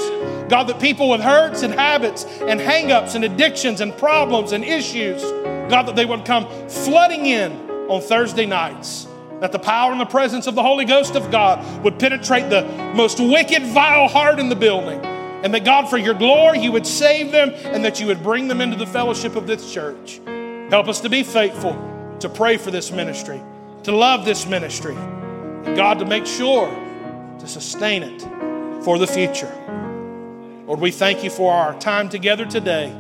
God, 0.50 0.68
that 0.68 0.80
people 0.80 1.10
with 1.10 1.22
hurts 1.22 1.64
and 1.64 1.74
habits 1.74 2.26
and 2.26 2.60
hangups 2.60 3.16
and 3.16 3.24
addictions 3.24 3.82
and 3.82 3.98
problems 3.98 4.52
and 4.52 4.64
issues, 4.64 5.22
God, 5.70 5.84
that 5.84 5.96
they 5.96 6.06
would 6.06 6.26
come 6.26 6.48
flooding 6.70 7.26
in 7.26 7.52
on 7.90 8.02
Thursday 8.02 8.46
nights 8.46 9.08
that 9.44 9.52
the 9.52 9.60
power 9.60 9.92
and 9.92 10.00
the 10.00 10.06
presence 10.06 10.48
of 10.48 10.56
the 10.56 10.64
Holy 10.64 10.86
Ghost 10.86 11.16
of 11.16 11.30
God 11.30 11.84
would 11.84 12.00
penetrate 12.00 12.50
the 12.50 12.64
most 12.96 13.20
wicked, 13.20 13.62
vile 13.64 14.08
heart 14.08 14.40
in 14.40 14.48
the 14.48 14.56
building. 14.56 15.04
And 15.44 15.54
that 15.54 15.66
God, 15.66 15.90
for 15.90 15.98
your 15.98 16.14
glory, 16.14 16.60
you 16.60 16.72
would 16.72 16.88
save 16.88 17.34
them 17.34 17.52
and 17.66 17.84
that 17.84 18.00
you 18.00 18.08
would 18.08 18.24
bring 18.24 18.48
them 18.48 18.62
into 18.62 18.78
the 18.78 18.88
fellowship 18.88 19.36
of 19.36 19.46
this 19.46 19.74
church. 19.74 20.22
Help 20.74 20.88
us 20.88 21.02
to 21.02 21.10
be 21.10 21.22
faithful, 21.22 21.74
to 22.20 22.28
pray 22.28 22.58
for 22.58 22.72
this 22.72 22.92
ministry, 22.92 23.40
to 23.84 23.92
love 23.92 24.26
this 24.26 24.48
ministry, 24.48 24.96
and 24.96 25.76
God, 25.76 26.00
to 26.00 26.06
make 26.06 26.26
sure 26.26 26.68
to 27.38 27.48
sustain 27.48 28.02
it 28.02 28.20
for 28.84 28.98
the 28.98 29.06
future. 29.06 29.54
Lord, 30.66 30.80
we 30.80 30.90
thank 30.90 31.24
you 31.24 31.30
for 31.30 31.54
our 31.54 31.80
time 31.80 32.10
together 32.10 32.44
today. 32.44 32.92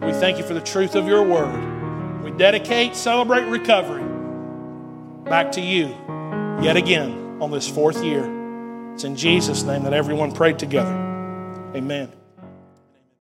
We 0.00 0.12
thank 0.12 0.38
you 0.38 0.44
for 0.44 0.54
the 0.54 0.62
truth 0.62 0.94
of 0.94 1.06
your 1.06 1.22
word. 1.22 2.22
We 2.24 2.30
dedicate, 2.30 2.96
celebrate 2.96 3.44
recovery 3.44 4.04
back 5.24 5.52
to 5.52 5.60
you 5.60 5.88
yet 6.62 6.78
again 6.78 7.42
on 7.42 7.50
this 7.50 7.68
fourth 7.68 8.02
year. 8.02 8.24
It's 8.94 9.04
in 9.04 9.16
Jesus' 9.16 9.64
name 9.64 9.82
that 9.82 9.92
everyone 9.92 10.32
prayed 10.32 10.58
together. 10.58 10.94
Amen. 11.74 12.10